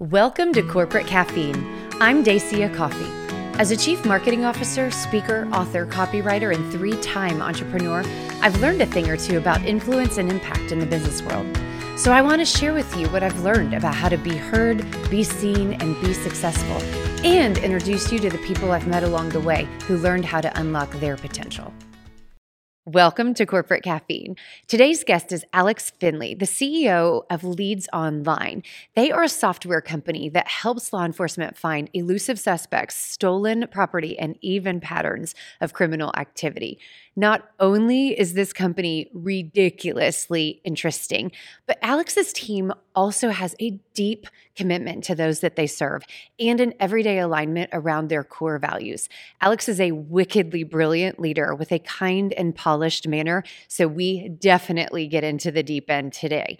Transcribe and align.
Welcome 0.00 0.52
to 0.52 0.62
Corporate 0.62 1.08
Caffeine. 1.08 1.66
I'm 2.00 2.22
Dacia 2.22 2.72
Coffey. 2.72 3.10
As 3.58 3.72
a 3.72 3.76
chief 3.76 4.04
marketing 4.04 4.44
officer, 4.44 4.92
speaker, 4.92 5.48
author, 5.52 5.86
copywriter, 5.86 6.54
and 6.54 6.70
three 6.70 6.96
time 7.02 7.42
entrepreneur, 7.42 8.04
I've 8.40 8.60
learned 8.60 8.80
a 8.80 8.86
thing 8.86 9.10
or 9.10 9.16
two 9.16 9.38
about 9.38 9.64
influence 9.64 10.16
and 10.16 10.30
impact 10.30 10.70
in 10.70 10.78
the 10.78 10.86
business 10.86 11.20
world. 11.22 11.44
So 11.98 12.12
I 12.12 12.22
want 12.22 12.40
to 12.40 12.44
share 12.44 12.72
with 12.72 12.96
you 12.96 13.08
what 13.08 13.24
I've 13.24 13.40
learned 13.40 13.74
about 13.74 13.96
how 13.96 14.08
to 14.08 14.16
be 14.16 14.36
heard, 14.36 14.86
be 15.10 15.24
seen, 15.24 15.72
and 15.72 16.00
be 16.00 16.14
successful, 16.14 16.76
and 17.26 17.58
introduce 17.58 18.12
you 18.12 18.20
to 18.20 18.30
the 18.30 18.38
people 18.38 18.70
I've 18.70 18.86
met 18.86 19.02
along 19.02 19.30
the 19.30 19.40
way 19.40 19.66
who 19.88 19.96
learned 19.96 20.26
how 20.26 20.40
to 20.40 20.60
unlock 20.60 20.92
their 21.00 21.16
potential. 21.16 21.74
Welcome 22.88 23.34
to 23.34 23.44
Corporate 23.44 23.82
Caffeine. 23.82 24.34
Today's 24.66 25.04
guest 25.04 25.30
is 25.30 25.44
Alex 25.52 25.90
Finley, 25.90 26.32
the 26.32 26.46
CEO 26.46 27.24
of 27.28 27.44
Leads 27.44 27.86
Online. 27.92 28.62
They 28.94 29.10
are 29.10 29.24
a 29.24 29.28
software 29.28 29.82
company 29.82 30.30
that 30.30 30.48
helps 30.48 30.90
law 30.90 31.04
enforcement 31.04 31.58
find 31.58 31.90
elusive 31.92 32.38
suspects, 32.38 32.94
stolen 32.96 33.68
property, 33.70 34.18
and 34.18 34.38
even 34.40 34.80
patterns 34.80 35.34
of 35.60 35.74
criminal 35.74 36.12
activity. 36.16 36.78
Not 37.18 37.50
only 37.58 38.16
is 38.16 38.34
this 38.34 38.52
company 38.52 39.10
ridiculously 39.12 40.60
interesting, 40.62 41.32
but 41.66 41.76
Alex's 41.82 42.32
team 42.32 42.72
also 42.94 43.30
has 43.30 43.56
a 43.60 43.80
deep 43.92 44.28
commitment 44.54 45.02
to 45.02 45.16
those 45.16 45.40
that 45.40 45.56
they 45.56 45.66
serve 45.66 46.04
and 46.38 46.60
an 46.60 46.74
everyday 46.78 47.18
alignment 47.18 47.70
around 47.72 48.06
their 48.06 48.22
core 48.22 48.60
values. 48.60 49.08
Alex 49.40 49.68
is 49.68 49.80
a 49.80 49.90
wickedly 49.90 50.62
brilliant 50.62 51.18
leader 51.18 51.56
with 51.56 51.72
a 51.72 51.80
kind 51.80 52.32
and 52.34 52.54
polished 52.54 53.08
manner, 53.08 53.42
so 53.66 53.88
we 53.88 54.28
definitely 54.28 55.08
get 55.08 55.24
into 55.24 55.50
the 55.50 55.64
deep 55.64 55.90
end 55.90 56.12
today. 56.12 56.56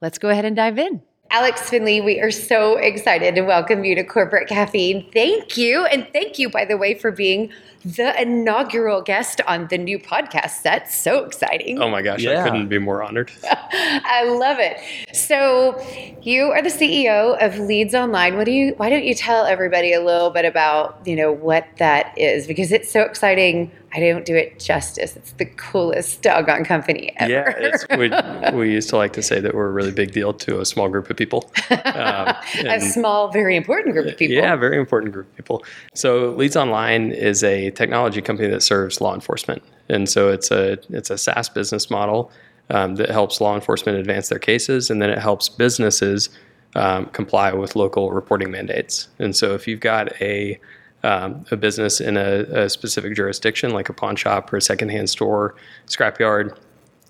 Let's 0.00 0.18
go 0.18 0.28
ahead 0.28 0.44
and 0.44 0.54
dive 0.54 0.78
in. 0.78 1.02
Alex 1.30 1.68
Finley, 1.68 2.00
we 2.00 2.20
are 2.20 2.30
so 2.30 2.78
excited 2.78 3.34
to 3.34 3.42
welcome 3.42 3.84
you 3.84 3.94
to 3.94 4.02
Corporate 4.02 4.48
Caffeine. 4.48 5.06
Thank 5.12 5.58
you. 5.58 5.84
And 5.84 6.08
thank 6.10 6.38
you, 6.38 6.48
by 6.48 6.64
the 6.64 6.78
way, 6.78 6.94
for 6.94 7.12
being 7.12 7.52
the 7.84 8.20
inaugural 8.20 9.02
guest 9.02 9.40
on 9.46 9.68
the 9.68 9.78
new 9.78 9.98
podcast 9.98 10.62
set. 10.62 10.90
So 10.90 11.24
exciting. 11.24 11.80
Oh 11.80 11.88
my 11.90 12.02
gosh, 12.02 12.20
yeah. 12.20 12.40
I 12.40 12.48
couldn't 12.48 12.68
be 12.68 12.78
more 12.78 13.02
honored. 13.02 13.30
I 13.44 14.24
love 14.24 14.58
it. 14.58 14.78
So, 15.14 15.78
you 16.22 16.44
are 16.44 16.62
the 16.62 16.70
CEO 16.70 17.40
of 17.44 17.58
Leads 17.58 17.94
Online. 17.94 18.36
What 18.36 18.44
do 18.44 18.52
you 18.52 18.74
why 18.78 18.88
don't 18.88 19.04
you 19.04 19.14
tell 19.14 19.44
everybody 19.44 19.92
a 19.92 20.00
little 20.00 20.30
bit 20.30 20.44
about, 20.44 21.00
you 21.06 21.14
know, 21.14 21.30
what 21.30 21.66
that 21.76 22.16
is 22.16 22.46
because 22.46 22.72
it's 22.72 22.90
so 22.90 23.02
exciting. 23.02 23.70
I 23.94 24.00
don't 24.00 24.24
do 24.26 24.34
it 24.34 24.58
justice. 24.58 25.16
It's 25.16 25.32
the 25.32 25.46
coolest 25.46 26.20
doggone 26.20 26.64
company 26.64 27.14
ever. 27.16 27.56
Yeah, 27.88 28.50
we, 28.52 28.58
we 28.58 28.72
used 28.72 28.90
to 28.90 28.96
like 28.96 29.14
to 29.14 29.22
say 29.22 29.40
that 29.40 29.54
we're 29.54 29.68
a 29.68 29.72
really 29.72 29.92
big 29.92 30.12
deal 30.12 30.34
to 30.34 30.60
a 30.60 30.66
small 30.66 30.88
group 30.88 31.08
of 31.08 31.16
people. 31.18 31.52
Um, 31.98 32.34
a 32.66 32.80
small, 32.80 33.28
very 33.28 33.56
important 33.56 33.94
group 33.94 34.06
of 34.06 34.16
people. 34.16 34.36
Yeah, 34.36 34.54
very 34.56 34.78
important 34.78 35.12
group 35.12 35.26
of 35.26 35.36
people. 35.36 35.64
So 35.94 36.30
Leads 36.30 36.56
Online 36.56 37.10
is 37.10 37.42
a 37.42 37.70
technology 37.70 38.22
company 38.22 38.48
that 38.48 38.62
serves 38.62 39.00
law 39.00 39.14
enforcement, 39.14 39.62
and 39.88 40.08
so 40.08 40.28
it's 40.28 40.50
a 40.50 40.78
it's 40.90 41.10
a 41.10 41.18
SaaS 41.18 41.48
business 41.48 41.90
model 41.90 42.30
um, 42.70 42.96
that 42.96 43.10
helps 43.10 43.40
law 43.40 43.54
enforcement 43.54 43.98
advance 43.98 44.28
their 44.28 44.38
cases, 44.38 44.90
and 44.90 45.02
then 45.02 45.10
it 45.10 45.18
helps 45.18 45.48
businesses 45.48 46.30
um, 46.76 47.06
comply 47.06 47.52
with 47.52 47.74
local 47.76 48.12
reporting 48.12 48.50
mandates. 48.50 49.08
And 49.18 49.34
so 49.34 49.54
if 49.54 49.66
you've 49.66 49.80
got 49.80 50.20
a 50.20 50.58
um, 51.04 51.44
a 51.50 51.56
business 51.56 52.00
in 52.00 52.16
a, 52.16 52.44
a, 52.64 52.68
specific 52.68 53.14
jurisdiction, 53.14 53.70
like 53.70 53.88
a 53.88 53.92
pawn 53.92 54.16
shop 54.16 54.52
or 54.52 54.56
a 54.56 54.62
secondhand 54.62 55.08
store, 55.08 55.54
scrapyard, 55.86 56.58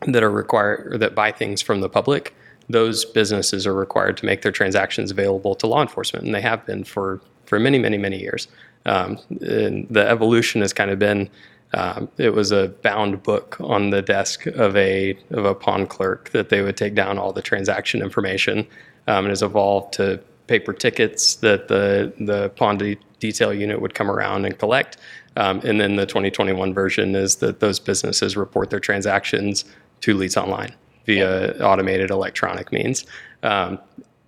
that 0.07 0.23
are 0.23 0.31
required 0.31 0.93
or 0.93 0.99
that 0.99 1.15
buy 1.15 1.33
things 1.33 1.63
from 1.63 1.81
the 1.81 1.89
public, 1.89 2.35
those 2.69 3.05
businesses 3.05 3.67
are 3.67 3.75
required 3.75 4.17
to 4.19 4.27
make 4.27 4.43
their 4.43 4.53
transactions 4.53 5.11
available 5.11 5.55
to 5.57 5.67
law 5.67 5.81
enforcement, 5.81 6.27
and 6.27 6.35
they 6.35 6.41
have 6.41 6.65
been 6.67 6.85
for 6.85 7.21
for 7.47 7.59
many, 7.59 7.79
many, 7.79 7.97
many 7.97 8.21
years. 8.21 8.47
Um, 8.85 9.19
the 9.31 10.07
evolution 10.07 10.61
has 10.61 10.73
kind 10.73 10.91
of 10.91 10.99
been. 10.99 11.31
Um, 11.75 12.09
it 12.17 12.33
was 12.33 12.51
a 12.51 12.69
bound 12.69 13.23
book 13.23 13.59
on 13.61 13.91
the 13.91 14.01
desk 14.01 14.47
of 14.47 14.77
a 14.77 15.19
of 15.31 15.45
a 15.45 15.55
pawn 15.55 15.87
clerk 15.87 16.31
that 16.31 16.49
they 16.49 16.63
would 16.63 16.77
take 16.77 16.95
down 16.95 17.19
all 17.19 17.33
the 17.33 17.43
transaction 17.43 18.03
information, 18.03 18.67
um, 19.07 19.25
and 19.25 19.29
has 19.29 19.43
evolved 19.43 19.93
to 19.95 20.21
paper 20.47 20.73
tickets 20.73 21.37
that 21.37 21.69
the 21.69 22.13
the 22.21 22.51
pawn 22.51 22.79
de- 22.79 22.99
detail 23.19 23.53
unit 23.53 23.81
would 23.81 23.95
come 23.95 24.11
around 24.11 24.45
and 24.45 24.59
collect. 24.59 24.97
Um, 25.37 25.61
and 25.63 25.81
then 25.81 25.97
the 25.97 26.07
2021 26.07 26.75
version 26.75 27.15
is 27.15 27.37
that 27.37 27.61
those 27.61 27.79
businesses 27.79 28.37
report 28.37 28.71
their 28.71 28.81
transactions 28.81 29.65
to 30.01 30.15
Leads 30.15 30.37
Online 30.37 30.75
via 31.09 31.53
automated 31.63 32.11
electronic 32.11 32.71
means. 32.71 33.07
Um, 33.43 33.79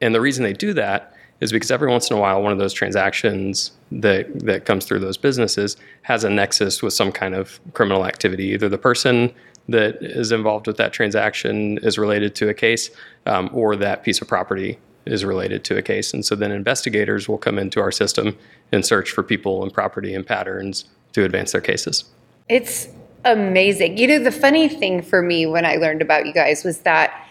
and 0.00 0.14
the 0.14 0.20
reason 0.20 0.44
they 0.44 0.54
do 0.54 0.72
that 0.72 1.14
is 1.42 1.52
because 1.52 1.70
every 1.70 1.90
once 1.90 2.10
in 2.10 2.16
a 2.16 2.20
while, 2.20 2.42
one 2.42 2.52
of 2.52 2.58
those 2.58 2.72
transactions 2.72 3.72
that 3.92 4.26
that 4.46 4.64
comes 4.64 4.86
through 4.86 5.00
those 5.00 5.18
businesses 5.18 5.76
has 6.02 6.24
a 6.24 6.30
nexus 6.30 6.82
with 6.82 6.94
some 6.94 7.12
kind 7.12 7.34
of 7.34 7.60
criminal 7.74 8.06
activity. 8.06 8.44
Either 8.54 8.68
the 8.68 8.78
person 8.78 9.32
that 9.68 9.98
is 10.00 10.32
involved 10.32 10.66
with 10.66 10.78
that 10.78 10.92
transaction 10.92 11.78
is 11.82 11.98
related 11.98 12.34
to 12.34 12.48
a 12.48 12.54
case, 12.54 12.90
um, 13.26 13.50
or 13.52 13.76
that 13.76 14.02
piece 14.02 14.22
of 14.22 14.26
property 14.26 14.78
is 15.04 15.22
related 15.24 15.64
to 15.64 15.76
a 15.76 15.82
case. 15.82 16.14
And 16.14 16.24
so 16.24 16.34
then 16.34 16.50
investigators 16.50 17.28
will 17.28 17.38
come 17.38 17.58
into 17.58 17.80
our 17.80 17.92
system 17.92 18.36
and 18.72 18.86
search 18.86 19.10
for 19.10 19.22
people 19.22 19.62
and 19.62 19.72
property 19.72 20.14
and 20.14 20.26
patterns 20.26 20.86
to 21.12 21.24
advance 21.24 21.52
their 21.52 21.60
cases. 21.60 22.04
It's 22.48 22.88
amazing. 23.24 23.98
You 23.98 24.06
know, 24.06 24.18
the 24.18 24.32
funny 24.32 24.68
thing 24.68 25.02
for 25.02 25.22
me 25.22 25.46
when 25.46 25.64
I 25.64 25.76
learned 25.76 26.02
about 26.02 26.26
you 26.26 26.32
guys 26.32 26.64
was 26.64 26.80
that 26.80 27.26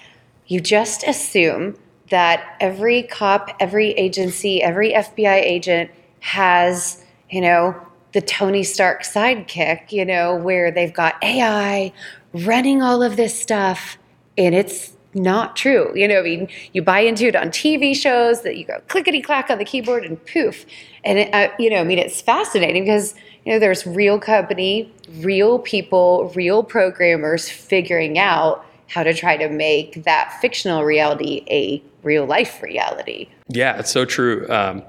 you 0.48 0.60
just 0.60 1.04
assume 1.04 1.76
that 2.10 2.56
every 2.60 3.04
cop, 3.04 3.56
every 3.60 3.92
agency, 3.92 4.64
every 4.64 4.94
FBI 4.94 5.42
agent 5.42 5.92
has, 6.22 7.04
you 7.30 7.42
know, 7.42 7.80
the 8.14 8.22
Tony 8.22 8.64
Stark 8.64 9.04
sidekick, 9.04 9.92
you 9.92 10.06
know, 10.06 10.36
where 10.36 10.72
they've 10.72 10.94
got 10.94 11.24
AI 11.24 11.94
running 12.34 12.82
all 12.82 13.04
of 13.04 13.16
this 13.16 13.40
stuff 13.40 13.98
and 14.38 14.56
it's 14.56 14.94
not 15.14 15.56
true. 15.56 15.92
You 15.96 16.08
know, 16.08 16.20
I 16.20 16.24
mean, 16.24 16.48
you 16.74 16.82
buy 16.82 17.00
into 17.02 17.28
it 17.28 17.36
on 17.36 17.50
TV 17.50 17.96
shows 17.96 18.42
that 18.42 18.58
you 18.58 18.66
go 18.66 18.82
clickety 18.88 19.22
clack 19.22 19.50
on 19.50 19.58
the 19.58 19.66
keyboard 19.66 20.06
and 20.06 20.24
poof. 20.26 20.66
And, 21.04 21.20
it, 21.20 21.34
uh, 21.34 21.50
you 21.60 21.70
know, 21.70 21.78
I 21.78 21.84
mean, 21.84 22.00
it's 22.00 22.22
fascinating 22.22 22.84
because, 22.84 23.16
you 23.46 23.54
know, 23.54 23.60
there's 23.60 23.86
real 23.86 24.20
company, 24.20 24.92
real 25.20 25.60
people, 25.60 26.32
real 26.36 26.64
programmers 26.64 27.50
figuring 27.50 28.20
out 28.20 28.66
how 28.88 29.04
to 29.04 29.14
try 29.14 29.38
to 29.38 29.50
make 29.50 30.04
that 30.04 30.38
fictional 30.42 30.84
reality 30.84 31.44
a 31.50 31.82
real 32.04 32.26
life 32.26 32.62
reality. 32.62 33.30
Yeah, 33.48 33.78
it's 33.78 33.92
so 33.92 34.06
true. 34.06 34.48
Um, 34.50 34.84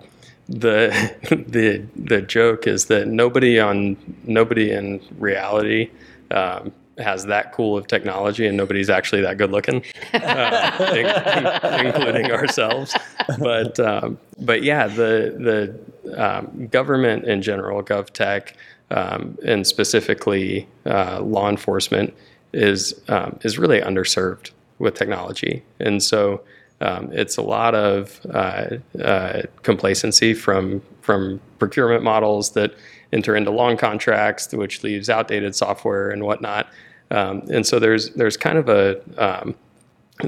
the 0.49 1.15
the 1.49 1.87
the 1.97 2.22
joke 2.22 2.66
is 2.66 2.87
that 2.87 3.06
nobody 3.06 3.60
on 3.60 3.97
nobody 4.25 4.71
in 4.71 5.00
reality 5.19 5.91
um, 6.31 6.72
has 7.00 7.27
that 7.27 7.53
cool 7.53 7.77
of 7.77 7.87
technology 7.87 8.47
and 8.47 8.56
nobody's 8.56 8.91
actually 8.91 9.22
that 9.22 9.38
good 9.38 9.50
looking, 9.50 9.84
uh, 10.15 11.81
including 11.84 12.31
ourselves. 12.31 12.94
But 13.38 13.78
um, 13.81 14.19
but 14.41 14.62
yeah, 14.62 14.87
the 14.87 15.75
the 16.05 16.22
um, 16.22 16.66
government 16.69 17.25
in 17.25 17.43
general, 17.43 17.83
GovTech, 17.83 18.53
um, 18.91 19.39
and 19.44 19.66
specifically 19.66 20.69
uh, 20.87 21.21
law 21.22 21.49
enforcement 21.49 22.15
is 22.53 23.00
um, 23.09 23.39
is 23.43 23.59
really 23.59 23.81
underserved 23.81 24.50
with 24.78 24.94
technology, 24.94 25.62
and 25.78 26.03
so. 26.03 26.43
Um, 26.83 27.12
it's 27.12 27.37
a 27.37 27.43
lot 27.43 27.75
of 27.75 28.19
uh, 28.33 28.77
uh, 28.99 29.43
complacency 29.62 30.33
from 30.33 30.81
from 31.03 31.39
procurement 31.59 32.03
models 32.03 32.53
that 32.53 32.75
enter 33.12 33.37
into 33.37 33.50
long 33.50 33.77
contracts, 33.77 34.53
which 34.53 34.83
leaves 34.83 35.10
outdated 35.10 35.55
software 35.55 36.10
and 36.10 36.25
whatnot. 36.25 36.69
Um, 37.10 37.43
and 37.50 37.66
so 37.66 37.78
there's 37.78 38.10
there's 38.10 38.37
kind 38.37 38.59
of 38.59 38.69
a 38.69 39.00
um, 39.19 39.54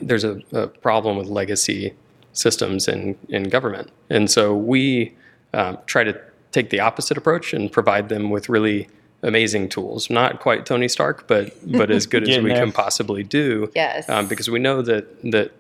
there's 0.01 0.25
a, 0.25 0.41
a, 0.53 0.67
problem 0.67 1.17
with 1.17 1.29
legacy 1.29 1.95
systems 2.33 2.89
in 2.89 3.17
in 3.29 3.45
government, 3.45 3.91
and 4.11 4.31
so 4.31 4.57
we 4.57 5.15
um, 5.55 5.79
try 5.87 6.03
to 6.05 6.19
take 6.51 6.71
the 6.71 6.81
opposite 6.81 7.17
approach 7.17 7.53
and 7.53 7.71
provide 7.71 8.09
them 8.09 8.31
with 8.31 8.49
really 8.49 8.89
amazing 9.23 9.69
tools. 9.69 10.11
Not 10.11 10.41
quite 10.41 10.67
Tony 10.67 10.89
Stark, 10.89 11.27
but 11.29 11.53
but 11.71 11.91
as 11.91 12.07
good 12.07 12.23
as 12.29 12.39
we 12.39 12.51
there. 12.51 12.59
can 12.59 12.73
possibly 12.73 13.23
do. 13.23 13.71
Yes. 13.75 14.09
Um, 14.09 14.27
because 14.27 14.51
we 14.51 14.59
know 14.59 14.83
that 14.83 15.23
that 15.31 15.53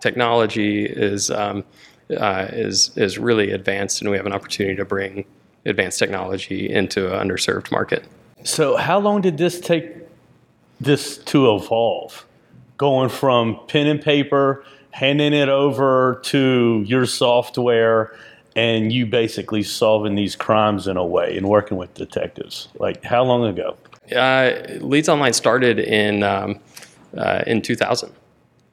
technology 0.00 0.86
is 0.86 1.30
um, 1.30 1.64
uh, 2.16 2.48
is 2.50 2.96
is 2.96 3.18
really 3.18 3.50
advanced, 3.50 4.00
and 4.00 4.10
we 4.10 4.16
have 4.16 4.26
an 4.26 4.32
opportunity 4.32 4.76
to 4.76 4.84
bring 4.84 5.24
advanced 5.66 5.98
technology 5.98 6.70
into 6.70 7.14
an 7.14 7.28
underserved 7.28 7.70
market. 7.70 8.04
So, 8.44 8.76
how 8.76 8.98
long 8.98 9.20
did 9.20 9.36
this 9.36 9.60
take 9.60 9.99
this 10.80 11.18
to 11.18 11.54
evolve, 11.54 12.26
going 12.76 13.08
from 13.08 13.60
pen 13.68 13.86
and 13.86 14.00
paper, 14.00 14.64
handing 14.90 15.32
it 15.32 15.48
over 15.48 16.20
to 16.24 16.82
your 16.86 17.06
software, 17.06 18.16
and 18.56 18.92
you 18.92 19.06
basically 19.06 19.62
solving 19.62 20.14
these 20.14 20.34
crimes 20.34 20.86
in 20.86 20.96
a 20.96 21.04
way 21.04 21.36
and 21.36 21.48
working 21.48 21.76
with 21.76 21.92
detectives. 21.94 22.68
Like 22.78 23.04
how 23.04 23.22
long 23.22 23.44
ago? 23.44 23.76
Uh, 24.14 24.52
Leads 24.80 25.08
Online 25.08 25.32
started 25.32 25.78
in 25.78 26.22
um, 26.22 26.58
uh, 27.16 27.44
in 27.46 27.62
2000, 27.62 28.12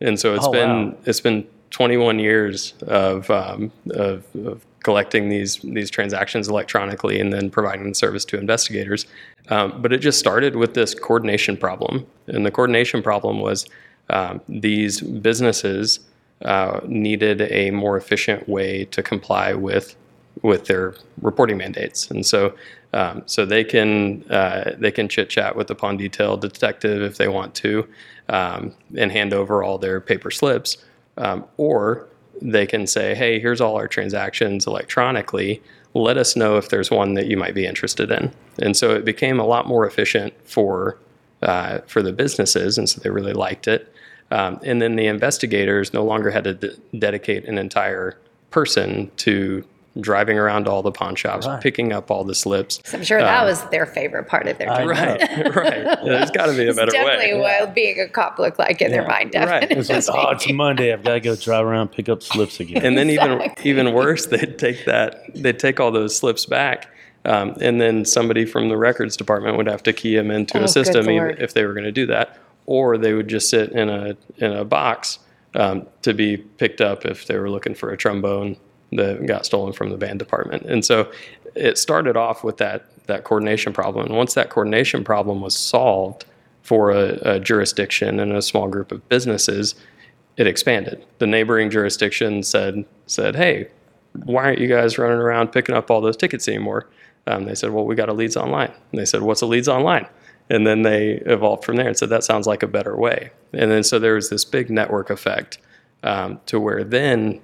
and 0.01 0.19
so 0.19 0.33
it's 0.33 0.48
oh, 0.48 0.51
been 0.51 0.92
wow. 0.92 0.98
it's 1.06 1.21
been 1.21 1.48
21 1.71 2.19
years 2.19 2.74
of, 2.88 3.30
um, 3.30 3.71
of, 3.92 4.25
of 4.36 4.65
collecting 4.83 5.29
these 5.29 5.57
these 5.63 5.89
transactions 5.89 6.47
electronically 6.47 7.19
and 7.19 7.33
then 7.33 7.50
providing 7.50 7.89
the 7.89 7.95
service 7.95 8.25
to 8.25 8.38
investigators. 8.38 9.06
Um, 9.50 9.81
but 9.81 9.94
it 9.94 10.00
just 10.00 10.19
started 10.19 10.56
with 10.56 10.74
this 10.74 10.94
coordination 10.94 11.57
problem, 11.57 12.06
and 12.27 12.45
the 12.45 12.51
coordination 12.51 13.01
problem 13.01 13.39
was 13.39 13.65
um, 14.09 14.41
these 14.47 15.01
businesses 15.01 16.00
uh, 16.44 16.81
needed 16.85 17.41
a 17.41 17.71
more 17.71 17.97
efficient 17.97 18.47
way 18.47 18.85
to 18.85 19.01
comply 19.01 19.53
with 19.53 19.95
with 20.44 20.65
their 20.65 20.95
reporting 21.21 21.57
mandates, 21.57 22.12
and 22.12 22.25
so 22.25 22.53
um, 22.94 23.23
so 23.25 23.45
they 23.45 23.63
can 23.63 24.23
uh, 24.31 24.75
they 24.77 24.91
can 24.91 25.09
chit 25.09 25.30
chat 25.30 25.56
with 25.56 25.68
the 25.68 25.75
pawn 25.75 25.97
detail 25.97 26.38
detective 26.38 27.01
if 27.01 27.18
they 27.18 27.27
want 27.27 27.56
to, 27.56 27.88
um, 28.30 28.73
and 28.95 29.12
hand 29.12 29.33
over 29.33 29.63
all 29.63 29.77
their 29.77 30.00
paper 30.00 30.31
slips, 30.31 30.77
um, 31.18 31.45
or 31.57 32.07
they 32.42 32.66
can 32.66 32.88
say, 32.88 33.16
"Hey, 33.16 33.39
here's 33.39 33.62
all 33.62 33.75
our 33.75 33.88
transactions 33.88 34.68
electronically. 34.68 35.62
Let 35.94 36.18
us 36.18 36.36
know 36.36 36.57
if 36.57 36.69
there's 36.69 36.92
one 36.92 37.13
that 37.16 37.28
you 37.28 37.38
might 37.38 37.56
be 37.56 37.66
interested 37.66 38.12
in." 38.12 38.31
And 38.60 38.75
so 38.75 38.94
it 38.94 39.06
became 39.06 39.39
a 39.39 39.45
lot 39.45 39.68
more 39.68 39.86
efficient 39.86 40.34
for 40.44 40.98
uh, 41.42 41.80
for 41.88 42.01
the 42.01 42.12
businesses, 42.12 42.78
and 42.78 42.89
so 42.89 43.00
they 43.01 43.10
really 43.10 43.34
liked 43.34 43.68
it. 43.68 43.94
Um, 44.31 44.60
and 44.63 44.81
then 44.81 44.95
the 44.95 45.07
investigators 45.07 45.94
no 45.94 46.04
longer 46.04 46.31
had 46.31 46.44
to 46.44 46.75
dedicate 46.98 47.45
an 47.45 47.57
entire 47.57 48.18
person 48.51 49.12
to 49.18 49.63
driving 49.99 50.38
around 50.38 50.67
all 50.67 50.81
the 50.81 50.91
pawn 50.91 51.15
shops, 51.15 51.47
Right. 51.47 51.61
picking 51.61 51.91
up 51.91 52.11
all 52.11 52.23
the 52.23 52.35
slips. 52.35 52.79
So 52.85 52.97
I'm 52.97 53.03
sure 53.03 53.19
that 53.19 53.39
Um, 53.41 53.45
was 53.47 53.63
their 53.69 53.85
favorite 53.85 54.27
part 54.27 54.47
of 54.47 54.57
their 54.57 54.67
job. 54.67 54.88
Right, 54.88 55.19
right. 55.55 55.83
Yeah, 55.83 55.95
there's 56.03 56.31
got 56.31 56.47
to 56.47 56.53
be 56.53 56.65
a 56.65 56.69
It's 56.69 56.77
better 56.77 56.91
definitely 56.91 57.33
way. 57.33 57.39
Definitely 57.39 57.65
what 57.65 57.75
being 57.75 57.99
a 58.01 58.07
cop 58.07 58.39
looked 58.39 58.59
like 58.59 58.81
in 58.81 58.91
their 58.91 59.01
Yeah. 59.03 59.07
mind. 59.07 59.33
Right. 59.35 59.61
Definitely. 59.61 59.95
It's 59.95 60.07
like, 60.09 60.25
oh, 60.27 60.29
it's 60.31 60.51
Monday. 60.53 60.94
I've 60.94 61.03
got 61.03 61.13
to 61.13 61.19
go 61.19 61.35
drive 61.35 61.65
around, 61.65 61.89
pick 61.91 62.09
up 62.09 62.21
slips 62.23 62.59
again. 62.59 62.85
And 62.85 62.97
then 62.97 63.09
even 63.09 63.33
Exactly. 63.41 63.69
even 63.69 63.94
worse, 63.94 64.25
they'd 64.27 64.57
take 64.59 64.85
that 64.85 65.25
they'd 65.35 65.59
take 65.59 65.79
all 65.79 65.91
those 65.91 66.15
slips 66.17 66.45
back, 66.45 66.88
um, 67.25 67.55
and 67.61 67.81
then 67.81 68.05
somebody 68.05 68.45
from 68.45 68.69
the 68.69 68.77
records 68.77 69.17
department 69.17 69.57
would 69.57 69.67
have 69.67 69.83
to 69.83 69.94
key 69.94 70.15
them 70.15 70.31
into 70.31 70.59
Oh, 70.59 70.63
a 70.63 70.67
system 70.67 71.07
if 71.09 71.53
they 71.53 71.65
were 71.65 71.73
going 71.73 71.83
to 71.85 71.91
do 71.91 72.05
that, 72.07 72.38
or 72.65 72.97
they 72.97 73.13
would 73.13 73.27
just 73.27 73.49
sit 73.49 73.71
in 73.71 73.89
a 73.89 74.15
in 74.38 74.51
a 74.53 74.63
box 74.65 75.19
um, 75.55 75.88
to 76.03 76.13
be 76.13 76.38
picked 76.38 76.81
up 76.81 77.05
if 77.05 77.25
they 77.25 77.38
were 77.38 77.49
looking 77.49 77.73
for 77.73 77.89
a 77.91 77.97
trombone 77.97 78.57
that 78.94 79.25
got 79.25 79.45
stolen 79.45 79.74
from 79.74 79.89
the 79.89 79.98
band 79.98 80.19
department. 80.19 80.63
And 80.63 80.84
so 80.86 81.12
it 81.56 81.78
started 81.78 82.16
off 82.16 82.44
with 82.44 82.57
that 82.57 82.86
that 83.07 83.24
coordination 83.24 83.74
problem. 83.74 84.06
And 84.06 84.16
once 84.16 84.34
that 84.34 84.50
coordination 84.50 85.04
problem 85.04 85.42
was 85.42 85.56
solved 85.56 86.25
for 86.62 86.92
a, 86.92 87.36
a 87.36 87.39
jurisdiction 87.39 88.19
and 88.19 88.34
a 88.34 88.42
small 88.42 88.68
group 88.68 88.92
of 88.92 89.07
businesses, 89.07 89.75
it 90.36 90.45
expanded. 90.45 91.06
The 91.19 91.28
neighboring 91.28 91.69
jurisdiction 91.69 92.44
said 92.44 92.86
said, 93.07 93.36
"Hey, 93.36 93.68
why 94.25 94.44
aren't 94.44 94.60
you 94.60 94.68
guys 94.68 94.98
running 94.98 95.19
around 95.19 95.51
picking 95.51 95.75
up 95.75 95.90
all 95.90 96.01
those 96.01 96.18
tickets 96.18 96.48
anymore?" 96.48 96.88
Um, 97.25 97.45
they 97.45 97.56
said, 97.56 97.72
"Well, 97.72 97.86
we 97.86 97.95
got 97.95 98.10
a 98.10 98.13
leads 98.13 98.38
online." 98.38 98.72
And 98.92 99.00
they 99.00 99.06
said, 99.06 99.22
"What's 99.22 99.42
a 99.42 99.45
leads 99.45 99.68
online?" 99.68 100.07
And 100.50 100.66
then 100.66 100.83
they 100.83 101.22
evolved 101.25 101.66
from 101.66 101.75
there 101.75 101.88
and 101.88 101.98
said, 101.98 102.10
"That 102.10 102.24
sounds 102.24 102.48
like 102.48 102.63
a 102.63 102.68
better 102.68 102.95
way." 102.95 103.31
And 103.54 103.72
then 103.72 103.83
so 103.83 104.00
there 104.00 104.16
was 104.16 104.30
this 104.30 104.45
big 104.45 104.69
network 104.69 105.10
effect 105.10 105.57
um, 106.04 106.40
to 106.45 106.60
where 106.60 106.83
then 106.83 107.42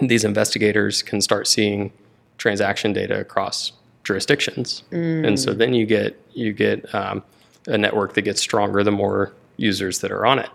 these 0.00 0.24
investigators 0.24 1.02
can 1.02 1.20
start 1.20 1.46
seeing 1.46 1.92
transaction 2.38 2.92
data 2.92 3.20
across 3.20 3.72
jurisdictions, 4.04 4.82
and 4.90 5.38
so 5.38 5.52
then 5.52 5.74
you 5.74 5.86
get 5.86 6.18
you 6.32 6.52
get 6.52 6.94
um, 6.94 7.22
a 7.66 7.76
network 7.76 8.14
that 8.14 8.22
gets 8.22 8.40
stronger 8.40 8.82
the 8.82 8.92
more 8.92 9.32
users 9.56 10.00
that 10.00 10.10
are 10.10 10.24
on 10.24 10.38
it. 10.38 10.50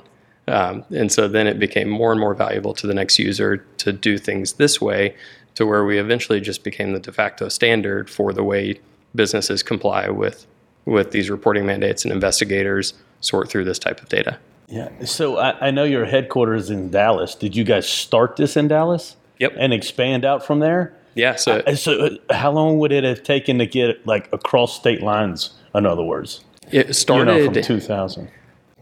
Um, 0.48 0.84
and 0.92 1.12
so 1.12 1.28
then 1.28 1.48
it 1.48 1.60
became 1.60 1.90
more 1.90 2.12
and 2.12 2.20
more 2.20 2.36
valuable 2.36 2.74
to 2.76 2.88
the 2.88 2.94
next 2.94 3.18
user 3.18 3.58
to 3.78 3.92
do 3.92 4.18
things 4.18 4.54
this 4.54 4.80
way, 4.80 5.16
to 5.56 5.66
where 5.66 5.86
we 5.86 5.98
eventually 5.98 6.40
just 6.40 6.64
became 6.64 6.94
the 6.94 7.00
de 7.00 7.12
facto 7.12 7.50
standard 7.50 8.10
for 8.10 8.34
the 8.34 8.44
way 8.44 8.80
businesses 9.16 9.64
comply 9.64 10.10
with 10.10 10.46
with 10.86 11.12
these 11.12 11.32
reporting 11.32 11.66
mandates 11.66 12.04
and 12.04 12.12
investigators 12.12 12.94
sort 13.22 13.50
through 13.50 13.64
this 13.64 13.80
type 13.80 14.02
of 14.02 14.10
data. 14.10 14.38
Yeah. 14.68 14.90
So 15.06 15.38
I, 15.38 15.68
I 15.68 15.72
know 15.72 15.84
your 15.84 16.06
headquarters 16.06 16.70
in 16.70 16.92
Dallas. 16.92 17.34
Did 17.34 17.56
you 17.56 17.64
guys 17.64 17.88
start 17.88 18.36
this 18.36 18.56
in 18.56 18.68
Dallas? 18.68 19.16
Yep. 19.40 19.54
And 19.58 19.74
expand 19.74 20.26
out 20.26 20.46
from 20.46 20.60
there? 20.60 20.94
Yeah. 21.16 21.36
So 21.36 21.64
And 21.66 21.78
so 21.78 21.94
uh, 22.30 22.34
how 22.34 22.52
long 22.52 22.78
would 22.80 22.92
it 22.92 23.04
have 23.04 23.24
taken 23.24 23.58
to 23.60 23.66
get 23.66 24.06
like 24.06 24.32
across 24.32 24.76
state 24.76 25.02
lines? 25.02 25.52
In 25.74 25.86
other 25.86 26.04
words, 26.04 26.44
it 26.72 26.88
you 26.88 26.94
started. 26.94 27.26
know, 27.26 27.46
from 27.46 27.62
2000. 27.62 28.30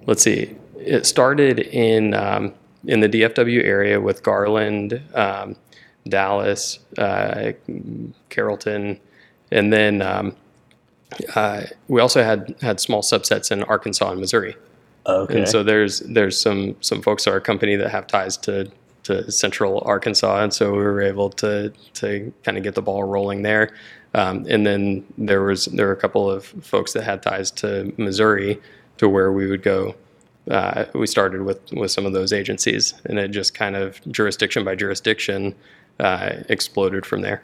let's 0.05 0.21
see, 0.21 0.55
it 0.77 1.05
started 1.05 1.59
in 1.59 2.13
um, 2.13 2.53
in 2.85 2.99
the 2.99 3.09
DFW 3.09 3.63
area 3.63 3.99
with 3.99 4.23
Garland, 4.23 5.01
um, 5.13 5.55
Dallas, 6.07 6.79
uh, 6.97 7.53
Carrollton, 8.29 8.99
and 9.51 9.71
then 9.71 10.01
um, 10.01 10.35
uh, 11.35 11.63
we 11.87 12.01
also 12.01 12.23
had 12.23 12.55
had 12.61 12.79
small 12.79 13.01
subsets 13.01 13.51
in 13.51 13.63
Arkansas 13.63 14.11
and 14.11 14.19
Missouri. 14.19 14.55
Okay. 15.05 15.39
And 15.39 15.49
so 15.49 15.63
there's 15.63 15.99
there's 16.01 16.39
some 16.39 16.75
some 16.81 17.01
folks 17.01 17.27
at 17.27 17.33
our 17.33 17.41
company 17.41 17.75
that 17.75 17.89
have 17.89 18.07
ties 18.07 18.37
to 18.37 18.71
to 19.03 19.31
central 19.31 19.81
Arkansas, 19.85 20.43
and 20.43 20.53
so 20.53 20.71
we 20.71 20.77
were 20.77 21.01
able 21.01 21.29
to 21.29 21.71
to 21.95 22.33
kind 22.43 22.57
of 22.57 22.63
get 22.63 22.75
the 22.75 22.81
ball 22.81 23.03
rolling 23.03 23.41
there. 23.41 23.71
Um, 24.13 24.45
and 24.49 24.65
then 24.65 25.05
there 25.17 25.41
was 25.41 25.65
there 25.65 25.87
were 25.87 25.93
a 25.93 25.97
couple 25.97 26.29
of 26.29 26.45
folks 26.45 26.93
that 26.93 27.03
had 27.03 27.21
ties 27.23 27.51
to 27.51 27.93
Missouri, 27.97 28.61
to 28.97 29.09
where 29.09 29.31
we 29.31 29.47
would 29.47 29.63
go. 29.63 29.95
Uh, 30.49 30.85
we 30.93 31.07
started 31.07 31.41
with 31.43 31.59
with 31.73 31.91
some 31.91 32.05
of 32.05 32.13
those 32.13 32.33
agencies, 32.33 32.93
and 33.05 33.17
it 33.17 33.29
just 33.29 33.53
kind 33.53 33.75
of 33.75 33.99
jurisdiction 34.11 34.63
by 34.63 34.75
jurisdiction 34.75 35.55
uh, 35.99 36.33
exploded 36.49 37.05
from 37.05 37.21
there. 37.21 37.43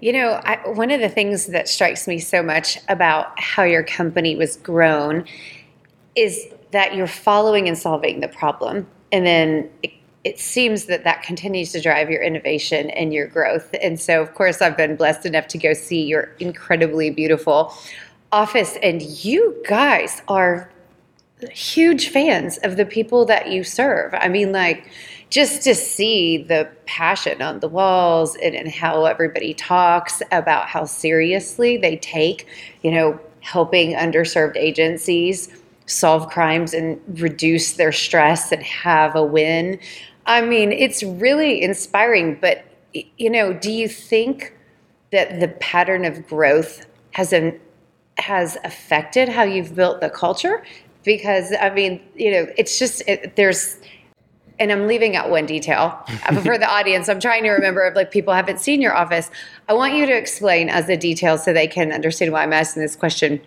You 0.00 0.12
know, 0.12 0.40
I, 0.44 0.56
one 0.68 0.90
of 0.90 1.00
the 1.00 1.08
things 1.08 1.46
that 1.46 1.68
strikes 1.68 2.08
me 2.08 2.18
so 2.18 2.42
much 2.42 2.78
about 2.88 3.38
how 3.40 3.62
your 3.62 3.82
company 3.82 4.36
was 4.36 4.56
grown 4.56 5.24
is 6.16 6.48
that 6.72 6.94
you're 6.94 7.06
following 7.06 7.68
and 7.68 7.78
solving 7.78 8.20
the 8.20 8.28
problem. 8.28 8.86
And 9.12 9.24
then 9.24 9.70
it, 9.82 9.92
it 10.28 10.38
seems 10.38 10.84
that 10.84 11.04
that 11.04 11.22
continues 11.22 11.72
to 11.72 11.80
drive 11.80 12.10
your 12.10 12.22
innovation 12.22 12.90
and 12.90 13.14
your 13.14 13.26
growth. 13.26 13.74
And 13.82 13.98
so, 13.98 14.20
of 14.20 14.34
course, 14.34 14.60
I've 14.60 14.76
been 14.76 14.94
blessed 14.94 15.24
enough 15.24 15.48
to 15.48 15.58
go 15.58 15.72
see 15.72 16.02
your 16.02 16.34
incredibly 16.38 17.08
beautiful 17.08 17.72
office. 18.30 18.76
And 18.82 19.00
you 19.00 19.56
guys 19.66 20.20
are 20.28 20.70
huge 21.50 22.08
fans 22.10 22.58
of 22.58 22.76
the 22.76 22.84
people 22.84 23.24
that 23.24 23.50
you 23.50 23.64
serve. 23.64 24.12
I 24.12 24.28
mean, 24.28 24.52
like, 24.52 24.90
just 25.30 25.62
to 25.62 25.74
see 25.74 26.42
the 26.42 26.68
passion 26.84 27.40
on 27.40 27.60
the 27.60 27.68
walls 27.68 28.36
and, 28.36 28.54
and 28.54 28.68
how 28.68 29.06
everybody 29.06 29.54
talks 29.54 30.20
about 30.30 30.66
how 30.68 30.84
seriously 30.84 31.78
they 31.78 31.96
take, 31.96 32.46
you 32.82 32.90
know, 32.90 33.18
helping 33.40 33.94
underserved 33.94 34.56
agencies 34.56 35.48
solve 35.86 36.28
crimes 36.28 36.74
and 36.74 37.00
reduce 37.18 37.72
their 37.72 37.92
stress 37.92 38.52
and 38.52 38.62
have 38.62 39.16
a 39.16 39.22
win. 39.22 39.78
I 40.28 40.42
mean, 40.42 40.70
it's 40.70 41.02
really 41.02 41.60
inspiring. 41.62 42.38
But, 42.40 42.64
you 42.92 43.30
know, 43.30 43.52
do 43.52 43.72
you 43.72 43.88
think 43.88 44.54
that 45.10 45.40
the 45.40 45.48
pattern 45.48 46.04
of 46.04 46.26
growth 46.28 46.86
has 47.12 47.32
an 47.32 47.58
has 48.18 48.58
affected 48.64 49.28
how 49.28 49.44
you've 49.44 49.74
built 49.74 50.00
the 50.00 50.10
culture? 50.10 50.62
Because 51.04 51.54
i 51.60 51.70
mean 51.70 52.02
you 52.16 52.30
know 52.30 52.46
it's 52.58 52.78
just 52.78 53.00
it, 53.08 53.36
there's 53.36 53.78
and 54.58 54.70
i'm 54.70 54.86
leaving 54.86 55.16
out 55.16 55.30
one 55.30 55.46
detail 55.46 56.04
Uh, 56.26 56.34
for 56.42 56.58
the 56.58 56.68
audience. 56.68 57.08
I'm 57.08 57.20
trying 57.20 57.44
to 57.44 57.50
remember 57.50 57.86
if 57.86 57.94
like 57.96 58.10
people 58.10 58.34
haven't 58.34 58.60
seen 58.60 58.82
your 58.82 58.94
office. 58.94 59.30
I 59.68 59.72
want 59.72 59.94
you 59.94 60.04
to 60.04 60.12
explain 60.12 60.68
as 60.68 60.88
a 60.90 60.96
detail 60.96 61.38
so 61.38 61.52
they 61.52 61.68
can 61.68 61.92
understand 61.92 62.32
why 62.32 62.42
i'm 62.42 62.52
asking 62.52 62.82
this 62.82 62.96
question. 62.96 63.40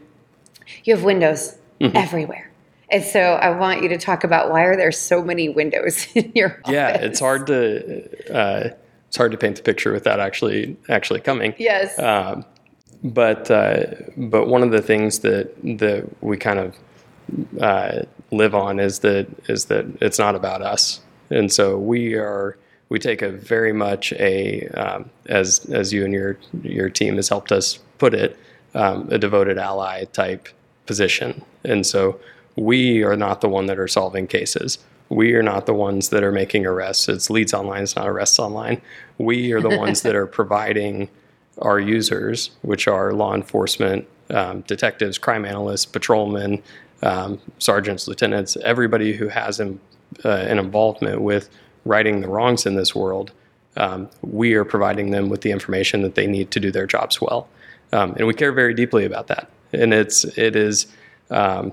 You 0.85 0.95
have 0.95 1.03
windows 1.03 1.57
everywhere 1.81 2.50
and 2.91 3.03
so 3.03 3.19
i 3.19 3.49
want 3.49 3.81
you 3.81 3.89
to 3.89 3.97
talk 3.97 4.23
about 4.23 4.49
why 4.49 4.61
are 4.63 4.75
there 4.75 4.91
so 4.91 5.23
many 5.23 5.49
windows 5.49 6.07
in 6.15 6.31
your 6.35 6.59
office 6.63 6.73
Yeah, 6.73 6.89
it's 6.97 7.19
hard 7.19 7.47
to 7.47 8.33
uh, 8.33 8.69
it's 9.07 9.17
hard 9.17 9.31
to 9.33 9.37
paint 9.37 9.57
the 9.57 9.63
picture 9.63 9.91
without 9.91 10.21
actually 10.21 10.77
actually 10.87 11.19
coming. 11.19 11.53
yes. 11.57 11.99
Um, 11.99 12.45
but 13.03 13.51
uh, 13.51 13.87
but 14.15 14.47
one 14.47 14.63
of 14.63 14.71
the 14.71 14.81
things 14.81 15.19
that 15.19 15.53
that 15.79 16.07
we 16.23 16.37
kind 16.37 16.59
of 16.59 16.75
uh, 17.59 18.03
live 18.31 18.55
on 18.55 18.79
is 18.79 18.99
that 18.99 19.27
is 19.49 19.65
that 19.65 19.85
it's 19.99 20.17
not 20.17 20.35
about 20.35 20.61
us, 20.61 21.01
and 21.29 21.51
so 21.51 21.77
we 21.77 22.13
are 22.13 22.57
we 22.87 22.99
take 22.99 23.21
a 23.21 23.29
very 23.31 23.73
much 23.73 24.13
a 24.13 24.67
um, 24.69 25.09
as 25.25 25.65
as 25.71 25.91
you 25.91 26.05
and 26.05 26.13
your 26.13 26.37
your 26.63 26.89
team 26.89 27.17
has 27.17 27.27
helped 27.27 27.51
us 27.51 27.79
put 27.97 28.13
it 28.13 28.37
um, 28.75 29.09
a 29.11 29.17
devoted 29.17 29.57
ally 29.57 30.05
type 30.05 30.47
position, 30.85 31.43
and 31.65 31.85
so 31.85 32.17
we 32.55 33.03
are 33.03 33.15
not 33.15 33.41
the 33.41 33.49
one 33.49 33.65
that 33.67 33.79
are 33.79 33.87
solving 33.87 34.27
cases. 34.27 34.77
We 35.09 35.33
are 35.33 35.43
not 35.43 35.65
the 35.65 35.73
ones 35.73 36.09
that 36.09 36.23
are 36.23 36.31
making 36.31 36.65
arrests. 36.65 37.09
It's 37.09 37.29
leads 37.29 37.53
online. 37.53 37.83
It's 37.83 37.95
not 37.95 38.07
arrests 38.07 38.39
online. 38.39 38.81
We 39.17 39.51
are 39.51 39.61
the 39.61 39.77
ones 39.77 40.01
that 40.03 40.15
are 40.15 40.27
providing 40.27 41.09
our 41.61 41.79
users, 41.79 42.51
which 42.61 42.87
are 42.87 43.13
law 43.13 43.33
enforcement, 43.35 44.07
um, 44.29 44.61
detectives, 44.61 45.17
crime 45.17 45.45
analysts, 45.45 45.85
patrolmen, 45.85 46.63
um, 47.03 47.39
sergeants, 47.59 48.07
lieutenants, 48.07 48.55
everybody 48.57 49.13
who 49.13 49.27
has 49.27 49.59
an, 49.59 49.79
uh, 50.23 50.29
an 50.29 50.59
involvement 50.59 51.21
with 51.21 51.49
righting 51.85 52.21
the 52.21 52.27
wrongs 52.27 52.65
in 52.65 52.75
this 52.75 52.95
world, 52.95 53.31
um, 53.77 54.09
we 54.21 54.53
are 54.53 54.65
providing 54.65 55.11
them 55.11 55.29
with 55.29 55.41
the 55.41 55.51
information 55.51 56.01
that 56.01 56.15
they 56.15 56.27
need 56.27 56.51
to 56.51 56.59
do 56.59 56.71
their 56.71 56.85
jobs 56.85 57.21
well, 57.21 57.47
um, 57.93 58.13
and 58.17 58.27
we 58.27 58.33
care 58.33 58.51
very 58.51 58.73
deeply 58.73 59.05
about 59.05 59.27
that. 59.27 59.49
And 59.73 59.93
it's 59.93 60.25
it 60.37 60.55
is 60.55 60.87
um, 61.29 61.71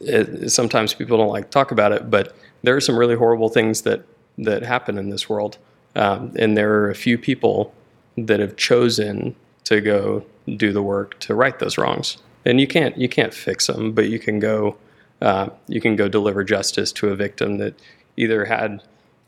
it, 0.00 0.50
sometimes 0.50 0.94
people 0.94 1.16
don't 1.16 1.28
like 1.28 1.44
to 1.44 1.50
talk 1.50 1.70
about 1.70 1.92
it, 1.92 2.10
but 2.10 2.36
there 2.62 2.76
are 2.76 2.80
some 2.80 2.98
really 2.98 3.16
horrible 3.16 3.48
things 3.48 3.82
that 3.82 4.02
that 4.38 4.62
happen 4.62 4.98
in 4.98 5.10
this 5.10 5.28
world, 5.28 5.58
um, 5.96 6.32
and 6.38 6.56
there 6.56 6.72
are 6.74 6.90
a 6.90 6.94
few 6.94 7.18
people 7.18 7.74
that 8.16 8.40
have 8.40 8.56
chosen 8.56 9.34
to 9.64 9.80
go 9.80 10.24
do 10.56 10.72
the 10.72 10.82
work 10.82 11.18
to 11.20 11.34
right 11.34 11.58
those 11.58 11.76
wrongs. 11.76 12.18
And 12.44 12.60
you 12.60 12.66
can't 12.66 12.96
you 12.96 13.08
can't 13.08 13.34
fix 13.34 13.66
them, 13.66 13.92
but 13.92 14.08
you 14.08 14.18
can 14.18 14.38
go 14.38 14.76
uh, 15.20 15.48
you 15.66 15.80
can 15.80 15.96
go 15.96 16.08
deliver 16.08 16.44
justice 16.44 16.92
to 16.92 17.08
a 17.08 17.16
victim 17.16 17.58
that 17.58 17.74
either 18.16 18.44
had 18.44 18.82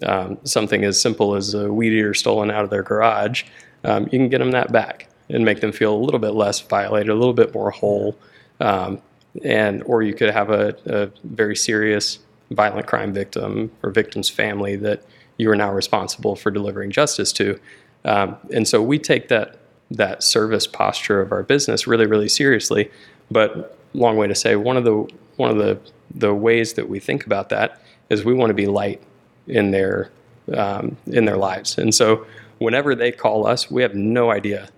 um, 0.05 0.39
something 0.45 0.85
as 0.85 1.01
simple 1.01 1.35
as 1.35 1.55
a 1.55 1.73
weed 1.73 1.93
eater 1.93 2.15
stolen 2.15 2.51
out 2.51 2.65
of 2.65 2.71
their 2.71 2.83
garage. 2.83 3.45
Um, 3.85 4.05
you 4.05 4.19
can 4.19 4.29
get 4.29 4.39
them 4.39 4.53
that 4.53 4.73
back 4.73 5.09
and 5.29 5.45
make 5.45 5.61
them 5.61 5.73
feel 5.73 5.95
a 5.95 5.99
little 5.99 6.21
bit 6.21 6.31
less 6.35 6.61
violated, 6.61 7.11
a 7.11 7.15
little 7.15 7.35
bit 7.35 7.55
more 7.55 7.71
whole. 7.71 8.17
Um, 8.61 9.01
and 9.45 9.83
or 9.85 10.03
you 10.03 10.15
could 10.15 10.31
have 10.31 10.51
a, 10.51 10.77
a, 10.87 11.11
very 11.25 11.55
serious 11.55 12.19
violent 12.51 12.87
crime 12.87 13.13
victim 13.13 13.71
or 13.83 13.91
victim's 13.91 14.29
family 14.29 14.77
that 14.77 15.05
you 15.39 15.51
are 15.51 15.57
now 15.57 15.73
responsible 15.73 16.35
for 16.35 16.51
delivering 16.51 16.91
justice 16.91 17.33
to. 17.33 17.59
Um, 18.05 18.37
and 18.53 18.67
so 18.67 18.83
we 18.83 18.99
take 18.99 19.29
that 19.29 19.59
that 19.93 20.23
service 20.23 20.67
posture 20.67 21.21
of 21.21 21.33
our 21.33 21.43
business 21.43 21.87
really, 21.87 22.07
really 22.07 22.29
seriously. 22.29 22.91
But 23.31 23.77
long 23.93 24.17
way 24.17 24.29
to 24.29 24.35
say, 24.35 24.57
one 24.57 24.77
of 24.77 24.85
the 24.85 25.09
one 25.37 25.51
of 25.51 25.59
the 25.59 25.79
the 26.15 26.35
ways 26.35 26.75
that 26.75 26.89
we 26.89 26.99
think 26.99 27.25
about 27.25 27.49
that 27.51 27.81
is 28.09 28.25
we 28.25 28.35
want 28.35 28.51
to 28.51 28.55
be 28.55 28.67
light 28.67 29.01
in 29.47 29.71
their 29.71 30.11
um, 30.55 30.97
in 31.07 31.25
their 31.25 31.37
lives. 31.37 31.79
And 31.79 31.95
so 31.95 32.27
whenever 32.59 32.95
they 32.95 33.13
call 33.13 33.47
us, 33.47 33.71
we 33.71 33.83
have 33.83 33.95
no 33.95 34.31
idea 34.31 34.69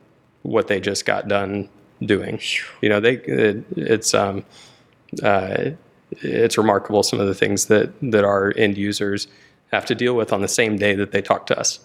what 0.42 0.66
they 0.68 0.80
just 0.80 1.04
got 1.04 1.28
done 1.28 1.68
doing. 2.04 2.40
You 2.80 2.88
know, 2.88 3.00
they 3.00 3.16
it, 3.16 3.64
it's 3.76 4.14
um, 4.14 4.44
uh, 5.23 5.71
it's 6.11 6.59
remarkable 6.59 7.02
some 7.02 7.21
of 7.21 7.26
the 7.26 7.35
things 7.35 7.66
that 7.66 7.92
that 8.02 8.25
our 8.25 8.52
end 8.56 8.76
users 8.76 9.28
have 9.73 9.87
to 9.87 9.94
deal 9.94 10.14
with 10.14 10.32
on 10.32 10.42
the 10.42 10.49
same 10.49 10.76
day 10.76 10.94
that 10.94 11.12
they 11.12 11.23
talk 11.23 11.47
to 11.47 11.59
us. 11.59 11.80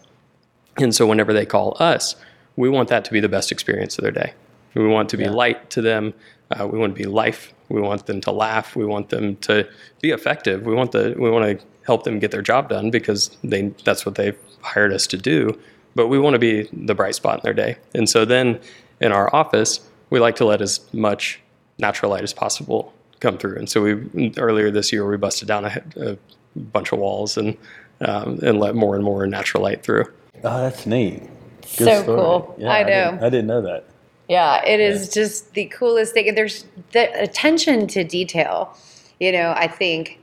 And 0.78 0.94
so 0.94 1.08
whenever 1.08 1.34
they 1.34 1.46
call 1.46 1.76
us, 1.80 2.16
we 2.56 2.70
want 2.70 2.90
that 2.90 3.06
to 3.06 3.12
be 3.12 3.20
the 3.20 3.30
best 3.30 3.52
experience 3.52 3.98
of 3.98 4.04
their 4.04 4.12
day. 4.12 4.34
We 4.74 4.88
want 4.88 5.10
to 5.10 5.18
be 5.18 5.24
yeah. 5.24 5.32
light 5.32 5.70
to 5.72 5.82
them. 5.82 6.14
Uh, 6.52 6.68
we 6.68 6.78
want 6.78 6.96
to 6.96 7.02
be 7.02 7.08
life. 7.08 7.54
We 7.70 7.82
want 7.82 8.06
them 8.06 8.22
to 8.22 8.32
laugh. 8.32 8.76
We 8.76 8.86
want 8.86 9.10
them 9.10 9.36
to 9.38 9.68
be 10.02 10.12
effective. 10.12 10.64
We 10.64 10.74
want 10.74 10.92
the 10.92 11.16
we 11.18 11.30
want 11.30 11.60
to 11.60 11.66
help 11.86 12.04
them 12.04 12.20
get 12.20 12.32
their 12.32 12.42
job 12.42 12.70
done 12.70 12.92
because 12.92 13.36
they 13.44 13.74
that's 13.86 14.06
what 14.06 14.16
they've 14.16 14.38
hired 14.62 14.94
us 14.94 15.08
to 15.08 15.18
do. 15.18 15.58
But 15.96 16.08
we 16.08 16.20
want 16.20 16.36
to 16.36 16.40
be 16.40 16.70
the 16.72 16.94
bright 16.94 17.16
spot 17.16 17.40
in 17.40 17.42
their 17.44 17.54
day. 17.54 17.78
And 17.96 18.08
so 18.08 18.24
then 18.24 18.60
in 19.02 19.12
our 19.12 19.34
office, 19.36 19.80
we 20.10 20.20
like 20.20 20.36
to 20.38 20.46
let 20.46 20.62
as 20.62 20.82
much 20.94 21.40
natural 21.78 22.12
light 22.12 22.24
as 22.24 22.34
possible 22.34 22.94
come 23.20 23.38
through. 23.38 23.58
And 23.58 23.70
so 23.70 23.82
we 23.82 24.34
earlier 24.38 24.72
this 24.72 24.92
year 24.92 25.08
we 25.08 25.18
busted 25.18 25.48
down 25.48 25.66
a, 25.66 25.82
a 25.98 26.18
bunch 26.56 26.92
of 26.92 27.00
walls 27.00 27.38
and 27.38 27.58
um, 28.02 28.40
and 28.44 28.60
let 28.60 28.76
more 28.76 28.96
and 28.96 29.04
more 29.04 29.26
natural 29.26 29.64
light 29.64 29.84
through. 29.84 30.06
Oh, 30.44 30.62
that's 30.62 30.86
neat. 30.86 31.24
Good 31.62 31.86
so 31.86 32.04
story. 32.04 32.18
cool. 32.18 32.56
Yeah, 32.58 32.72
I 32.72 32.84
know. 32.84 32.90
I 32.90 33.12
didn't, 33.12 33.24
I 33.24 33.30
didn't 33.30 33.48
know 33.48 33.62
that. 33.64 33.86
Yeah, 34.30 34.64
it 34.66 34.80
is 34.80 35.08
yeah. 35.08 35.22
just 35.24 35.54
the 35.54 35.66
coolest 35.66 36.14
thing. 36.14 36.34
There's 36.36 36.66
the 36.92 37.12
attention 37.22 37.88
to 37.88 38.04
detail. 38.04 38.78
You 39.20 39.32
know, 39.32 39.54
I 39.56 39.68
think. 39.68 40.20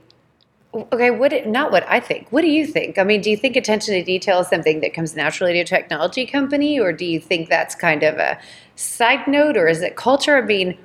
Okay, 0.75 1.09
what? 1.09 1.47
Not 1.47 1.71
what 1.71 1.85
I 1.87 2.01
think. 2.01 2.27
What 2.31 2.41
do 2.41 2.47
you 2.47 2.67
think? 2.67 2.97
I 2.97 3.03
mean, 3.05 3.21
do 3.21 3.29
you 3.29 3.37
think 3.37 3.55
attention 3.55 3.93
to 3.93 4.03
detail 4.03 4.41
is 4.41 4.49
something 4.49 4.81
that 4.81 4.93
comes 4.93 5.15
naturally 5.15 5.53
to 5.53 5.59
a 5.59 5.65
technology 5.65 6.25
company, 6.25 6.77
or 6.79 6.91
do 6.91 7.05
you 7.05 7.19
think 7.19 7.47
that's 7.47 7.75
kind 7.75 8.03
of 8.03 8.15
a 8.15 8.37
side 8.75 9.25
note, 9.25 9.55
or 9.55 9.69
is 9.69 9.81
it 9.81 9.95
culture? 9.95 10.35
I 10.37 10.41
mean, 10.41 10.77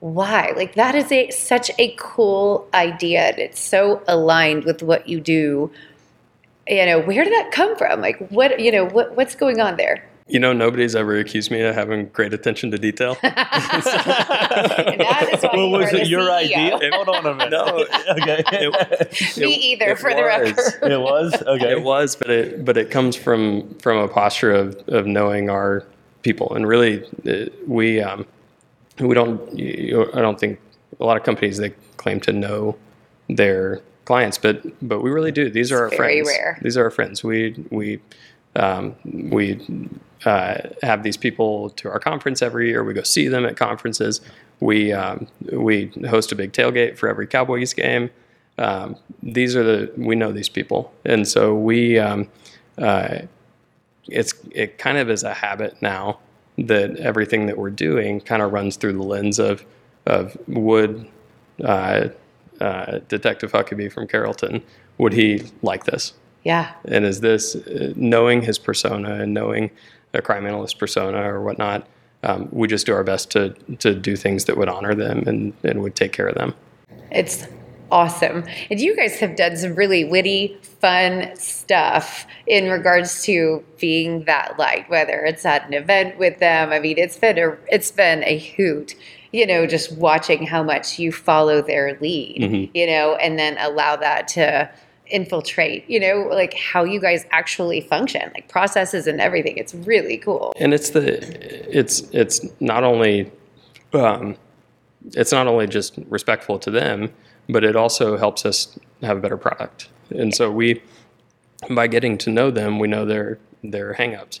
why? 0.00 0.52
Like 0.56 0.74
that 0.74 0.96
is 0.96 1.12
a 1.12 1.30
such 1.30 1.70
a 1.78 1.94
cool 1.96 2.68
idea. 2.74 3.20
And 3.28 3.38
it's 3.38 3.60
so 3.60 4.02
aligned 4.08 4.64
with 4.64 4.82
what 4.82 5.08
you 5.08 5.20
do. 5.20 5.70
You 6.66 6.86
know, 6.86 7.00
where 7.00 7.22
did 7.22 7.32
that 7.32 7.52
come 7.52 7.76
from? 7.76 8.00
Like 8.00 8.18
what? 8.30 8.58
You 8.58 8.72
know, 8.72 8.86
what 8.86 9.16
what's 9.16 9.36
going 9.36 9.60
on 9.60 9.76
there? 9.76 10.09
You 10.30 10.38
know, 10.38 10.52
nobody's 10.52 10.94
ever 10.94 11.18
accused 11.18 11.50
me 11.50 11.60
of 11.60 11.74
having 11.74 12.06
great 12.06 12.32
attention 12.32 12.70
to 12.70 12.78
detail. 12.78 13.16
that 13.22 15.28
is 15.32 15.42
why 15.42 15.50
well, 15.54 15.70
was 15.70 15.92
it 15.92 16.06
your 16.06 16.22
CEO. 16.22 16.30
idea? 16.30 16.76
It, 16.80 16.94
Hold 16.94 17.08
on 17.08 17.26
a 17.26 17.34
minute. 17.34 17.50
No, 17.50 17.66
okay. 18.10 18.44
It, 18.52 19.38
me 19.38 19.54
either, 19.54 19.96
for 19.96 20.14
the 20.14 20.22
record. 20.22 20.56
It 20.90 21.00
was 21.00 21.34
okay. 21.42 21.72
It 21.72 21.82
was, 21.82 22.14
but 22.14 22.30
it 22.30 22.64
but 22.64 22.76
it 22.76 22.90
comes 22.90 23.16
from 23.16 23.74
from 23.80 23.98
a 23.98 24.08
posture 24.08 24.52
of 24.52 24.76
of 24.88 25.06
knowing 25.06 25.50
our 25.50 25.84
people, 26.22 26.54
and 26.54 26.66
really, 26.66 27.04
uh, 27.28 27.46
we 27.66 28.00
um, 28.00 28.26
we 29.00 29.14
don't. 29.14 29.58
You, 29.58 30.10
I 30.14 30.20
don't 30.20 30.38
think 30.38 30.60
a 31.00 31.04
lot 31.04 31.16
of 31.16 31.24
companies 31.24 31.58
they 31.58 31.70
claim 31.96 32.20
to 32.20 32.32
know 32.32 32.76
their 33.28 33.80
clients, 34.04 34.38
but 34.38 34.62
but 34.86 35.02
we 35.02 35.10
really 35.10 35.32
do. 35.32 35.50
These 35.50 35.72
are 35.72 35.86
it's 35.86 35.92
our 35.92 35.96
friends. 35.96 36.28
Rare. 36.28 36.58
These 36.62 36.76
are 36.76 36.84
our 36.84 36.90
friends. 36.90 37.24
We 37.24 37.64
we 37.70 38.00
um, 38.60 38.94
we 39.04 39.58
uh, 40.24 40.58
have 40.82 41.02
these 41.02 41.16
people 41.16 41.70
to 41.70 41.88
our 41.88 41.98
conference 41.98 42.42
every 42.42 42.68
year. 42.68 42.84
We 42.84 42.92
go 42.92 43.02
see 43.02 43.26
them 43.26 43.46
at 43.46 43.56
conferences. 43.56 44.20
We 44.60 44.92
um, 44.92 45.26
we 45.50 45.90
host 46.08 46.30
a 46.32 46.36
big 46.36 46.52
tailgate 46.52 46.98
for 46.98 47.08
every 47.08 47.26
Cowboys 47.26 47.72
game. 47.72 48.10
Um, 48.58 48.96
these 49.22 49.56
are 49.56 49.64
the 49.64 49.92
we 49.96 50.14
know 50.14 50.32
these 50.32 50.50
people, 50.50 50.92
and 51.06 51.26
so 51.26 51.54
we 51.54 51.98
um, 51.98 52.28
uh, 52.76 53.20
it's 54.08 54.34
it 54.50 54.76
kind 54.76 54.98
of 54.98 55.08
is 55.08 55.22
a 55.22 55.32
habit 55.32 55.80
now 55.80 56.18
that 56.58 56.96
everything 56.96 57.46
that 57.46 57.56
we're 57.56 57.70
doing 57.70 58.20
kind 58.20 58.42
of 58.42 58.52
runs 58.52 58.76
through 58.76 58.92
the 58.92 59.02
lens 59.02 59.38
of 59.38 59.64
of 60.04 60.36
would 60.46 61.08
uh, 61.64 62.08
uh, 62.60 62.98
Detective 63.08 63.52
Huckabee 63.52 63.90
from 63.90 64.06
Carrollton 64.06 64.62
would 64.98 65.14
he 65.14 65.42
like 65.62 65.84
this? 65.84 66.12
Yeah. 66.44 66.72
And 66.86 67.04
is 67.04 67.20
this 67.20 67.54
uh, 67.54 67.92
knowing 67.96 68.42
his 68.42 68.58
persona 68.58 69.14
and 69.14 69.34
knowing 69.34 69.70
a 70.14 70.22
crime 70.22 70.46
analyst 70.46 70.78
persona 70.78 71.22
or 71.22 71.42
whatnot? 71.42 71.86
Um, 72.22 72.48
we 72.52 72.68
just 72.68 72.86
do 72.86 72.92
our 72.92 73.04
best 73.04 73.30
to 73.32 73.50
to 73.78 73.94
do 73.94 74.16
things 74.16 74.44
that 74.44 74.56
would 74.56 74.68
honor 74.68 74.94
them 74.94 75.24
and, 75.26 75.52
and 75.64 75.82
would 75.82 75.94
take 75.94 76.12
care 76.12 76.26
of 76.26 76.34
them. 76.34 76.54
It's 77.10 77.46
awesome. 77.90 78.44
And 78.70 78.80
you 78.80 78.94
guys 78.96 79.18
have 79.20 79.36
done 79.36 79.56
some 79.56 79.74
really 79.74 80.04
witty, 80.04 80.58
fun 80.62 81.34
stuff 81.36 82.26
in 82.46 82.70
regards 82.70 83.22
to 83.24 83.64
being 83.78 84.24
that 84.24 84.58
light, 84.58 84.88
whether 84.88 85.24
it's 85.24 85.44
at 85.44 85.66
an 85.66 85.74
event 85.74 86.18
with 86.18 86.38
them. 86.38 86.72
I 86.72 86.78
mean, 86.78 86.98
it's 86.98 87.16
been 87.16 87.38
a 87.38 87.56
it's 87.68 87.90
been 87.90 88.22
a 88.24 88.38
hoot. 88.38 88.94
You 89.32 89.46
know, 89.46 89.64
just 89.66 89.96
watching 89.96 90.44
how 90.44 90.62
much 90.64 90.98
you 90.98 91.12
follow 91.12 91.62
their 91.62 91.96
lead, 92.00 92.40
mm-hmm. 92.40 92.76
you 92.76 92.86
know, 92.86 93.14
and 93.14 93.38
then 93.38 93.56
allow 93.58 93.94
that 93.96 94.26
to 94.28 94.68
infiltrate, 95.10 95.88
you 95.88 96.00
know, 96.00 96.28
like 96.30 96.54
how 96.54 96.84
you 96.84 97.00
guys 97.00 97.26
actually 97.30 97.80
function, 97.80 98.30
like 98.34 98.48
processes 98.48 99.06
and 99.06 99.20
everything. 99.20 99.56
It's 99.56 99.74
really 99.74 100.16
cool. 100.16 100.52
And 100.58 100.72
it's 100.72 100.90
the, 100.90 101.18
it's, 101.76 102.00
it's 102.12 102.46
not 102.60 102.84
only, 102.84 103.30
um, 103.92 104.36
it's 105.12 105.32
not 105.32 105.46
only 105.46 105.66
just 105.66 105.98
respectful 106.08 106.58
to 106.60 106.70
them, 106.70 107.12
but 107.48 107.64
it 107.64 107.76
also 107.76 108.16
helps 108.16 108.46
us 108.46 108.78
have 109.02 109.16
a 109.16 109.20
better 109.20 109.36
product. 109.36 109.88
And 110.10 110.34
so 110.34 110.50
we, 110.50 110.82
by 111.70 111.86
getting 111.86 112.18
to 112.18 112.30
know 112.30 112.50
them, 112.50 112.78
we 112.78 112.88
know 112.88 113.04
their, 113.04 113.38
their 113.62 113.94
hangups. 113.94 114.40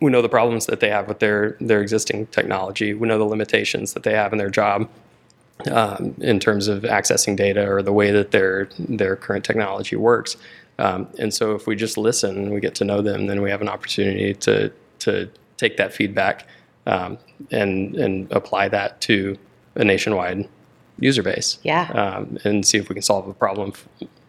We 0.00 0.10
know 0.10 0.20
the 0.20 0.28
problems 0.28 0.66
that 0.66 0.80
they 0.80 0.90
have 0.90 1.08
with 1.08 1.20
their, 1.20 1.56
their 1.60 1.80
existing 1.80 2.26
technology. 2.26 2.92
We 2.92 3.08
know 3.08 3.18
the 3.18 3.24
limitations 3.24 3.94
that 3.94 4.02
they 4.02 4.12
have 4.12 4.32
in 4.32 4.38
their 4.38 4.50
job 4.50 4.88
um, 5.70 6.14
in 6.18 6.38
terms 6.38 6.68
of 6.68 6.82
accessing 6.82 7.36
data 7.36 7.66
or 7.70 7.82
the 7.82 7.92
way 7.92 8.10
that 8.10 8.30
their 8.30 8.68
their 8.78 9.16
current 9.16 9.44
technology 9.44 9.96
works. 9.96 10.36
Um, 10.78 11.08
and 11.18 11.32
so, 11.32 11.54
if 11.54 11.66
we 11.66 11.74
just 11.74 11.96
listen, 11.96 12.36
and 12.36 12.52
we 12.52 12.60
get 12.60 12.74
to 12.76 12.84
know 12.84 13.00
them, 13.00 13.26
then 13.26 13.40
we 13.42 13.50
have 13.50 13.62
an 13.62 13.68
opportunity 13.68 14.34
to 14.34 14.70
to 15.00 15.30
take 15.56 15.76
that 15.78 15.92
feedback 15.92 16.46
um, 16.86 17.18
and 17.50 17.96
and 17.96 18.30
apply 18.32 18.68
that 18.68 19.00
to 19.02 19.38
a 19.74 19.84
nationwide 19.84 20.48
user 20.98 21.22
base. 21.22 21.58
Yeah. 21.62 21.90
Um, 21.92 22.38
and 22.44 22.66
see 22.66 22.78
if 22.78 22.88
we 22.88 22.94
can 22.94 23.02
solve 23.02 23.28
a 23.28 23.34
problem. 23.34 23.72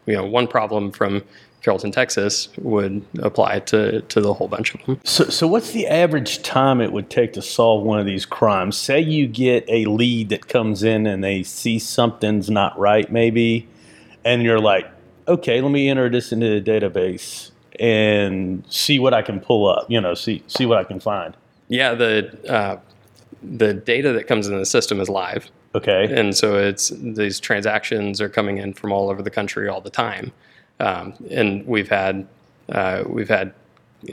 You 0.05 0.13
know, 0.13 0.25
one 0.25 0.47
problem 0.47 0.91
from 0.91 1.23
Carrollton, 1.61 1.91
Texas 1.91 2.49
would 2.59 3.03
apply 3.19 3.59
to, 3.59 4.01
to 4.01 4.21
the 4.21 4.33
whole 4.33 4.47
bunch 4.47 4.73
of 4.73 4.85
them. 4.85 4.99
So, 5.03 5.25
so 5.25 5.47
what's 5.47 5.71
the 5.71 5.87
average 5.87 6.43
time 6.43 6.81
it 6.81 6.91
would 6.91 7.09
take 7.09 7.33
to 7.33 7.41
solve 7.41 7.83
one 7.83 7.99
of 7.99 8.05
these 8.05 8.25
crimes? 8.25 8.77
Say 8.77 9.01
you 9.01 9.27
get 9.27 9.65
a 9.67 9.85
lead 9.85 10.29
that 10.29 10.47
comes 10.47 10.83
in 10.83 11.05
and 11.07 11.23
they 11.23 11.43
see 11.43 11.79
something's 11.79 12.49
not 12.49 12.77
right, 12.79 13.11
maybe, 13.11 13.67
and 14.23 14.43
you're 14.43 14.59
like, 14.59 14.87
okay, 15.27 15.61
let 15.61 15.71
me 15.71 15.89
enter 15.89 16.09
this 16.09 16.31
into 16.31 16.59
the 16.59 16.71
database 16.71 17.51
and 17.79 18.63
see 18.69 18.99
what 18.99 19.13
I 19.13 19.21
can 19.21 19.39
pull 19.39 19.67
up. 19.67 19.89
You 19.89 20.01
know, 20.01 20.13
see 20.13 20.43
see 20.47 20.65
what 20.65 20.77
I 20.77 20.83
can 20.83 20.99
find. 20.99 21.35
Yeah, 21.67 21.93
the 21.93 22.51
uh, 22.51 22.79
the 23.43 23.73
data 23.73 24.13
that 24.13 24.27
comes 24.27 24.47
in 24.47 24.57
the 24.57 24.65
system 24.65 24.99
is 24.99 25.09
live. 25.09 25.49
Okay, 25.75 26.11
and 26.11 26.35
so 26.35 26.55
it's 26.57 26.91
these 26.95 27.39
transactions 27.39 28.21
are 28.21 28.29
coming 28.29 28.57
in 28.57 28.73
from 28.73 28.91
all 28.91 29.09
over 29.09 29.21
the 29.21 29.29
country 29.29 29.67
all 29.67 29.81
the 29.81 29.89
time. 29.89 30.31
Um, 30.79 31.13
and 31.29 31.65
we've 31.65 31.89
had 31.89 32.27
uh, 32.69 33.03
we've 33.07 33.29
had 33.29 33.53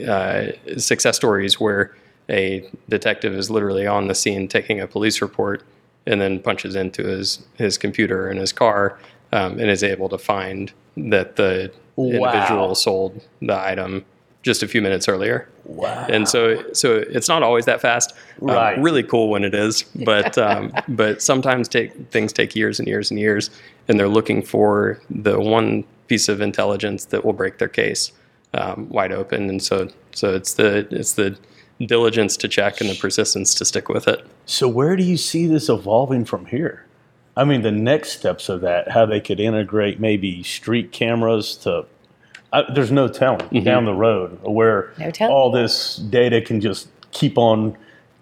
uh, 0.07 0.47
success 0.77 1.15
stories 1.15 1.59
where 1.59 1.95
a 2.29 2.67
detective 2.89 3.33
is 3.33 3.49
literally 3.51 3.85
on 3.85 4.07
the 4.07 4.15
scene 4.15 4.47
taking 4.47 4.79
a 4.79 4.87
police 4.87 5.21
report 5.21 5.61
and 6.07 6.19
then 6.21 6.39
punches 6.39 6.75
into 6.75 7.03
his 7.03 7.45
his 7.55 7.77
computer 7.77 8.29
in 8.29 8.37
his 8.37 8.51
car 8.51 8.97
um, 9.31 9.59
and 9.59 9.69
is 9.69 9.83
able 9.83 10.09
to 10.09 10.17
find 10.17 10.71
that 10.97 11.35
the 11.35 11.71
Wow. 11.97 12.11
individual 12.29 12.75
sold 12.75 13.21
the 13.41 13.57
item 13.57 14.03
just 14.43 14.61
a 14.61 14.67
few 14.67 14.81
minutes 14.81 15.07
earlier. 15.07 15.47
Wow. 15.63 16.05
And 16.09 16.27
so 16.27 16.61
so 16.73 16.97
it's 16.97 17.29
not 17.29 17.41
always 17.41 17.63
that 17.65 17.79
fast. 17.79 18.13
Um, 18.41 18.47
Right. 18.49 18.77
really 18.77 19.01
cool 19.01 19.29
when 19.29 19.45
it 19.45 19.53
is, 19.55 19.83
but 20.03 20.37
um, 20.37 20.73
but 20.89 21.21
sometimes 21.21 21.69
take 21.69 21.93
things 22.11 22.33
take 22.33 22.53
years 22.53 22.79
and 22.79 22.87
years 22.87 23.11
and 23.11 23.19
years, 23.19 23.49
and 23.87 23.97
they're 23.97 24.09
looking 24.09 24.41
for 24.43 24.99
the 25.09 25.39
one 25.39 25.85
piece 26.07 26.29
of 26.29 26.41
intelligence 26.41 27.05
that 27.05 27.25
will 27.25 27.33
break 27.33 27.57
their 27.57 27.67
case 27.67 28.11
um, 28.53 28.89
wide 28.89 29.11
open. 29.11 29.49
And 29.49 29.61
so 29.61 29.89
so 30.11 30.33
it's 30.33 30.53
the 30.53 30.87
it's 30.91 31.13
the 31.13 31.37
diligence 31.85 32.37
to 32.37 32.47
check 32.47 32.79
and 32.79 32.89
the 32.89 32.95
persistence 32.95 33.53
to 33.55 33.65
stick 33.65 33.89
with 33.89 34.07
it. 34.07 34.25
So 34.45 34.67
where 34.67 34.95
do 34.95 35.03
you 35.03 35.17
see 35.17 35.45
this 35.45 35.69
evolving 35.69 36.25
from 36.25 36.45
here? 36.45 36.85
I 37.37 37.43
mean, 37.43 37.63
the 37.63 37.71
next 37.71 38.13
steps 38.13 38.47
of 38.47 38.61
that, 38.61 38.91
how 38.91 39.05
they 39.05 39.19
could 39.19 39.41
integrate 39.41 39.99
maybe 39.99 40.41
street 40.43 40.91
cameras 40.91 41.55
to. 41.57 41.85
I, 42.53 42.63
there's 42.73 42.91
no 42.91 43.09
telling 43.09 43.63
down 43.63 43.83
the 43.83 43.93
road 43.93 44.39
where 44.43 44.93
No 44.97 45.11
telling. 45.11 45.33
all 45.33 45.51
this 45.51 45.97
data 45.97 46.39
can 46.39 46.61
just 46.61 46.87
keep 47.11 47.37
on 47.37 47.77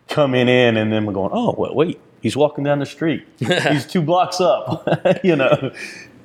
coming 0.07 0.47
in, 0.47 0.75
and 0.75 0.91
then 0.91 1.05
we're 1.05 1.13
going, 1.13 1.29
oh, 1.31 1.53
wait, 1.55 1.75
wait 1.75 1.99
he's 2.23 2.35
walking 2.35 2.63
down 2.63 2.79
the 2.79 2.85
street. 2.87 3.27
he's 3.37 3.85
two 3.85 4.01
blocks 4.01 4.41
up. 4.41 4.87
you 5.23 5.35
know, 5.35 5.71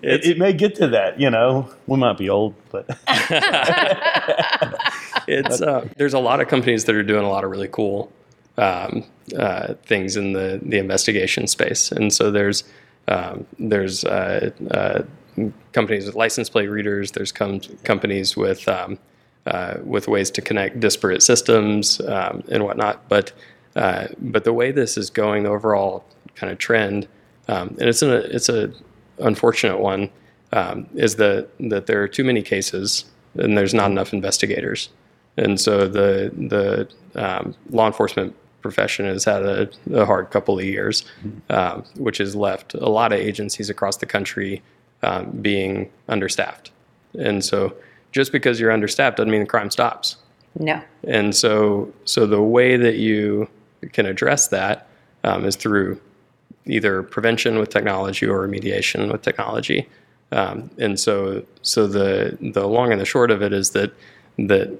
it, 0.02 0.25
it 0.25 0.38
may 0.38 0.52
get 0.52 0.75
to 0.76 0.88
that. 0.88 1.21
You 1.21 1.31
know, 1.31 1.69
we 1.87 1.97
might 1.97 2.19
be 2.19 2.28
old, 2.28 2.55
but 2.71 2.87
it's 5.28 5.61
uh, 5.61 5.88
there's 5.97 6.14
a 6.14 6.19
lot 6.19 6.40
of 6.40 6.49
companies 6.49 6.85
that 6.85 6.95
are 6.95 7.02
doing 7.02 7.25
a 7.25 7.28
lot 7.28 7.45
of 7.45 7.50
really 7.50 7.69
cool 7.69 8.12
um, 8.57 9.05
uh, 9.37 9.75
things 9.85 10.17
in 10.17 10.33
the 10.33 10.61
the 10.62 10.78
investigation 10.78 11.47
space, 11.47 11.93
and 11.93 12.12
so 12.12 12.31
there's 12.31 12.64
um, 13.09 13.47
there's 13.59 14.05
uh, 14.05 14.50
uh, 14.71 15.02
companies 15.73 16.07
with 16.07 16.14
license 16.14 16.49
plate 16.49 16.69
readers. 16.69 17.12
There's 17.12 17.33
com- 17.33 17.61
companies 17.85 18.37
with 18.37 18.69
um, 18.69 18.99
uh, 19.47 19.78
with 19.85 20.09
ways 20.09 20.31
to 20.33 20.43
connect 20.43 20.81
disparate 20.81 21.23
systems 21.23 22.00
um, 22.02 22.43
and 22.50 22.64
whatnot. 22.64 23.09
But 23.09 23.33
uh, 23.76 24.09
but 24.19 24.45
the 24.45 24.52
way 24.52 24.73
this 24.73 24.97
is 24.97 25.11
going, 25.11 25.45
the 25.45 25.50
overall 25.50 26.05
kind 26.35 26.52
of 26.52 26.59
trend, 26.59 27.09
um, 27.49 27.76
and 27.81 27.88
it's 27.88 28.02
a 28.02 28.35
it's 28.35 28.49
a 28.49 28.73
unfortunate 29.21 29.79
one, 29.79 30.11
um, 30.53 30.87
is 30.95 31.17
that 31.17 31.49
that 31.61 31.87
there 31.87 32.03
are 32.03 32.09
too 32.09 32.25
many 32.25 32.43
cases 32.43 33.05
and 33.35 33.57
there's 33.57 33.75
not 33.75 33.91
enough 33.91 34.13
investigators, 34.13 34.89
and 35.37 35.61
so 35.61 35.87
the 35.87 36.33
the 36.37 36.89
um, 37.21 37.55
law 37.71 37.87
enforcement 37.87 38.35
profession 38.61 39.07
has 39.07 39.25
had 39.25 39.43
a, 39.43 39.69
a 39.93 40.05
hard 40.05 40.31
couple 40.31 40.59
of 40.59 40.65
years, 40.65 41.05
um, 41.51 41.85
which 41.97 42.19
has 42.19 42.35
left 42.35 42.75
a 42.75 42.89
lot 42.89 43.13
of 43.13 43.19
agencies 43.19 43.71
across 43.71 43.99
the 43.99 44.07
country 44.07 44.63
um, 45.03 45.31
being 45.43 45.91
understaffed, 46.09 46.71
and 47.19 47.45
so 47.45 47.75
just 48.13 48.33
because 48.33 48.59
you're 48.59 48.73
understaffed 48.73 49.17
doesn't 49.17 49.31
mean 49.31 49.41
the 49.41 49.47
crime 49.47 49.71
stops. 49.71 50.17
No. 50.59 50.83
And 51.05 51.35
so, 51.35 51.93
so 52.05 52.27
the 52.27 52.43
way 52.43 52.77
that 52.77 52.97
you 52.97 53.49
can 53.93 54.07
address 54.07 54.49
that 54.49 54.89
um, 55.25 55.45
is 55.45 55.57
through 55.57 56.01
either 56.69 57.03
prevention 57.03 57.59
with 57.59 57.71
technology 57.71 58.27
or 58.27 58.47
remediation 58.47 59.11
with 59.11 59.23
technology. 59.23 59.89
Um, 60.31 60.71
and 60.79 61.01
so, 61.01 61.45
so 61.63 61.87
the 61.87 62.37
the 62.41 62.67
long 62.67 62.93
and 62.93 63.01
the 63.01 63.07
short 63.07 63.31
of 63.31 63.43
it 63.43 63.53
is 63.53 63.71
that 63.71 63.93
that 64.39 64.79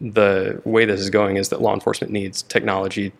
the 0.00 0.60
way 0.64 0.84
this 0.84 1.00
is 1.00 1.10
going 1.10 1.36
is 1.36 1.48
that 1.48 1.62
law 1.62 1.72
enforcement 1.72 2.12
needs 2.12 2.42
technology 2.42 3.12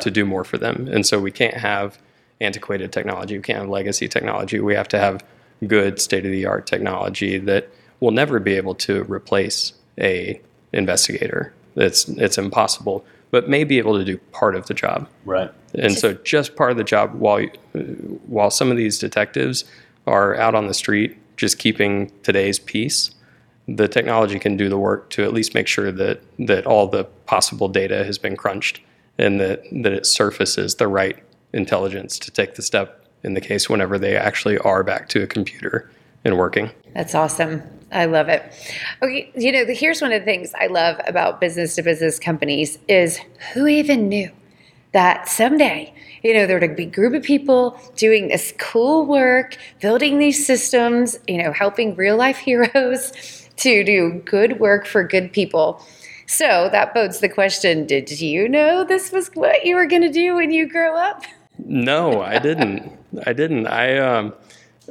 to 0.00 0.10
do 0.10 0.24
more 0.24 0.44
for 0.44 0.58
them. 0.58 0.88
And 0.90 1.06
so 1.06 1.20
we 1.20 1.30
can't 1.30 1.54
have 1.54 1.98
antiquated 2.40 2.92
technology. 2.92 3.36
We 3.36 3.42
can't 3.42 3.60
have 3.60 3.68
legacy 3.68 4.08
technology. 4.08 4.58
We 4.58 4.74
have 4.74 4.88
to 4.88 4.98
have 4.98 5.24
good 5.66 6.00
state 6.00 6.24
of 6.26 6.32
the 6.32 6.46
art 6.46 6.66
technology 6.66 7.38
that 7.38 7.70
will 8.00 8.10
never 8.10 8.38
be 8.40 8.54
able 8.54 8.74
to 8.74 9.04
replace 9.04 9.72
a 10.00 10.40
investigator. 10.72 11.54
It's 11.76 12.08
it's 12.08 12.38
impossible, 12.38 13.04
but 13.36 13.50
may 13.50 13.64
be 13.64 13.76
able 13.76 13.98
to 13.98 14.02
do 14.02 14.16
part 14.32 14.56
of 14.56 14.66
the 14.66 14.72
job. 14.72 15.06
right. 15.26 15.52
And 15.74 15.92
so, 15.92 16.14
just 16.14 16.56
part 16.56 16.70
of 16.70 16.78
the 16.78 16.84
job 16.84 17.12
while 17.16 17.44
uh, 17.74 17.80
while 18.28 18.50
some 18.50 18.70
of 18.70 18.78
these 18.78 18.98
detectives 18.98 19.66
are 20.06 20.34
out 20.36 20.54
on 20.54 20.68
the 20.68 20.72
street, 20.72 21.18
just 21.36 21.58
keeping 21.58 22.10
today's 22.22 22.58
peace, 22.58 23.10
the 23.68 23.88
technology 23.88 24.38
can 24.38 24.56
do 24.56 24.70
the 24.70 24.78
work 24.78 25.10
to 25.10 25.22
at 25.22 25.34
least 25.34 25.52
make 25.52 25.66
sure 25.66 25.92
that 25.92 26.22
that 26.38 26.64
all 26.64 26.86
the 26.86 27.04
possible 27.26 27.68
data 27.68 28.06
has 28.06 28.16
been 28.16 28.38
crunched 28.38 28.80
and 29.18 29.38
that 29.38 29.64
that 29.70 29.92
it 29.92 30.06
surfaces 30.06 30.76
the 30.76 30.88
right 30.88 31.22
intelligence 31.52 32.18
to 32.18 32.30
take 32.30 32.54
the 32.54 32.62
step 32.62 33.04
in 33.22 33.34
the 33.34 33.40
case 33.42 33.68
whenever 33.68 33.98
they 33.98 34.16
actually 34.16 34.56
are 34.58 34.82
back 34.82 35.10
to 35.10 35.22
a 35.22 35.26
computer 35.26 35.90
and 36.24 36.38
working. 36.38 36.70
That's 36.94 37.14
awesome. 37.14 37.62
I 37.92 38.06
love 38.06 38.28
it. 38.28 38.42
Okay, 39.02 39.30
you 39.36 39.52
know, 39.52 39.64
here's 39.68 40.02
one 40.02 40.12
of 40.12 40.20
the 40.20 40.24
things 40.24 40.52
I 40.58 40.66
love 40.66 41.00
about 41.06 41.40
business 41.40 41.76
to 41.76 41.82
business 41.82 42.18
companies 42.18 42.78
is 42.88 43.20
who 43.52 43.66
even 43.66 44.08
knew 44.08 44.30
that 44.92 45.28
someday, 45.28 45.94
you 46.22 46.34
know, 46.34 46.46
there 46.46 46.58
would 46.58 46.74
be 46.74 46.84
a 46.84 46.90
group 46.90 47.14
of 47.14 47.22
people 47.22 47.78
doing 47.96 48.28
this 48.28 48.52
cool 48.58 49.06
work, 49.06 49.56
building 49.80 50.18
these 50.18 50.44
systems, 50.44 51.18
you 51.28 51.42
know, 51.42 51.52
helping 51.52 51.94
real 51.94 52.16
life 52.16 52.38
heroes 52.48 53.12
to 53.56 53.84
do 53.84 54.22
good 54.24 54.58
work 54.58 54.86
for 54.86 55.04
good 55.04 55.32
people. 55.32 55.80
So 56.26 56.68
that 56.72 56.92
bodes 56.92 57.20
the 57.20 57.28
question, 57.28 57.86
did 57.86 58.20
you 58.20 58.48
know 58.48 58.84
this 58.84 59.12
was 59.12 59.28
what 59.34 59.64
you 59.64 59.76
were 59.76 59.86
going 59.86 60.02
to 60.02 60.12
do 60.12 60.34
when 60.34 60.50
you 60.50 60.68
grow 60.68 60.96
up? 60.96 61.22
No, 61.58 62.20
I 62.20 62.38
didn't. 62.38 62.92
I 63.24 63.32
didn't. 63.32 63.66
I 63.68 63.98
um, 63.98 64.34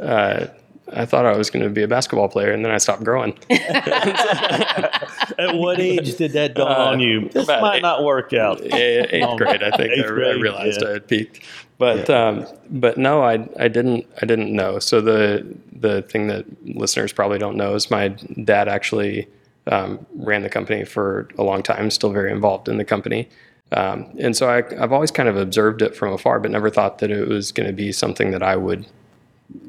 uh, 0.01 0.47
I 0.93 1.05
thought 1.05 1.25
I 1.25 1.35
was 1.35 1.49
going 1.49 1.63
to 1.63 1.69
be 1.69 1.83
a 1.83 1.87
basketball 1.87 2.29
player, 2.29 2.51
and 2.51 2.63
then 2.63 2.71
I 2.71 2.77
stopped 2.77 3.03
growing. 3.03 3.37
At 3.49 5.55
what 5.55 5.79
age 5.79 6.15
did 6.15 6.33
that 6.33 6.53
dawn 6.55 6.71
Uh, 6.71 6.91
on 6.91 6.99
you? 6.99 7.29
This 7.29 7.47
might 7.47 7.77
eight. 7.77 7.81
not 7.81 8.03
work 8.03 8.33
out. 8.33 8.61
eighth 8.63 9.23
Um, 9.23 9.37
grade, 9.37 9.63
I 9.63 9.75
think. 9.75 9.91
eighth 9.93 10.05
I, 10.05 10.09
I 10.09 10.31
realized 10.33 10.81
yeah. 10.81 10.89
I 10.89 10.91
had 10.93 11.07
peaked, 11.07 11.41
but 11.77 12.09
um, 12.09 12.45
but 12.69 12.97
no, 12.97 13.23
I 13.23 13.47
I 13.59 13.67
didn't 13.67 14.05
I 14.21 14.25
didn't 14.25 14.53
know. 14.53 14.79
So 14.79 15.01
the 15.01 15.45
the 15.77 16.01
thing 16.03 16.27
that 16.27 16.45
listeners 16.65 17.11
probably 17.13 17.39
don't 17.39 17.57
know 17.57 17.73
is 17.75 17.89
my 17.91 18.09
dad 18.43 18.67
actually 18.67 19.27
um, 19.67 20.05
ran 20.15 20.43
the 20.43 20.49
company 20.49 20.83
for 20.85 21.27
a 21.37 21.43
long 21.43 21.63
time, 21.63 21.89
still 21.89 22.11
very 22.11 22.31
involved 22.31 22.69
in 22.69 22.77
the 22.77 22.85
company. 22.85 23.27
Um, 23.71 24.05
and 24.19 24.37
so 24.37 24.47
I, 24.47 24.57
I've 24.81 24.91
always 24.93 25.09
kind 25.09 25.27
of 25.27 25.35
observed 25.37 25.81
it 25.81 25.95
from 25.95 26.13
afar, 26.13 26.39
but 26.39 26.51
never 26.51 26.69
thought 26.69 26.99
that 26.99 27.09
it 27.09 27.27
was 27.27 27.51
going 27.51 27.65
to 27.67 27.73
be 27.73 27.91
something 27.91 28.29
that 28.29 28.43
I 28.43 28.55
would, 28.55 28.85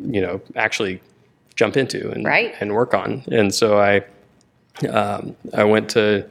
you 0.01 0.21
know, 0.21 0.41
actually 0.55 1.01
jump 1.55 1.77
into 1.77 2.11
and, 2.11 2.25
Right. 2.25 2.55
and 2.61 2.75
work 2.75 2.95
on. 2.95 3.23
And 3.31 3.55
so 3.55 3.79
I, 3.79 4.05
um, 4.89 5.35
I 5.55 5.65
went 5.65 5.89
to 5.91 6.27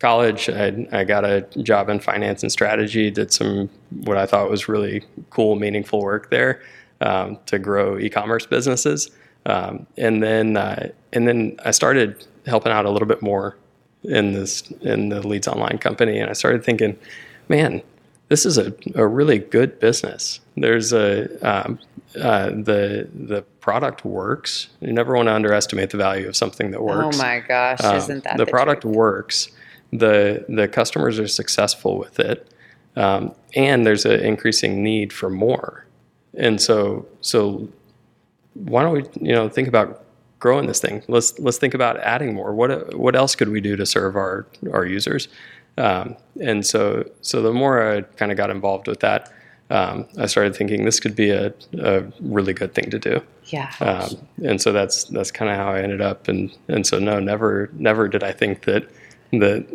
college. 0.00 0.48
I, 0.48 0.86
I 0.92 1.04
got 1.04 1.24
a 1.24 1.42
job 1.62 1.88
in 1.88 2.00
finance 2.00 2.42
and 2.42 2.52
strategy. 2.52 3.10
Did 3.10 3.32
some 3.32 3.70
what 4.04 4.16
I 4.16 4.26
thought 4.26 4.50
was 4.50 4.68
really 4.68 5.02
cool, 5.30 5.56
meaningful 5.56 6.02
work 6.02 6.30
there 6.30 6.60
um, 7.00 7.38
to 7.46 7.58
grow 7.58 7.98
e-commerce 7.98 8.46
businesses. 8.46 9.10
Um, 9.46 9.86
and 9.96 10.22
then 10.22 10.56
uh, 10.56 10.90
and 11.12 11.26
then 11.26 11.56
I 11.64 11.70
started 11.70 12.26
helping 12.46 12.72
out 12.72 12.84
a 12.84 12.90
little 12.90 13.08
bit 13.08 13.22
more 13.22 13.56
in 14.02 14.32
this 14.32 14.70
in 14.82 15.08
the 15.08 15.26
Leads 15.26 15.48
Online 15.48 15.78
company, 15.78 16.18
and 16.18 16.28
I 16.28 16.32
started 16.32 16.64
thinking, 16.64 16.98
man, 17.48 17.82
this 18.28 18.44
is 18.44 18.58
a, 18.58 18.74
a 18.94 19.06
really 19.06 19.38
good 19.38 19.78
business. 19.80 20.40
There's 20.56 20.92
a 20.92 21.28
um, 21.46 21.78
uh, 22.20 22.50
the 22.50 23.08
the 23.14 23.42
product 23.60 24.04
works. 24.04 24.68
You 24.80 24.92
never 24.92 25.14
want 25.14 25.28
to 25.28 25.34
underestimate 25.34 25.90
the 25.90 25.98
value 25.98 26.28
of 26.28 26.36
something 26.36 26.70
that 26.70 26.82
works. 26.82 27.16
Oh 27.16 27.22
my 27.22 27.40
gosh, 27.40 27.80
Um, 27.82 27.96
isn't 27.96 28.24
that 28.24 28.36
the, 28.38 28.46
product 28.46 28.82
truth? 28.82 28.94
works? 28.96 29.48
The 29.92 30.44
the 30.48 30.66
customers 30.68 31.18
are 31.18 31.28
successful 31.28 31.98
with 31.98 32.18
it, 32.18 32.48
um, 32.96 33.34
and 33.54 33.86
there's 33.86 34.04
an 34.04 34.20
increasing 34.20 34.82
need 34.82 35.12
for 35.12 35.28
more. 35.30 35.84
And 36.34 36.60
so 36.60 37.06
so 37.20 37.68
why 38.54 38.82
don't 38.82 38.92
we 38.92 39.04
you 39.20 39.34
know 39.34 39.48
think 39.48 39.68
about 39.68 40.04
growing 40.38 40.66
this 40.66 40.80
thing? 40.80 41.02
Let's 41.08 41.38
let's 41.38 41.58
think 41.58 41.74
about 41.74 41.98
adding 42.00 42.34
more. 42.34 42.54
What 42.54 42.96
what 42.96 43.14
else 43.14 43.34
could 43.34 43.50
we 43.50 43.60
do 43.60 43.76
to 43.76 43.84
serve 43.84 44.16
our 44.16 44.46
our 44.72 44.86
users? 44.86 45.28
Um, 45.78 46.16
and 46.40 46.64
so 46.64 47.04
so 47.20 47.42
the 47.42 47.52
more 47.52 47.96
I 47.96 48.00
kind 48.02 48.32
of 48.32 48.38
got 48.38 48.48
involved 48.50 48.88
with 48.88 49.00
that, 49.00 49.30
um, 49.70 50.06
I 50.18 50.26
started 50.26 50.54
thinking 50.54 50.84
this 50.84 51.00
could 51.00 51.16
be 51.16 51.30
a, 51.30 51.52
a 51.78 52.04
really 52.20 52.52
good 52.52 52.74
thing 52.74 52.90
to 52.90 52.98
do. 52.98 53.20
Yeah. 53.46 53.72
Um, 53.80 54.10
and 54.44 54.60
so 54.60 54.72
that's 54.72 55.04
that's 55.04 55.30
kind 55.30 55.50
of 55.50 55.56
how 55.56 55.72
I 55.72 55.80
ended 55.80 56.00
up. 56.00 56.28
And 56.28 56.56
and 56.68 56.86
so 56.86 56.98
no, 56.98 57.18
never 57.20 57.70
never 57.74 58.08
did 58.08 58.22
I 58.22 58.32
think 58.32 58.64
that 58.64 58.88
that 59.32 59.66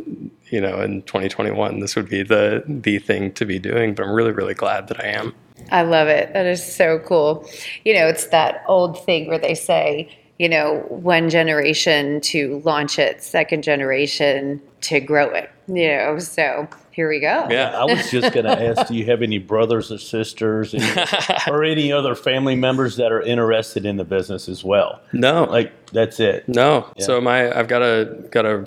you 0.49 0.61
know 0.61 0.79
in 0.81 1.01
2021 1.03 1.79
this 1.79 1.95
would 1.95 2.09
be 2.09 2.23
the 2.23 2.63
the 2.67 2.99
thing 2.99 3.33
to 3.33 3.45
be 3.45 3.59
doing. 3.59 3.93
But 3.93 4.05
I'm 4.05 4.13
really 4.13 4.31
really 4.31 4.53
glad 4.53 4.87
that 4.87 5.03
I 5.03 5.07
am. 5.07 5.33
I 5.71 5.83
love 5.83 6.07
it. 6.07 6.33
That 6.33 6.45
is 6.45 6.63
so 6.63 6.99
cool. 6.99 7.47
You 7.85 7.93
know, 7.93 8.07
it's 8.07 8.27
that 8.27 8.63
old 8.67 9.03
thing 9.05 9.27
where 9.27 9.37
they 9.37 9.55
say, 9.55 10.09
you 10.41 10.49
know, 10.49 10.83
one 10.89 11.29
generation 11.29 12.19
to 12.19 12.63
launch 12.65 12.97
it, 12.97 13.21
second 13.21 13.61
generation 13.63 14.59
to 14.81 14.99
grow 14.99 15.29
it, 15.29 15.51
you 15.67 15.87
know. 15.87 16.17
So 16.17 16.67
here 16.89 17.07
we 17.07 17.19
go. 17.19 17.45
Yeah. 17.51 17.77
I 17.79 17.85
was 17.85 18.09
just 18.09 18.33
going 18.33 18.45
to 18.51 18.59
ask, 18.59 18.87
do 18.87 18.95
you 18.95 19.05
have 19.05 19.21
any 19.21 19.37
brothers 19.37 19.91
or 19.91 19.99
sisters 19.99 20.73
any- 20.73 21.05
or 21.47 21.63
any 21.63 21.91
other 21.91 22.15
family 22.15 22.55
members 22.55 22.95
that 22.95 23.11
are 23.11 23.21
interested 23.21 23.85
in 23.85 23.97
the 23.97 24.03
business 24.03 24.49
as 24.49 24.63
well? 24.63 24.99
No, 25.13 25.43
Like, 25.43 25.71
that's 25.91 26.19
it. 26.19 26.49
No. 26.49 26.87
So 26.97 27.21
my 27.21 27.55
I've 27.55 27.67
got 27.67 27.83
a 27.83 28.05
got 28.31 28.45
a 28.47 28.65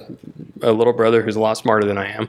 a 0.62 0.70
little 0.70 0.92
brother 0.92 1.22
who's 1.22 1.34
a 1.34 1.40
lot 1.40 1.54
smarter 1.56 1.84
than 1.88 1.98
I 1.98 2.08
am, 2.12 2.28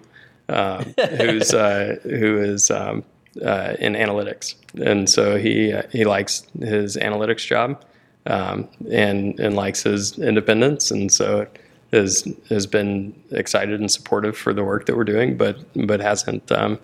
uh, 0.50 0.84
who's 1.20 1.54
uh, 1.54 1.98
who 2.02 2.38
is 2.42 2.72
um, 2.72 3.04
uh, 3.46 3.76
in 3.78 3.94
analytics, 3.94 4.56
and 4.84 5.08
so 5.08 5.38
he 5.38 5.72
uh, 5.74 5.84
he 5.92 6.04
likes 6.06 6.48
his 6.60 6.96
analytics 6.96 7.46
job, 7.46 7.84
um, 8.28 8.68
and 8.92 9.40
and 9.40 9.56
likes 9.56 9.84
his 9.84 10.18
independence, 10.20 10.92
and 10.92 11.12
so 11.12 11.48
has 11.94 12.28
has 12.50 12.66
been 12.68 13.14
excited 13.32 13.80
and 13.80 13.90
supportive 13.92 14.36
for 14.38 14.54
the 14.54 14.64
work 14.64 14.86
that 14.88 14.96
we're 14.98 15.04
doing, 15.04 15.38
but 15.38 15.58
but 15.88 16.00
hasn't 16.00 16.52
um, 16.52 16.80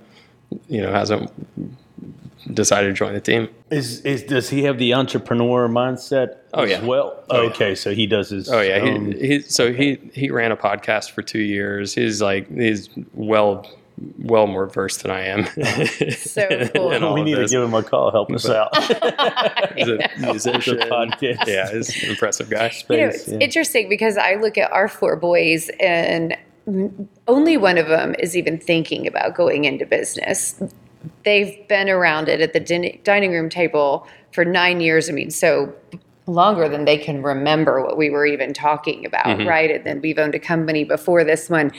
you 0.67 0.81
know 0.81 0.91
hasn't 0.91 1.31
decided 2.53 2.87
to 2.87 2.93
join 2.93 3.13
the 3.13 3.21
team. 3.21 3.47
Is, 3.69 4.01
is 4.01 4.23
Does 4.23 4.49
he 4.49 4.63
have 4.63 4.77
the 4.79 4.93
entrepreneur 4.93 5.69
mindset 5.69 6.37
Oh, 6.53 6.63
as 6.63 6.71
yeah. 6.71 6.83
well? 6.85 7.23
Oh, 7.29 7.43
yeah. 7.43 7.49
okay, 7.49 7.75
so 7.75 7.93
he 7.93 8.07
does 8.07 8.29
his 8.29 8.49
Oh 8.49 8.59
yeah, 8.61 8.79
own- 8.79 9.11
he, 9.13 9.27
he 9.27 9.39
so 9.41 9.71
he 9.73 9.99
he 10.13 10.29
ran 10.29 10.51
a 10.51 10.57
podcast 10.57 11.11
for 11.11 11.21
two 11.21 11.39
years. 11.41 11.93
He's 11.93 12.21
like 12.21 12.49
he's 12.53 12.89
well 13.13 13.67
well 14.17 14.47
more 14.47 14.67
versed 14.67 15.03
than 15.03 15.11
I 15.11 15.25
am. 15.25 15.47
So 16.11 16.47
cool. 16.75 16.89
we 16.89 16.95
of 16.95 17.25
need 17.25 17.35
to 17.35 17.47
give 17.47 17.63
him 17.63 17.73
a 17.73 17.83
call, 17.83 18.11
help 18.11 18.31
us 18.31 18.47
out. 18.49 18.75
He's 19.75 19.87
a 19.87 20.09
musician. 20.19 20.77
podcast. 20.79 21.47
Yeah, 21.47 21.71
he's 21.71 22.03
an 22.03 22.09
impressive 22.09 22.49
guy. 22.49 22.71
you 22.89 22.97
know, 22.97 23.07
it's 23.07 23.27
yeah. 23.27 23.39
interesting 23.39 23.89
because 23.89 24.17
I 24.17 24.35
look 24.35 24.57
at 24.57 24.71
our 24.71 24.87
four 24.87 25.15
boys 25.15 25.69
and 25.79 26.37
only 27.27 27.57
one 27.57 27.77
of 27.77 27.87
them 27.87 28.15
is 28.19 28.37
even 28.37 28.57
thinking 28.57 29.07
about 29.07 29.35
going 29.35 29.65
into 29.65 29.85
business. 29.85 30.61
They've 31.23 31.67
been 31.67 31.89
around 31.89 32.29
it 32.29 32.41
at 32.41 32.53
the 32.53 32.59
din- 32.59 32.99
dining 33.03 33.31
room 33.31 33.49
table 33.49 34.07
for 34.31 34.45
nine 34.45 34.79
years. 34.79 35.09
I 35.09 35.13
mean, 35.13 35.31
so 35.31 35.73
longer 36.27 36.69
than 36.69 36.85
they 36.85 36.97
can 36.97 37.21
remember 37.21 37.81
what 37.81 37.97
we 37.97 38.09
were 38.09 38.25
even 38.25 38.53
talking 38.53 39.05
about, 39.05 39.25
mm-hmm. 39.25 39.47
right? 39.47 39.71
And 39.71 39.83
then 39.83 40.01
we've 40.01 40.17
owned 40.17 40.35
a 40.35 40.39
company 40.39 40.83
before 40.83 41.23
this 41.23 41.49
one. 41.49 41.71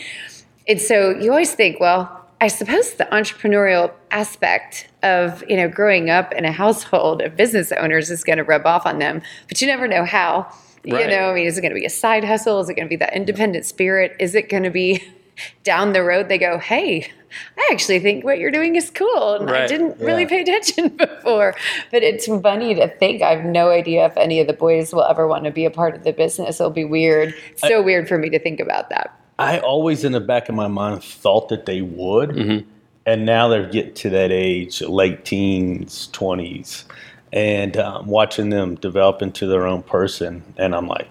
And 0.68 0.80
so 0.80 1.10
you 1.10 1.30
always 1.30 1.54
think, 1.54 1.80
well, 1.80 2.22
I 2.40 2.48
suppose 2.48 2.94
the 2.94 3.04
entrepreneurial 3.04 3.92
aspect 4.10 4.88
of 5.02 5.44
you 5.48 5.56
know 5.56 5.68
growing 5.68 6.10
up 6.10 6.32
in 6.32 6.44
a 6.44 6.52
household 6.52 7.22
of 7.22 7.36
business 7.36 7.70
owners 7.72 8.10
is 8.10 8.24
going 8.24 8.38
to 8.38 8.44
rub 8.44 8.66
off 8.66 8.84
on 8.84 8.98
them, 8.98 9.22
but 9.48 9.60
you 9.60 9.66
never 9.66 9.86
know 9.86 10.04
how. 10.04 10.52
You 10.84 11.06
know, 11.06 11.30
I 11.30 11.34
mean, 11.34 11.46
is 11.46 11.56
it 11.56 11.60
going 11.60 11.70
to 11.70 11.78
be 11.78 11.86
a 11.86 11.90
side 11.90 12.24
hustle? 12.24 12.58
Is 12.58 12.68
it 12.68 12.74
going 12.74 12.86
to 12.86 12.88
be 12.88 12.96
that 12.96 13.14
independent 13.14 13.64
spirit? 13.64 14.16
Is 14.18 14.34
it 14.34 14.48
going 14.48 14.64
to 14.64 14.70
be 14.70 15.00
down 15.62 15.92
the 15.92 16.02
road? 16.02 16.28
They 16.28 16.38
go, 16.38 16.58
hey, 16.58 17.08
I 17.56 17.68
actually 17.70 18.00
think 18.00 18.24
what 18.24 18.40
you're 18.40 18.50
doing 18.50 18.74
is 18.74 18.90
cool, 18.90 19.34
and 19.34 19.48
I 19.48 19.68
didn't 19.68 20.00
really 20.00 20.26
pay 20.26 20.42
attention 20.42 20.88
before. 20.96 21.54
But 21.92 22.02
it's 22.02 22.26
funny 22.26 22.74
to 22.74 22.88
think. 22.88 23.22
I 23.22 23.36
have 23.36 23.44
no 23.44 23.70
idea 23.70 24.06
if 24.06 24.16
any 24.16 24.40
of 24.40 24.48
the 24.48 24.52
boys 24.52 24.92
will 24.92 25.04
ever 25.04 25.28
want 25.28 25.44
to 25.44 25.52
be 25.52 25.64
a 25.64 25.70
part 25.70 25.94
of 25.94 26.02
the 26.02 26.12
business. 26.12 26.58
It'll 26.58 26.72
be 26.72 26.84
weird. 26.84 27.34
It's 27.52 27.62
so 27.62 27.80
weird 27.80 28.08
for 28.08 28.18
me 28.18 28.28
to 28.30 28.40
think 28.40 28.58
about 28.58 28.90
that. 28.90 29.16
I 29.38 29.58
always, 29.58 30.04
in 30.04 30.12
the 30.12 30.20
back 30.20 30.48
of 30.48 30.54
my 30.54 30.68
mind, 30.68 31.02
thought 31.02 31.48
that 31.48 31.66
they 31.66 31.82
would, 31.82 32.30
Mm-hmm. 32.30 32.68
and 33.06 33.26
now 33.26 33.48
they're 33.48 33.68
getting 33.68 33.94
to 33.94 34.10
that 34.10 34.30
age, 34.30 34.80
late 34.82 35.24
teens, 35.24 36.08
twenties, 36.12 36.84
and 37.32 37.76
um, 37.76 38.06
watching 38.06 38.50
them 38.50 38.74
develop 38.76 39.22
into 39.22 39.46
their 39.46 39.66
own 39.66 39.82
person, 39.82 40.42
and 40.58 40.74
I'm 40.74 40.86
like, 40.86 41.08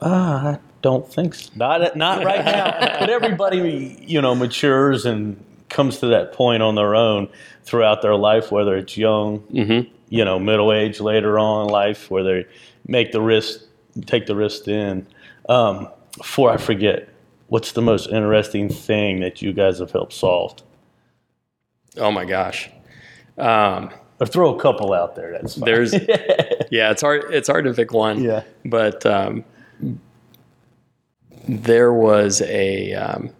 ah, 0.00 0.48
I 0.54 0.58
don't 0.82 1.10
think 1.12 1.34
so. 1.34 1.50
not 1.56 1.96
not 1.96 2.24
right 2.24 2.44
now. 2.44 2.96
but 3.00 3.10
everybody, 3.10 3.96
you 4.06 4.20
know, 4.20 4.34
matures 4.34 5.04
and 5.06 5.42
comes 5.68 5.98
to 5.98 6.06
that 6.06 6.32
point 6.32 6.62
on 6.62 6.74
their 6.74 6.94
own 6.94 7.28
throughout 7.64 8.00
their 8.00 8.14
life, 8.16 8.50
whether 8.50 8.76
it's 8.76 8.96
young, 8.96 9.40
Mm-hmm. 9.52 9.92
you 10.08 10.24
know, 10.24 10.38
middle 10.38 10.72
age, 10.72 11.00
later 11.00 11.38
on 11.38 11.66
in 11.66 11.72
life, 11.72 12.10
where 12.10 12.22
they 12.24 12.46
make 12.86 13.12
the 13.12 13.20
risk, 13.20 13.60
take 14.06 14.24
the 14.26 14.34
risk 14.34 14.66
in. 14.66 15.06
Um, 15.50 15.88
before 16.16 16.50
I 16.50 16.56
forget, 16.56 17.08
what's 17.48 17.72
the 17.72 17.82
most 17.82 18.08
interesting 18.10 18.68
thing 18.68 19.20
that 19.20 19.42
you 19.42 19.52
guys 19.52 19.78
have 19.80 19.90
helped 19.92 20.12
solve? 20.12 20.54
Oh 21.96 22.10
my 22.12 22.24
gosh. 22.24 22.70
Um, 23.36 23.90
Or 24.20 24.26
throw 24.26 24.54
a 24.56 24.60
couple 24.60 24.92
out 24.92 25.14
there. 25.16 25.32
That's 25.32 25.54
fine. 25.58 25.64
there's 25.64 25.92
yeah, 26.70 26.90
it's 26.90 27.02
hard. 27.02 27.24
It's 27.30 27.48
hard 27.48 27.64
to 27.66 27.74
pick 27.74 27.92
one. 27.92 28.22
Yeah. 28.22 28.42
but 28.64 29.04
um, 29.06 29.44
there 31.48 31.92
was 31.92 32.40
a. 32.42 32.92
Um, 32.94 33.30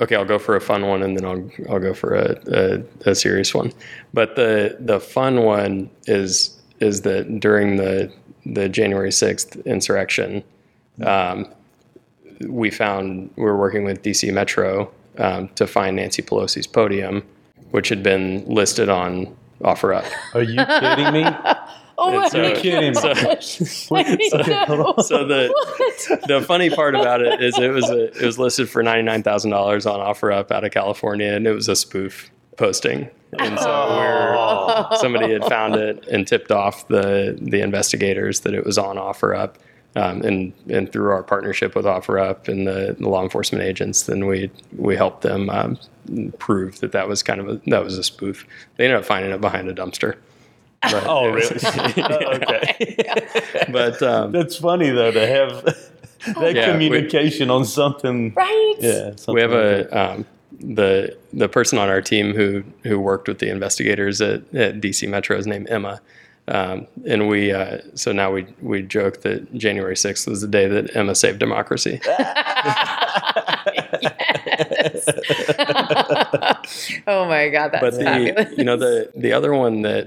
okay, 0.00 0.16
I'll 0.16 0.24
go 0.24 0.38
for 0.38 0.56
a 0.56 0.60
fun 0.60 0.86
one, 0.86 1.02
and 1.02 1.16
then 1.16 1.24
I'll 1.24 1.50
I'll 1.72 1.80
go 1.80 1.92
for 1.94 2.14
a, 2.14 2.38
a, 2.46 3.10
a 3.10 3.14
serious 3.14 3.54
one. 3.54 3.72
But 4.12 4.36
the 4.36 4.76
the 4.80 5.00
fun 5.00 5.42
one 5.44 5.90
is 6.06 6.60
is 6.80 7.02
that 7.02 7.40
during 7.40 7.76
the 7.76 8.12
the 8.46 8.68
January 8.68 9.12
sixth 9.12 9.56
insurrection, 9.66 10.42
um, 11.04 11.46
we 12.46 12.70
found 12.70 13.30
we 13.36 13.44
were 13.44 13.56
working 13.56 13.84
with 13.84 14.02
DC 14.02 14.32
Metro 14.32 14.90
um, 15.18 15.48
to 15.56 15.66
find 15.66 15.96
Nancy 15.96 16.22
Pelosi's 16.22 16.66
podium, 16.66 17.22
which 17.70 17.88
had 17.88 18.02
been 18.02 18.44
listed 18.46 18.88
on 18.88 19.34
OfferUp. 19.60 20.04
Are 20.34 20.42
you 20.42 20.64
kidding 20.64 21.12
me? 21.12 21.26
Oh 21.96 22.10
And 22.22 22.28
so- 22.32 22.38
my 22.42 22.48
You're 22.48 22.56
kidding 22.56 22.88
me. 22.90 22.94
gosh. 23.00 23.88
What- 23.88 24.04
I 24.04 24.14
okay, 24.40 24.64
hold 24.66 24.78
know. 24.80 24.84
on. 24.98 25.04
So 25.04 25.24
the 25.28 25.48
What? 26.08 26.22
the 26.26 26.42
funny 26.42 26.68
part 26.68 26.96
about 26.96 27.22
it 27.22 27.40
is 27.40 27.56
it 27.56 27.68
was 27.70 27.88
a, 27.88 28.06
it 28.20 28.26
was 28.26 28.36
listed 28.36 28.68
for 28.68 28.82
ninety 28.82 29.02
nine 29.02 29.22
thousand 29.22 29.52
dollars 29.52 29.86
on 29.86 30.00
OfferUp 30.00 30.50
out 30.50 30.64
of 30.64 30.72
California, 30.72 31.32
and 31.32 31.46
it 31.46 31.52
was 31.52 31.68
a 31.68 31.76
spoof 31.76 32.32
posting. 32.56 33.08
And 33.38 33.56
so 33.60 33.66
we're, 33.96 34.96
somebody 34.96 35.32
had 35.32 35.44
found 35.44 35.76
it 35.76 36.04
and 36.08 36.26
tipped 36.26 36.50
off 36.50 36.88
the 36.88 37.38
the 37.40 37.60
investigators 37.60 38.40
that 38.40 38.54
it 38.54 38.66
was 38.66 38.76
on 38.76 38.96
OfferUp. 38.96 39.54
Um, 39.96 40.22
and 40.22 40.52
and 40.68 40.90
through 40.90 41.10
our 41.12 41.22
partnership 41.22 41.76
with 41.76 41.84
OfferUp 41.84 42.48
and 42.48 42.66
the, 42.66 42.96
the 42.98 43.08
law 43.08 43.22
enforcement 43.22 43.62
agents, 43.62 44.02
then 44.04 44.26
we 44.26 44.50
we 44.76 44.96
helped 44.96 45.22
them 45.22 45.48
um, 45.50 45.78
prove 46.38 46.80
that 46.80 46.90
that 46.92 47.06
was 47.08 47.22
kind 47.22 47.40
of 47.40 47.48
a 47.48 47.60
that 47.68 47.84
was 47.84 47.96
a 47.96 48.02
spoof. 48.02 48.44
They 48.76 48.84
ended 48.86 48.98
up 48.98 49.04
finding 49.04 49.30
it 49.30 49.40
behind 49.40 49.68
a 49.68 49.74
dumpster. 49.74 50.16
But 50.82 51.04
Oh, 51.06 51.30
was- 51.32 51.50
really? 51.50 51.94
Oh, 52.02 52.34
okay. 52.34 53.66
but 53.72 54.02
um, 54.02 54.32
That's 54.32 54.56
funny 54.56 54.90
though 54.90 55.12
to 55.12 55.26
have 55.26 55.62
that 56.40 56.54
Yeah, 56.56 56.66
we- 56.66 56.72
communication 56.72 57.48
on 57.48 57.64
something. 57.64 58.34
Right? 58.34 58.74
Yeah. 58.80 59.14
Something 59.14 59.34
we 59.36 59.40
have 59.42 59.52
like 59.52 59.60
a 59.92 60.12
um, 60.16 60.26
the 60.60 61.16
the 61.32 61.48
person 61.48 61.78
on 61.78 61.88
our 61.88 62.02
team 62.02 62.34
who 62.34 62.64
who 62.82 62.98
worked 62.98 63.28
with 63.28 63.38
the 63.38 63.48
investigators 63.48 64.20
at, 64.20 64.40
at 64.54 64.80
DC 64.80 65.08
Metro 65.08 65.36
is 65.38 65.46
named 65.46 65.68
Emma, 65.70 66.00
um, 66.48 66.86
and 67.06 67.28
we 67.28 67.52
uh, 67.52 67.78
so 67.94 68.12
now 68.12 68.30
we 68.30 68.46
we 68.60 68.82
joke 68.82 69.22
that 69.22 69.54
January 69.54 69.96
sixth 69.96 70.26
was 70.26 70.42
the 70.42 70.48
day 70.48 70.68
that 70.68 70.94
Emma 70.94 71.14
saved 71.14 71.38
democracy. 71.38 72.00
oh 77.06 77.26
my 77.26 77.48
God, 77.48 77.72
that's 77.72 77.80
but 77.80 77.94
the 77.94 78.04
fabulous. 78.04 78.58
you 78.58 78.64
know 78.64 78.76
the 78.76 79.10
the 79.16 79.32
other 79.32 79.54
one 79.54 79.82
that 79.82 80.06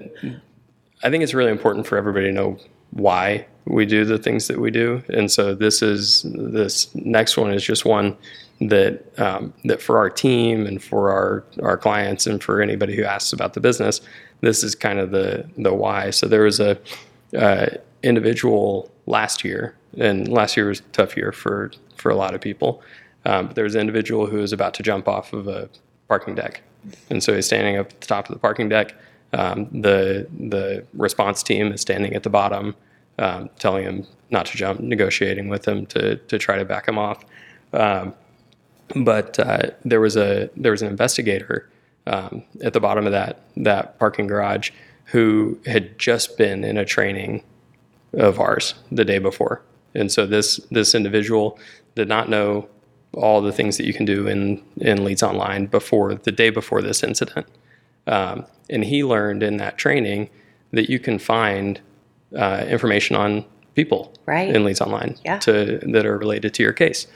I 1.03 1.09
think 1.09 1.23
it's 1.23 1.33
really 1.33 1.51
important 1.51 1.87
for 1.87 1.97
everybody 1.97 2.27
to 2.27 2.31
know 2.31 2.59
why 2.91 3.47
we 3.65 3.85
do 3.85 4.05
the 4.05 4.19
things 4.19 4.47
that 4.47 4.59
we 4.59 4.69
do, 4.69 5.01
and 5.09 5.31
so 5.31 5.55
this 5.55 5.81
is 5.81 6.23
this 6.35 6.93
next 6.93 7.35
one 7.37 7.51
is 7.51 7.63
just 7.63 7.83
one 7.83 8.15
that 8.61 9.03
um, 9.19 9.53
that 9.65 9.81
for 9.81 9.97
our 9.97 10.09
team 10.09 10.65
and 10.67 10.83
for 10.83 11.11
our 11.11 11.43
our 11.63 11.77
clients 11.77 12.27
and 12.27 12.43
for 12.43 12.61
anybody 12.61 12.95
who 12.95 13.03
asks 13.03 13.33
about 13.33 13.53
the 13.53 13.59
business, 13.59 14.01
this 14.41 14.63
is 14.63 14.75
kind 14.75 14.99
of 14.99 15.11
the 15.11 15.49
the 15.57 15.73
why. 15.73 16.09
So 16.11 16.27
there 16.27 16.43
was 16.43 16.59
a 16.59 16.77
uh, 17.37 17.67
individual 18.03 18.91
last 19.05 19.43
year, 19.43 19.75
and 19.97 20.27
last 20.27 20.57
year 20.57 20.67
was 20.67 20.79
a 20.79 20.83
tough 20.93 21.17
year 21.17 21.31
for 21.31 21.71
for 21.95 22.09
a 22.09 22.15
lot 22.15 22.35
of 22.35 22.41
people. 22.41 22.81
Um, 23.25 23.47
but 23.47 23.55
there 23.55 23.63
was 23.63 23.75
an 23.75 23.81
individual 23.81 24.27
who 24.27 24.37
was 24.37 24.53
about 24.53 24.73
to 24.75 24.83
jump 24.83 25.07
off 25.07 25.33
of 25.33 25.47
a 25.47 25.69
parking 26.07 26.35
deck, 26.35 26.61
and 27.09 27.23
so 27.23 27.33
he's 27.33 27.45
standing 27.45 27.77
up 27.77 27.87
at 27.87 28.01
the 28.01 28.07
top 28.07 28.29
of 28.29 28.33
the 28.33 28.39
parking 28.39 28.69
deck. 28.69 28.93
Um, 29.33 29.67
the 29.71 30.27
the 30.39 30.85
response 30.93 31.43
team 31.43 31.71
is 31.71 31.81
standing 31.81 32.13
at 32.13 32.23
the 32.23 32.29
bottom, 32.29 32.75
um, 33.19 33.49
telling 33.59 33.83
him 33.83 34.07
not 34.29 34.45
to 34.47 34.57
jump, 34.57 34.79
negotiating 34.79 35.49
with 35.49 35.67
him 35.67 35.85
to 35.87 36.15
to 36.15 36.37
try 36.37 36.57
to 36.57 36.65
back 36.65 36.87
him 36.87 36.97
off. 36.97 37.25
Um, 37.73 38.13
but 38.95 39.37
uh, 39.39 39.71
there 39.83 39.99
was 39.99 40.15
a 40.15 40.49
there 40.55 40.71
was 40.71 40.81
an 40.81 40.87
investigator 40.87 41.69
um, 42.07 42.43
at 42.63 42.73
the 42.73 42.79
bottom 42.79 43.05
of 43.05 43.11
that 43.11 43.41
that 43.57 43.99
parking 43.99 44.27
garage 44.27 44.71
who 45.05 45.57
had 45.65 45.97
just 45.99 46.37
been 46.37 46.63
in 46.63 46.77
a 46.77 46.85
training 46.85 47.43
of 48.13 48.39
ours 48.39 48.73
the 48.91 49.05
day 49.05 49.19
before, 49.19 49.61
and 49.93 50.11
so 50.11 50.25
this 50.25 50.57
this 50.71 50.95
individual 50.95 51.59
did 51.95 52.07
not 52.07 52.29
know 52.29 52.67
all 53.13 53.41
the 53.41 53.51
things 53.51 53.77
that 53.77 53.85
you 53.85 53.93
can 53.93 54.05
do 54.05 54.27
in 54.27 54.61
in 54.81 55.03
Leads 55.03 55.23
Online 55.23 55.65
before 55.65 56.15
the 56.15 56.31
day 56.31 56.49
before 56.49 56.81
this 56.81 57.03
incident, 57.03 57.45
um, 58.07 58.45
and 58.69 58.83
he 58.85 59.03
learned 59.03 59.43
in 59.43 59.57
that 59.57 59.77
training 59.77 60.29
that 60.71 60.89
you 60.89 60.99
can 60.99 61.17
find 61.19 61.79
uh, 62.35 62.65
information 62.67 63.15
on 63.15 63.45
people 63.75 64.11
Right. 64.25 64.53
in 64.53 64.65
Leads 64.65 64.81
Online 64.81 65.15
Yeah. 65.23 65.37
to 65.39 65.79
that 65.93 66.05
are 66.05 66.17
related 66.17 66.53
to 66.55 66.63
your 66.63 66.73
case. 66.73 67.07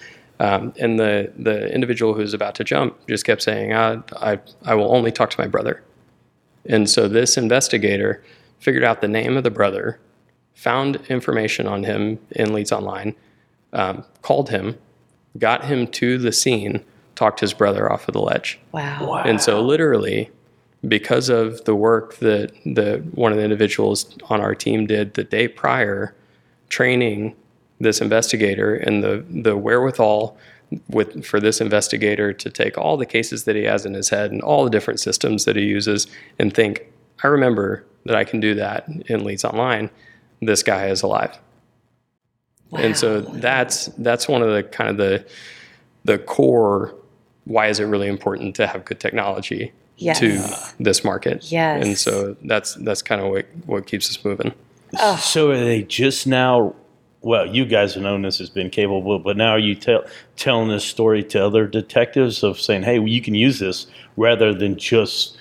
Um, 0.42 0.74
and 0.80 1.00
the 1.00 1.32
the 1.38 1.72
individual 1.72 2.16
who's 2.16 2.34
about 2.34 2.56
to 2.56 2.64
jump 2.64 2.98
just 3.08 3.26
kept 3.26 3.44
saying, 3.44 3.74
uh, 3.74 4.02
"I 4.18 4.40
I 4.66 4.74
will 4.74 4.94
only 4.94 5.12
talk 5.12 5.30
to 5.30 5.40
my 5.40 5.48
brother." 5.48 5.84
And 6.66 6.90
so 6.90 7.08
this 7.08 7.38
investigator 7.38 8.24
figured 8.60 8.84
out 8.84 9.02
the 9.02 9.08
name 9.08 9.38
of 9.38 9.44
the 9.44 9.52
brother, 9.52 10.00
found 10.56 10.96
information 11.10 11.68
on 11.68 11.84
him 11.84 12.20
in 12.32 12.54
Leads 12.54 12.72
Online, 12.72 13.16
um, 13.74 14.04
called 14.24 14.50
him, 14.50 14.78
got 15.38 15.66
him 15.66 15.86
to 15.88 16.18
the 16.18 16.32
scene, 16.32 16.84
talked 17.16 17.40
his 17.40 17.54
brother 17.54 17.92
off 17.92 18.08
of 18.08 18.14
the 18.14 18.22
ledge. 18.22 18.60
Wow. 18.72 19.22
And 19.24 19.40
so, 19.40 19.62
literally, 19.62 20.32
because 20.88 21.30
of 21.30 21.64
the 21.66 21.76
work 21.76 22.16
that 22.18 22.52
the 22.66 22.98
one 23.14 23.32
of 23.32 23.38
the 23.38 23.44
individuals 23.44 24.18
on 24.28 24.42
our 24.42 24.56
team 24.56 24.88
did 24.88 25.14
the 25.14 25.24
day 25.24 25.48
prior, 25.48 26.16
training 26.70 27.36
this 27.82 28.02
investigator 28.02 28.76
and 28.76 29.04
the 29.04 29.24
the 29.30 29.58
wherewithal 29.58 30.38
with 30.90 31.26
for 31.26 31.40
this 31.40 31.60
investigator 31.60 32.32
to 32.32 32.50
take 32.50 32.78
all 32.78 32.96
the 32.96 33.06
cases 33.06 33.44
that 33.44 33.56
he 33.56 33.64
has 33.64 33.86
in 33.86 33.94
his 33.94 34.10
head 34.10 34.32
and 34.32 34.42
all 34.42 34.64
the 34.64 34.70
different 34.70 35.00
systems 35.00 35.44
that 35.46 35.56
he 35.58 35.64
uses 35.64 36.08
and 36.40 36.54
think, 36.54 36.86
I 37.24 37.28
remember 37.28 37.84
that 38.06 38.16
I 38.16 38.24
can 38.24 38.40
do 38.40 38.56
that 38.56 38.88
in 39.08 39.26
Leads 39.26 39.44
Online. 39.44 39.90
This 40.42 40.64
guy 40.64 40.88
is 40.88 41.02
alive. 41.02 41.38
And 42.74 42.96
so 42.96 43.20
that's 43.20 43.88
that's 43.98 44.30
one 44.30 44.42
of 44.42 44.54
the 44.54 44.64
kind 44.64 44.90
of 44.90 44.98
the 44.98 45.26
the 46.06 46.18
core 46.18 46.96
why 47.44 47.68
is 47.68 47.80
it 47.80 47.86
really 47.86 48.08
important 48.08 48.56
to 48.56 48.68
have 48.68 48.86
good 48.86 49.00
technology 49.00 49.74
Yes. 49.98 50.20
to 50.20 50.84
this 50.84 51.04
market. 51.04 51.52
Yes. 51.52 51.86
And 51.86 51.96
so 51.98 52.36
that's 52.44 52.74
that's 52.76 53.02
kind 53.04 53.22
of 53.22 53.30
what 53.30 53.46
what 53.66 53.86
keeps 53.86 54.10
us 54.10 54.24
moving. 54.26 54.54
So 55.20 55.52
are 55.52 55.58
they 55.58 55.84
just 55.84 56.26
now? 56.26 56.74
Well, 57.22 57.46
you 57.46 57.66
guys 57.66 57.94
have 57.94 58.04
known 58.04 58.24
this 58.24 58.40
has 58.40 58.50
been 58.50 58.70
capable, 58.72 59.20
but 59.20 59.38
now 59.38 59.52
are 59.52 59.60
you 59.60 59.76
tell, 59.76 60.04
telling 60.38 60.70
this 60.70 60.84
story 60.84 61.24
to 61.26 61.46
other 61.46 61.68
detectives 61.68 62.42
of 62.44 62.60
saying, 62.60 62.82
"Hey, 62.84 62.98
well, 62.98 63.08
you 63.10 63.22
can 63.22 63.36
use 63.36 63.60
this," 63.60 63.86
rather 64.18 64.54
than 64.54 64.76
just 64.76 65.38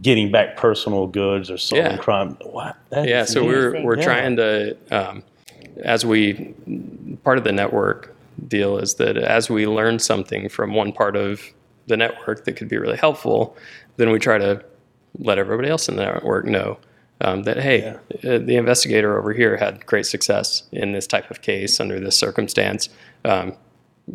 getting 0.00 0.30
back 0.30 0.56
personal 0.56 1.06
goods 1.08 1.50
or 1.50 1.56
solving 1.58 1.92
Yeah. 1.92 1.96
crime. 1.96 2.36
What? 2.42 2.76
That 2.90 3.08
Yeah, 3.08 3.24
so 3.24 3.44
we're 3.44 3.82
we're 3.82 3.96
Yeah. 3.98 4.04
trying 4.04 4.36
to 4.36 4.76
um, 4.92 5.22
as 5.82 6.06
we 6.06 6.54
part 7.24 7.38
of 7.38 7.44
the 7.44 7.52
network 7.52 8.14
deal 8.48 8.78
is 8.78 8.94
that 8.94 9.16
as 9.16 9.50
we 9.50 9.66
learn 9.66 9.98
something 9.98 10.48
from 10.48 10.72
one 10.74 10.92
part 10.92 11.16
of 11.16 11.42
the 11.88 11.96
network 11.96 12.44
that 12.44 12.52
could 12.56 12.68
be 12.68 12.76
really 12.78 12.96
helpful, 12.96 13.56
then 13.96 14.10
we 14.10 14.18
try 14.20 14.38
to 14.38 14.62
let 15.18 15.38
everybody 15.38 15.68
else 15.68 15.88
in 15.88 15.96
the 15.96 16.04
network 16.04 16.44
know 16.44 16.76
um, 17.20 17.44
that 17.44 17.58
hey, 17.58 17.86
uh, 17.88 17.98
the 18.22 18.56
investigator 18.56 19.18
over 19.18 19.32
here 19.32 19.56
had 19.56 19.84
great 19.86 20.06
success 20.06 20.64
in 20.72 20.92
this 20.92 21.06
type 21.06 21.30
of 21.30 21.42
case 21.42 21.80
under 21.80 22.00
this 22.00 22.18
circumstance. 22.18 22.88
Um, 23.24 23.54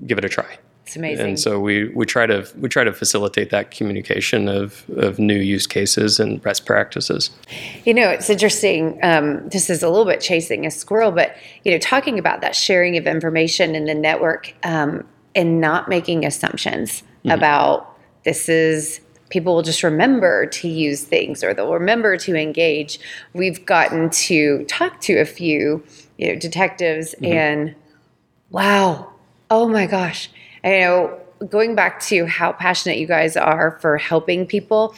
give 0.05 0.17
it 0.17 0.25
a 0.25 0.29
try. 0.29 0.57
It's 0.89 0.95
amazing. 0.95 1.25
And 1.27 1.39
so 1.39 1.59
we, 1.59 1.89
we 1.89 2.07
try 2.07 2.25
to 2.25 2.47
we 2.57 2.67
try 2.67 2.83
to 2.83 2.91
facilitate 2.91 3.51
that 3.51 3.69
communication 3.69 4.49
of, 4.49 4.89
of 4.97 5.19
new 5.19 5.37
use 5.37 5.67
cases 5.67 6.19
and 6.19 6.41
best 6.41 6.65
practices. 6.65 7.29
You 7.85 7.93
know, 7.93 8.09
it's 8.09 8.27
interesting. 8.27 8.99
Um, 9.03 9.47
this 9.49 9.69
is 9.69 9.83
a 9.83 9.89
little 9.89 10.05
bit 10.05 10.19
chasing 10.19 10.65
a 10.65 10.71
squirrel, 10.71 11.11
but 11.11 11.35
you 11.63 11.71
know, 11.71 11.77
talking 11.77 12.17
about 12.17 12.41
that 12.41 12.55
sharing 12.55 12.97
of 12.97 13.05
information 13.05 13.75
in 13.75 13.85
the 13.85 13.93
network 13.93 14.55
um, 14.63 15.07
and 15.35 15.61
not 15.61 15.89
making 15.89 16.25
assumptions 16.25 17.03
about 17.25 17.95
this 18.23 18.49
is 18.49 18.99
people 19.29 19.55
will 19.55 19.61
just 19.61 19.83
remember 19.83 20.45
to 20.47 20.67
use 20.67 21.03
things 21.03 21.43
or 21.43 21.53
they'll 21.53 21.73
remember 21.73 22.17
to 22.17 22.35
engage. 22.35 22.99
We've 23.33 23.65
gotten 23.65 24.09
to 24.09 24.65
talk 24.65 24.99
to 25.01 25.17
a 25.19 25.25
few, 25.25 25.83
you 26.17 26.33
know, 26.33 26.39
detectives 26.39 27.15
mm-hmm. 27.15 27.33
and 27.33 27.75
wow, 28.49 29.11
oh 29.49 29.67
my 29.67 29.85
gosh. 29.85 30.29
I 30.63 30.79
know 30.79 31.19
going 31.47 31.75
back 31.75 32.01
to 32.01 32.25
how 32.25 32.51
passionate 32.51 32.97
you 32.97 33.07
guys 33.07 33.37
are 33.37 33.77
for 33.81 33.97
helping 33.97 34.45
people, 34.45 34.93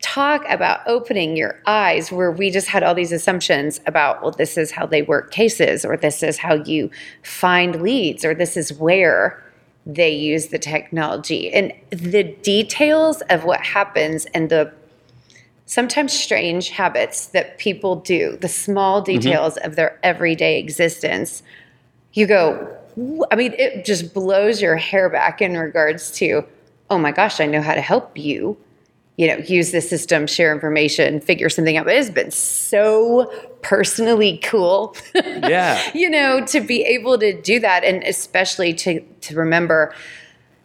talk 0.00 0.44
about 0.48 0.80
opening 0.86 1.36
your 1.36 1.60
eyes 1.66 2.10
where 2.10 2.32
we 2.32 2.50
just 2.50 2.66
had 2.68 2.82
all 2.82 2.94
these 2.94 3.12
assumptions 3.12 3.80
about, 3.86 4.20
well, 4.20 4.32
this 4.32 4.58
is 4.58 4.72
how 4.72 4.84
they 4.84 5.02
work 5.02 5.30
cases, 5.30 5.84
or 5.84 5.96
this 5.96 6.22
is 6.22 6.38
how 6.38 6.54
you 6.54 6.90
find 7.22 7.82
leads, 7.82 8.24
or 8.24 8.34
this 8.34 8.56
is 8.56 8.72
where 8.72 9.42
they 9.84 10.10
use 10.10 10.48
the 10.48 10.58
technology. 10.58 11.52
And 11.52 11.72
the 11.90 12.22
details 12.22 13.20
of 13.30 13.44
what 13.44 13.60
happens 13.60 14.26
and 14.26 14.48
the 14.48 14.72
sometimes 15.66 16.12
strange 16.12 16.68
habits 16.68 17.26
that 17.26 17.58
people 17.58 17.96
do, 17.96 18.36
the 18.40 18.48
small 18.48 19.02
mm-hmm. 19.02 19.18
details 19.18 19.56
of 19.58 19.76
their 19.76 19.98
everyday 20.02 20.58
existence, 20.58 21.42
you 22.12 22.26
go, 22.26 22.76
I 23.30 23.36
mean, 23.36 23.54
it 23.54 23.84
just 23.84 24.12
blows 24.12 24.60
your 24.60 24.76
hair 24.76 25.08
back 25.08 25.40
in 25.40 25.56
regards 25.56 26.10
to, 26.12 26.44
oh 26.90 26.98
my 26.98 27.10
gosh, 27.10 27.40
I 27.40 27.46
know 27.46 27.62
how 27.62 27.74
to 27.74 27.80
help 27.80 28.16
you. 28.18 28.56
You 29.22 29.28
know, 29.28 29.36
use 29.36 29.70
the 29.70 29.80
system, 29.80 30.26
share 30.26 30.52
information, 30.52 31.20
figure 31.20 31.48
something 31.48 31.76
out. 31.76 31.84
But 31.84 31.94
it's 31.94 32.10
been 32.10 32.32
so 32.32 33.32
personally 33.62 34.38
cool, 34.42 34.96
Yeah. 35.14 35.80
you 35.94 36.10
know, 36.10 36.44
to 36.46 36.60
be 36.60 36.82
able 36.82 37.18
to 37.18 37.40
do 37.40 37.60
that, 37.60 37.84
and 37.84 38.02
especially 38.02 38.74
to 38.74 39.00
to 39.00 39.36
remember 39.36 39.94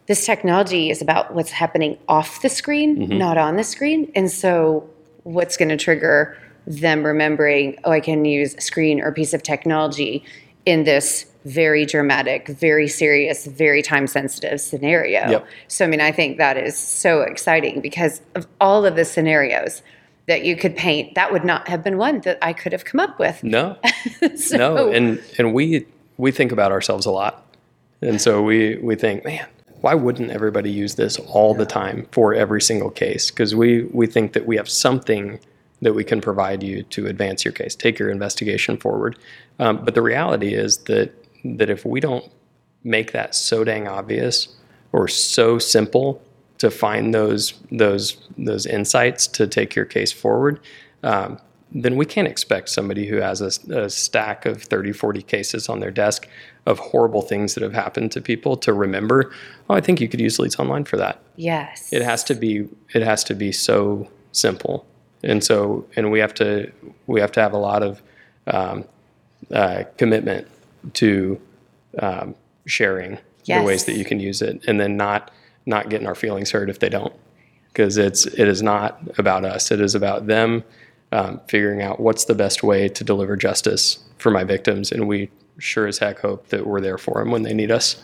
this 0.06 0.26
technology 0.26 0.90
is 0.90 1.00
about 1.00 1.34
what's 1.34 1.52
happening 1.52 1.98
off 2.08 2.42
the 2.42 2.48
screen, 2.48 2.96
mm-hmm. 2.96 3.18
not 3.18 3.38
on 3.38 3.56
the 3.56 3.62
screen. 3.62 4.10
And 4.16 4.28
so, 4.28 4.90
what's 5.22 5.56
going 5.56 5.68
to 5.68 5.76
trigger 5.76 6.36
them 6.66 7.04
remembering, 7.04 7.78
oh, 7.84 7.92
I 7.92 8.00
can 8.00 8.24
use 8.24 8.54
a 8.56 8.60
screen 8.60 9.00
or 9.00 9.08
a 9.08 9.12
piece 9.12 9.34
of 9.34 9.44
technology 9.44 10.24
in 10.66 10.82
this 10.82 11.26
very 11.48 11.86
dramatic, 11.86 12.48
very 12.48 12.88
serious, 12.88 13.46
very 13.46 13.82
time 13.82 14.06
sensitive 14.06 14.60
scenario. 14.60 15.28
Yep. 15.30 15.46
So, 15.68 15.84
I 15.84 15.88
mean, 15.88 16.00
I 16.00 16.12
think 16.12 16.38
that 16.38 16.56
is 16.56 16.76
so 16.76 17.22
exciting 17.22 17.80
because 17.80 18.20
of 18.34 18.46
all 18.60 18.84
of 18.84 18.96
the 18.96 19.04
scenarios 19.04 19.82
that 20.26 20.44
you 20.44 20.56
could 20.56 20.76
paint, 20.76 21.14
that 21.14 21.32
would 21.32 21.44
not 21.44 21.68
have 21.68 21.82
been 21.82 21.96
one 21.96 22.20
that 22.20 22.38
I 22.42 22.52
could 22.52 22.72
have 22.72 22.84
come 22.84 23.00
up 23.00 23.18
with. 23.18 23.42
No. 23.42 23.76
So- 24.36 24.56
no. 24.56 24.90
And 24.90 25.22
and 25.38 25.54
we 25.54 25.86
we 26.16 26.30
think 26.30 26.52
about 26.52 26.72
ourselves 26.72 27.06
a 27.06 27.10
lot. 27.10 27.44
And 28.02 28.20
so 28.20 28.42
we 28.42 28.76
we 28.76 28.94
think, 28.94 29.24
man, 29.24 29.46
why 29.80 29.94
wouldn't 29.94 30.30
everybody 30.30 30.70
use 30.70 30.96
this 30.96 31.18
all 31.18 31.54
the 31.54 31.66
time 31.66 32.06
for 32.12 32.34
every 32.34 32.60
single 32.60 32.90
case? 32.90 33.30
Because 33.30 33.54
we 33.54 33.84
we 33.84 34.06
think 34.06 34.32
that 34.34 34.46
we 34.46 34.56
have 34.56 34.68
something 34.68 35.40
that 35.80 35.94
we 35.94 36.04
can 36.04 36.20
provide 36.20 36.62
you 36.62 36.82
to 36.82 37.06
advance 37.06 37.44
your 37.44 37.52
case, 37.52 37.74
take 37.74 37.98
your 37.98 38.10
investigation 38.10 38.76
forward. 38.76 39.16
Um, 39.58 39.84
but 39.84 39.94
the 39.94 40.02
reality 40.02 40.54
is 40.54 40.78
that 40.78 41.12
that 41.44 41.70
if 41.70 41.84
we 41.84 42.00
don't 42.00 42.30
make 42.84 43.12
that 43.12 43.34
so 43.34 43.64
dang 43.64 43.88
obvious 43.88 44.48
or 44.92 45.08
so 45.08 45.58
simple 45.58 46.22
to 46.58 46.70
find 46.70 47.14
those 47.14 47.54
those 47.70 48.16
those 48.36 48.66
insights 48.66 49.26
to 49.26 49.46
take 49.46 49.74
your 49.74 49.84
case 49.84 50.12
forward, 50.12 50.60
um, 51.02 51.38
then 51.70 51.96
we 51.96 52.06
can't 52.06 52.28
expect 52.28 52.68
somebody 52.68 53.06
who 53.06 53.16
has 53.16 53.40
a, 53.40 53.82
a 53.84 53.90
stack 53.90 54.46
of 54.46 54.62
30, 54.62 54.92
40 54.92 55.22
cases 55.22 55.68
on 55.68 55.80
their 55.80 55.90
desk 55.90 56.26
of 56.66 56.78
horrible 56.78 57.22
things 57.22 57.54
that 57.54 57.62
have 57.62 57.74
happened 57.74 58.10
to 58.12 58.20
people 58.20 58.56
to 58.56 58.72
remember, 58.72 59.32
oh, 59.68 59.74
I 59.74 59.80
think 59.80 60.00
you 60.00 60.08
could 60.08 60.20
use 60.20 60.38
Leads 60.38 60.58
Online 60.58 60.84
for 60.84 60.96
that. 60.96 61.20
Yes. 61.36 61.92
It 61.92 62.02
has 62.02 62.24
to 62.24 62.34
be 62.34 62.68
it 62.94 63.02
has 63.02 63.22
to 63.24 63.34
be 63.34 63.52
so 63.52 64.08
simple, 64.32 64.86
and 65.22 65.42
so 65.44 65.86
and 65.96 66.10
we 66.10 66.18
have 66.18 66.34
to 66.34 66.70
we 67.06 67.20
have 67.20 67.32
to 67.32 67.40
have 67.40 67.52
a 67.52 67.58
lot 67.58 67.82
of 67.82 68.02
um, 68.46 68.84
uh, 69.52 69.84
commitment 69.96 70.48
to 70.94 71.40
um, 71.98 72.34
sharing 72.66 73.18
the 73.46 73.62
ways 73.62 73.84
that 73.86 73.96
you 73.96 74.04
can 74.04 74.20
use 74.20 74.42
it, 74.42 74.62
and 74.66 74.78
then 74.78 74.96
not 74.96 75.30
not 75.66 75.88
getting 75.90 76.06
our 76.06 76.14
feelings 76.14 76.50
hurt 76.50 76.70
if 76.70 76.78
they 76.78 76.88
don't, 76.88 77.14
because 77.68 77.96
it's 77.96 78.26
it 78.26 78.48
is 78.48 78.62
not 78.62 79.00
about 79.18 79.44
us. 79.44 79.70
It 79.70 79.80
is 79.80 79.94
about 79.94 80.26
them 80.26 80.64
um, 81.12 81.40
figuring 81.48 81.82
out 81.82 82.00
what's 82.00 82.24
the 82.24 82.34
best 82.34 82.62
way 82.62 82.88
to 82.88 83.04
deliver 83.04 83.36
justice 83.36 83.98
for 84.18 84.30
my 84.30 84.44
victims, 84.44 84.92
and 84.92 85.08
we 85.08 85.30
sure 85.58 85.86
as 85.86 85.98
heck 85.98 86.20
hope 86.20 86.48
that 86.48 86.66
we're 86.66 86.80
there 86.80 86.98
for 86.98 87.18
them 87.18 87.30
when 87.30 87.42
they 87.42 87.54
need 87.54 87.70
us. 87.70 88.02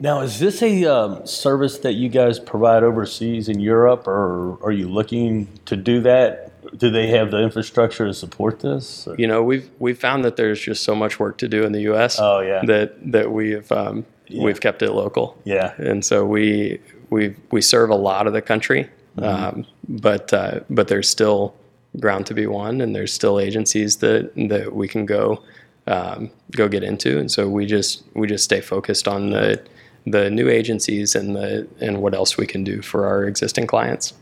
Now, 0.00 0.20
is 0.20 0.38
this 0.40 0.62
a 0.62 0.84
um, 0.86 1.26
service 1.26 1.78
that 1.78 1.92
you 1.92 2.08
guys 2.08 2.40
provide 2.40 2.82
overseas 2.82 3.48
in 3.48 3.60
Europe, 3.60 4.08
or 4.08 4.58
are 4.64 4.72
you 4.72 4.88
looking 4.88 5.48
to 5.66 5.76
do 5.76 6.00
that? 6.00 6.49
Do 6.76 6.90
they 6.90 7.08
have 7.08 7.30
the 7.30 7.38
infrastructure 7.38 8.06
to 8.06 8.14
support 8.14 8.60
this? 8.60 9.08
you 9.18 9.26
know 9.26 9.42
we've 9.42 9.68
we've 9.78 9.98
found 9.98 10.24
that 10.24 10.36
there's 10.36 10.60
just 10.60 10.82
so 10.82 10.94
much 10.94 11.18
work 11.18 11.38
to 11.38 11.48
do 11.48 11.64
in 11.64 11.72
the 11.72 11.82
U.S. 11.82 12.18
Oh, 12.20 12.40
yeah. 12.40 12.62
that 12.66 13.12
that 13.12 13.32
we've 13.32 13.70
um, 13.72 14.04
we've 14.30 14.60
kept 14.60 14.82
it 14.82 14.92
local. 14.92 15.36
Yeah. 15.44 15.74
and 15.78 16.04
so 16.04 16.24
we 16.24 16.80
we 17.10 17.34
we 17.50 17.60
serve 17.60 17.90
a 17.90 17.96
lot 17.96 18.26
of 18.26 18.32
the 18.32 18.42
country, 18.42 18.88
Mm-hmm. 19.16 19.24
um, 19.58 19.66
but 19.88 20.32
uh, 20.32 20.60
but 20.70 20.86
there's 20.88 21.08
still 21.08 21.54
ground 21.98 22.26
to 22.26 22.34
be 22.34 22.46
won, 22.46 22.80
and 22.80 22.94
there's 22.94 23.12
still 23.12 23.40
agencies 23.40 23.96
that 23.96 24.30
that 24.48 24.72
we 24.74 24.86
can 24.86 25.04
go 25.04 25.42
um, 25.88 26.30
go 26.52 26.68
get 26.68 26.84
into, 26.84 27.18
and 27.18 27.30
so 27.30 27.48
we 27.48 27.66
just 27.66 28.04
we 28.14 28.28
just 28.28 28.44
stay 28.44 28.60
focused 28.60 29.08
on 29.08 29.30
the 29.30 29.60
the 30.06 30.30
new 30.30 30.48
agencies 30.48 31.16
and 31.16 31.34
the 31.34 31.66
and 31.80 32.00
what 32.00 32.14
else 32.14 32.36
we 32.36 32.46
can 32.46 32.62
do 32.62 32.80
for 32.82 33.04
our 33.06 33.24
existing 33.24 33.66
clients. 33.66 34.12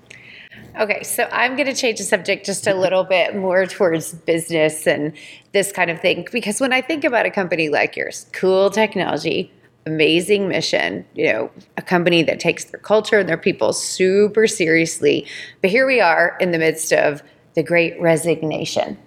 Okay, 0.78 1.02
so 1.02 1.28
I'm 1.32 1.56
going 1.56 1.66
to 1.66 1.74
change 1.74 1.98
the 1.98 2.04
subject 2.04 2.46
just 2.46 2.68
a 2.68 2.74
little 2.74 3.02
bit 3.02 3.34
more 3.34 3.66
towards 3.66 4.12
business 4.12 4.86
and 4.86 5.12
this 5.50 5.72
kind 5.72 5.90
of 5.90 6.00
thing 6.00 6.28
because 6.30 6.60
when 6.60 6.72
I 6.72 6.82
think 6.82 7.02
about 7.02 7.26
a 7.26 7.32
company 7.32 7.68
like 7.68 7.96
yours, 7.96 8.26
cool 8.32 8.70
technology, 8.70 9.52
amazing 9.86 10.46
mission, 10.46 11.04
you 11.14 11.32
know, 11.32 11.50
a 11.76 11.82
company 11.82 12.22
that 12.22 12.38
takes 12.38 12.66
their 12.66 12.78
culture 12.78 13.18
and 13.18 13.28
their 13.28 13.36
people 13.36 13.72
super 13.72 14.46
seriously. 14.46 15.26
But 15.62 15.70
here 15.70 15.84
we 15.84 16.00
are 16.00 16.36
in 16.38 16.52
the 16.52 16.58
midst 16.58 16.92
of 16.92 17.24
the 17.54 17.64
great 17.64 18.00
resignation. 18.00 18.98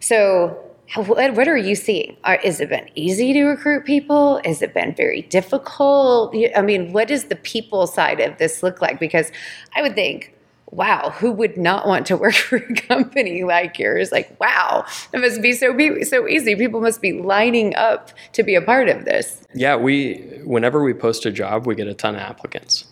So, 0.00 0.58
what, 0.94 1.48
are 1.48 1.56
you 1.58 1.74
seeing? 1.74 2.16
Are, 2.24 2.36
is 2.36 2.60
it 2.60 2.70
been 2.70 2.88
easy 2.94 3.34
to 3.34 3.44
recruit 3.44 3.84
people? 3.84 4.40
Has 4.46 4.62
it 4.62 4.72
been 4.72 4.94
very 4.94 5.22
difficult? 5.22 6.34
I 6.54 6.62
mean, 6.62 6.92
what 6.92 7.08
does 7.08 7.24
the 7.24 7.36
people 7.36 7.86
side 7.86 8.20
of 8.20 8.38
this 8.38 8.62
look 8.62 8.80
like? 8.80 8.98
Because 8.98 9.30
I 9.74 9.82
would 9.82 9.94
think 9.94 10.32
wow, 10.70 11.10
who 11.10 11.30
would 11.32 11.56
not 11.56 11.86
want 11.86 12.06
to 12.06 12.16
work 12.16 12.34
for 12.48 12.56
a 12.56 12.74
company 12.74 13.44
like 13.44 13.78
yours? 13.78 14.12
Like, 14.12 14.38
wow, 14.40 14.84
it 15.12 15.20
must 15.20 15.42
be 15.42 15.52
so 15.52 15.72
be 15.72 16.04
so 16.04 16.26
easy. 16.28 16.54
People 16.56 16.80
must 16.80 17.00
be 17.00 17.12
lining 17.12 17.74
up 17.76 18.10
to 18.32 18.42
be 18.42 18.54
a 18.54 18.62
part 18.62 18.88
of 18.88 19.04
this. 19.04 19.42
Yeah, 19.54 19.76
we 19.76 20.16
whenever 20.44 20.82
we 20.82 20.94
post 20.94 21.26
a 21.26 21.30
job, 21.30 21.66
we 21.66 21.74
get 21.74 21.86
a 21.86 21.94
ton 21.94 22.14
of 22.14 22.20
applicants 22.20 22.84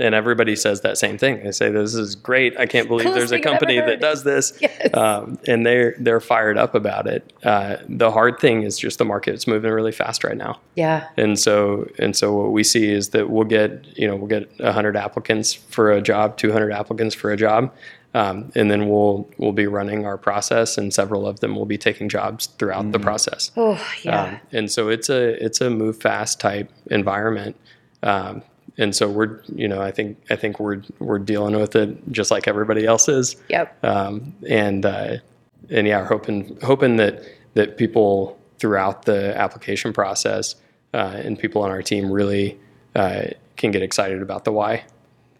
and 0.00 0.14
everybody 0.14 0.56
says 0.56 0.80
that 0.80 0.98
same 0.98 1.18
thing. 1.18 1.44
They 1.44 1.52
say, 1.52 1.70
"This 1.70 1.94
is 1.94 2.16
great. 2.16 2.58
I 2.58 2.66
can't 2.66 2.88
believe 2.88 3.12
there's 3.12 3.32
a 3.32 3.38
company 3.40 3.78
that 3.78 4.00
does 4.00 4.24
this," 4.24 4.56
yes. 4.60 4.94
um, 4.94 5.38
and 5.46 5.64
they're 5.64 5.94
they're 5.98 6.20
fired 6.20 6.58
up 6.58 6.74
about 6.74 7.06
it. 7.06 7.32
Uh, 7.44 7.76
the 7.88 8.10
hard 8.10 8.38
thing 8.40 8.62
is 8.62 8.78
just 8.78 8.98
the 8.98 9.04
market 9.04 9.34
is 9.34 9.46
moving 9.46 9.70
really 9.70 9.92
fast 9.92 10.24
right 10.24 10.36
now. 10.36 10.58
Yeah. 10.74 11.08
And 11.16 11.38
so 11.38 11.88
and 11.98 12.16
so 12.16 12.34
what 12.34 12.52
we 12.52 12.64
see 12.64 12.90
is 12.90 13.10
that 13.10 13.30
we'll 13.30 13.44
get 13.44 13.86
you 13.96 14.08
know 14.08 14.16
we'll 14.16 14.28
get 14.28 14.50
100 14.58 14.96
applicants 14.96 15.52
for 15.52 15.92
a 15.92 16.00
job, 16.00 16.36
200 16.36 16.72
applicants 16.72 17.14
for 17.14 17.30
a 17.30 17.36
job. 17.36 17.72
Um, 18.12 18.50
and 18.56 18.70
then 18.70 18.88
we'll 18.88 19.28
we'll 19.38 19.52
be 19.52 19.68
running 19.68 20.04
our 20.04 20.18
process, 20.18 20.76
and 20.76 20.92
several 20.92 21.28
of 21.28 21.38
them 21.40 21.54
will 21.54 21.66
be 21.66 21.78
taking 21.78 22.08
jobs 22.08 22.46
throughout 22.46 22.82
mm-hmm. 22.82 22.90
the 22.90 22.98
process. 22.98 23.52
Oh, 23.56 23.80
yeah. 24.02 24.22
Um, 24.22 24.40
and 24.50 24.70
so 24.70 24.88
it's 24.88 25.08
a 25.08 25.44
it's 25.44 25.60
a 25.60 25.70
move 25.70 25.96
fast 25.96 26.40
type 26.40 26.72
environment. 26.90 27.54
Um, 28.02 28.42
and 28.80 28.96
so 28.96 29.08
we're 29.08 29.40
you 29.54 29.68
know 29.68 29.80
I 29.80 29.92
think 29.92 30.18
I 30.30 30.36
think 30.36 30.58
we're 30.58 30.82
we're 30.98 31.18
dealing 31.18 31.54
with 31.60 31.76
it 31.76 31.96
just 32.10 32.30
like 32.32 32.48
everybody 32.48 32.86
else 32.86 33.08
is. 33.08 33.36
Yep. 33.48 33.84
Um, 33.84 34.34
and 34.48 34.84
uh, 34.84 35.18
and 35.68 35.86
yeah, 35.86 36.04
hoping 36.04 36.58
hoping 36.62 36.96
that 36.96 37.22
that 37.54 37.76
people 37.76 38.38
throughout 38.58 39.04
the 39.04 39.36
application 39.38 39.92
process 39.92 40.56
uh, 40.94 41.20
and 41.22 41.38
people 41.38 41.62
on 41.62 41.70
our 41.70 41.82
team 41.82 42.10
really 42.10 42.58
uh, 42.96 43.24
can 43.56 43.70
get 43.70 43.82
excited 43.82 44.22
about 44.22 44.44
the 44.44 44.52
why. 44.52 44.84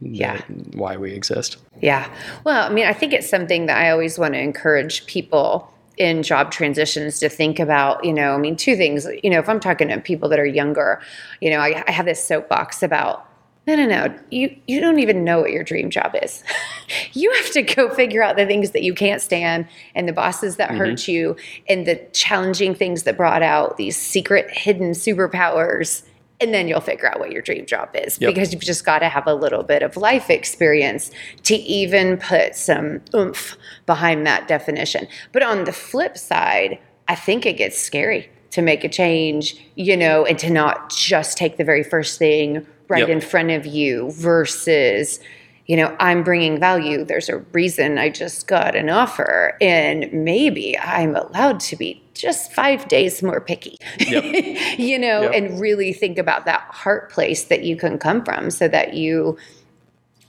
Yeah. 0.03 0.40
why 0.72 0.96
we 0.96 1.12
exist. 1.12 1.59
Yeah. 1.83 2.11
Well, 2.44 2.70
I 2.70 2.72
mean, 2.72 2.87
I 2.87 2.94
think 2.94 3.12
it's 3.12 3.29
something 3.29 3.66
that 3.66 3.76
I 3.76 3.90
always 3.90 4.18
want 4.18 4.33
to 4.33 4.40
encourage 4.40 5.05
people 5.05 5.70
in 5.98 6.22
job 6.22 6.50
transitions 6.50 7.18
to 7.20 7.29
think 7.29 7.59
about, 7.59 8.03
you 8.03 8.14
know, 8.14 8.33
I 8.33 8.38
mean, 8.38 8.57
two 8.57 8.76
things, 8.76 9.07
you 9.22 9.29
know, 9.29 9.38
if 9.38 9.46
I'm 9.46 9.61
talking 9.61 9.88
to 9.88 10.00
people 10.00 10.31
that 10.31 10.38
are 10.38 10.46
younger, 10.46 11.03
you 11.42 11.50
know, 11.50 11.59
I, 11.59 11.85
I 11.87 11.90
have 11.90 12.07
this 12.07 12.24
soapbox 12.24 12.83
about 12.83 13.30
no, 13.74 13.87
no, 13.87 14.06
no. 14.06 14.18
You 14.30 14.56
you 14.66 14.80
don't 14.80 14.98
even 14.98 15.24
know 15.24 15.40
what 15.40 15.52
your 15.52 15.62
dream 15.62 15.90
job 15.90 16.14
is. 16.22 16.42
you 17.12 17.33
have 17.35 17.50
to 17.52 17.62
go 17.62 17.88
figure 17.90 18.22
out 18.22 18.37
the 18.37 18.46
things 18.46 18.70
that 18.70 18.83
you 18.83 18.94
can't 18.94 19.22
stand 19.22 19.66
and 19.94 20.09
the 20.09 20.12
bosses 20.12 20.56
that 20.56 20.70
mm-hmm. 20.70 20.78
hurt 20.78 21.09
you 21.09 21.37
and 21.68 21.87
the 21.87 21.96
challenging 22.12 22.74
things 22.74 23.04
that 23.04 23.16
brought 23.16 23.42
out 23.42 23.76
these 23.76 23.96
secret 23.96 24.50
hidden 24.50 24.92
superpowers 24.92 26.02
and 26.40 26.54
then 26.54 26.66
you'll 26.66 26.80
figure 26.80 27.06
out 27.06 27.20
what 27.20 27.30
your 27.30 27.42
dream 27.42 27.66
job 27.66 27.90
is 27.94 28.18
yep. 28.18 28.33
because 28.33 28.52
you've 28.52 28.62
just 28.62 28.85
got 28.87 29.00
to 29.00 29.09
have 29.11 29.26
a 29.26 29.35
little 29.35 29.62
bit 29.62 29.83
of 29.83 29.96
life 29.96 30.30
experience 30.30 31.11
to 31.42 31.54
even 31.54 32.16
put 32.16 32.54
some 32.54 33.02
oomph 33.14 33.59
behind 33.85 34.26
that 34.26 34.48
definition. 34.48 35.06
But 35.33 35.42
on 35.42 35.64
the 35.64 35.72
flip 35.72 36.16
side, 36.16 36.78
I 37.09 37.14
think 37.14 37.44
it 37.44 37.59
gets 37.59 37.78
scary 37.78 38.30
to 38.52 38.62
make 38.62 38.85
a 38.85 38.88
change, 38.88 39.56
you 39.74 39.96
know, 39.96 40.24
and 40.24 40.38
to 40.38 40.48
not 40.50 40.90
just 40.90 41.37
take 41.37 41.59
the 41.59 41.64
very 41.64 41.85
first 41.85 42.18
thing 42.18 42.66
right 42.90 43.00
yep. 43.00 43.09
in 43.09 43.20
front 43.20 43.50
of 43.50 43.64
you 43.64 44.11
versus 44.11 45.20
you 45.66 45.76
know 45.76 45.96
i'm 46.00 46.22
bringing 46.22 46.59
value 46.59 47.05
there's 47.05 47.29
a 47.29 47.38
reason 47.53 47.96
i 47.96 48.11
just 48.11 48.46
got 48.48 48.74
an 48.74 48.90
offer 48.90 49.57
and 49.61 50.12
maybe 50.12 50.76
i'm 50.79 51.14
allowed 51.14 51.61
to 51.61 51.76
be 51.76 52.03
just 52.12 52.53
five 52.53 52.87
days 52.88 53.22
more 53.22 53.40
picky 53.40 53.76
yep. 53.98 54.24
you 54.79 54.98
know 54.98 55.22
yep. 55.22 55.33
and 55.33 55.61
really 55.61 55.92
think 55.92 56.18
about 56.18 56.44
that 56.44 56.62
heart 56.62 57.11
place 57.11 57.44
that 57.44 57.62
you 57.62 57.76
can 57.76 57.96
come 57.96 58.22
from 58.24 58.50
so 58.50 58.68
that 58.68 58.94
you 58.94 59.38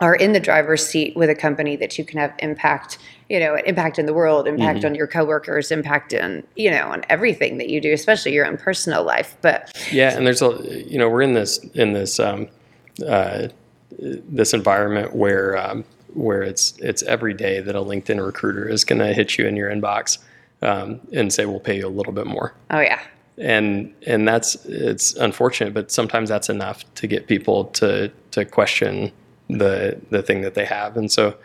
are 0.02 0.16
in 0.16 0.34
the 0.34 0.40
driver's 0.40 0.86
seat 0.86 1.16
with 1.16 1.30
a 1.30 1.36
company 1.36 1.76
that 1.76 1.98
you 1.98 2.04
can 2.04 2.20
have 2.20 2.34
impact 2.40 2.98
you 3.30 3.40
know 3.40 3.56
impact 3.66 3.98
in 3.98 4.06
the 4.06 4.14
world 4.14 4.48
impact 4.48 4.80
mm-hmm. 4.80 4.88
on 4.88 4.96
your 4.96 5.08
coworkers 5.08 5.72
impact 5.72 6.14
on 6.14 6.44
you 6.56 6.70
know 6.70 6.88
on 6.88 7.04
everything 7.08 7.58
that 7.58 7.70
you 7.70 7.80
do 7.80 7.94
especially 7.94 8.34
your 8.34 8.46
own 8.46 8.58
personal 8.58 9.04
life. 9.04 9.38
But 9.42 9.72
yeah 9.92 10.18
and 10.18 10.28
there's 10.28 10.42
a 10.42 10.84
you 10.86 10.98
know 10.98 11.08
we're 11.08 11.22
in 11.22 11.34
this 11.34 11.60
in 11.76 11.94
this 11.94 12.20
um, 12.20 12.50
uh, 13.08 13.48
this 14.00 14.54
environment 14.54 15.16
where 15.16 15.58
um, 15.58 15.86
where 16.14 16.42
it's 16.42 16.74
it's 16.80 17.04
every 17.04 17.34
day 17.34 17.62
that 17.62 17.76
a 17.76 17.82
linkedin 17.82 18.24
recruiter 18.24 18.68
is 18.68 18.84
going 18.84 19.00
to 19.00 19.14
hit 19.14 19.38
you 19.38 19.46
in 19.46 19.56
your 19.56 19.70
inbox 19.70 20.18
um, 20.62 21.00
and 21.14 21.32
say 21.32 21.46
we'll 21.46 21.60
pay 21.60 21.78
you 21.78 21.88
a 21.88 21.90
little 21.90 22.14
bit 22.14 22.28
more. 22.28 22.54
Oh 22.70 22.80
yeah. 22.80 23.00
And 23.38 23.94
and 24.06 24.28
that's 24.28 24.56
it's 24.66 25.16
unfortunate 25.16 25.74
but 25.74 25.90
sometimes 25.90 26.28
that's 26.28 26.50
enough 26.50 26.84
to 26.96 27.08
get 27.08 27.28
people 27.28 27.66
to 27.66 28.12
to 28.32 28.44
question 28.44 29.12
the 29.58 30.00
the 30.10 30.22
thing 30.22 30.42
that 30.42 30.54
they 30.54 30.66
have. 30.66 30.98
And 30.98 31.12
so 31.12 31.36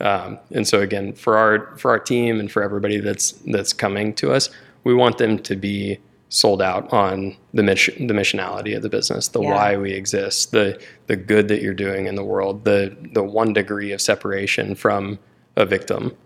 um, 0.00 0.38
and 0.50 0.66
so 0.66 0.80
again, 0.80 1.12
for 1.12 1.36
our 1.36 1.76
for 1.76 1.90
our 1.90 1.98
team 1.98 2.40
and 2.40 2.50
for 2.50 2.62
everybody 2.62 2.98
that's 2.98 3.32
that's 3.46 3.72
coming 3.72 4.14
to 4.14 4.32
us, 4.32 4.50
we 4.82 4.94
want 4.94 5.18
them 5.18 5.38
to 5.40 5.56
be 5.56 5.98
sold 6.30 6.60
out 6.60 6.92
on 6.92 7.36
the 7.52 7.62
mission 7.62 8.06
the 8.08 8.14
missionality 8.14 8.76
of 8.76 8.82
the 8.82 8.88
business, 8.88 9.28
the 9.28 9.40
yeah. 9.40 9.54
why 9.54 9.76
we 9.76 9.92
exist, 9.92 10.50
the 10.50 10.80
the 11.06 11.16
good 11.16 11.48
that 11.48 11.62
you're 11.62 11.74
doing 11.74 12.06
in 12.06 12.16
the 12.16 12.24
world, 12.24 12.64
the 12.64 12.96
the 13.12 13.22
one 13.22 13.52
degree 13.52 13.92
of 13.92 14.00
separation 14.00 14.74
from 14.74 15.18
a 15.56 15.64
victim 15.64 16.16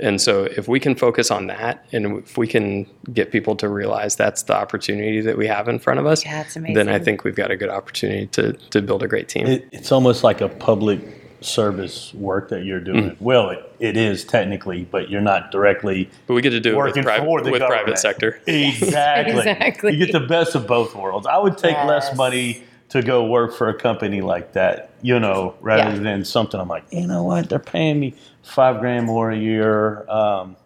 and 0.00 0.20
so 0.20 0.44
if 0.44 0.68
we 0.68 0.80
can 0.80 0.94
focus 0.94 1.30
on 1.30 1.46
that 1.46 1.86
and 1.92 2.18
if 2.18 2.36
we 2.36 2.46
can 2.46 2.86
get 3.12 3.32
people 3.32 3.56
to 3.56 3.68
realize 3.68 4.16
that's 4.16 4.42
the 4.44 4.54
opportunity 4.54 5.20
that 5.20 5.36
we 5.38 5.46
have 5.46 5.68
in 5.68 5.78
front 5.78 6.00
of 6.00 6.06
us, 6.06 6.24
yeah, 6.24 6.44
then 6.54 6.88
I 6.88 6.98
think 6.98 7.24
we've 7.24 7.36
got 7.36 7.50
a 7.50 7.56
good 7.56 7.70
opportunity 7.70 8.26
to, 8.28 8.52
to 8.52 8.82
build 8.82 9.02
a 9.02 9.08
great 9.08 9.28
team. 9.28 9.46
It, 9.46 9.68
it's 9.72 9.92
almost 9.92 10.24
like 10.24 10.40
a 10.40 10.48
public 10.48 11.00
service 11.40 12.12
work 12.14 12.48
that 12.48 12.64
you're 12.64 12.80
doing. 12.80 13.10
Mm. 13.10 13.20
Well, 13.20 13.50
it, 13.50 13.76
it 13.78 13.96
is 13.96 14.24
technically, 14.24 14.84
but 14.84 15.10
you're 15.10 15.20
not 15.20 15.50
directly. 15.50 16.10
But 16.26 16.34
we 16.34 16.42
get 16.42 16.50
to 16.50 16.60
do 16.60 16.70
it 16.70 16.94
with, 16.94 17.04
private, 17.04 17.50
with 17.50 17.62
private 17.62 17.98
sector. 17.98 18.40
Exactly. 18.46 19.34
exactly. 19.38 19.92
You 19.94 20.06
get 20.06 20.12
the 20.12 20.26
best 20.26 20.54
of 20.54 20.66
both 20.66 20.94
worlds. 20.94 21.26
I 21.26 21.38
would 21.38 21.58
take 21.58 21.72
yes. 21.72 21.88
less 21.88 22.16
money 22.16 22.64
to 22.96 23.06
go 23.06 23.24
work 23.24 23.54
for 23.54 23.68
a 23.68 23.74
company 23.74 24.20
like 24.20 24.52
that, 24.52 24.90
you 25.02 25.18
know, 25.18 25.54
rather 25.60 25.94
yeah. 25.94 26.02
than 26.02 26.24
something 26.24 26.58
I'm 26.58 26.68
like, 26.68 26.84
you 26.90 27.06
know 27.06 27.22
what, 27.22 27.48
they're 27.48 27.58
paying 27.58 28.00
me 28.00 28.14
five 28.42 28.80
grand 28.80 29.06
more 29.06 29.30
a 29.30 29.36
year. 29.36 30.08
Um, 30.10 30.56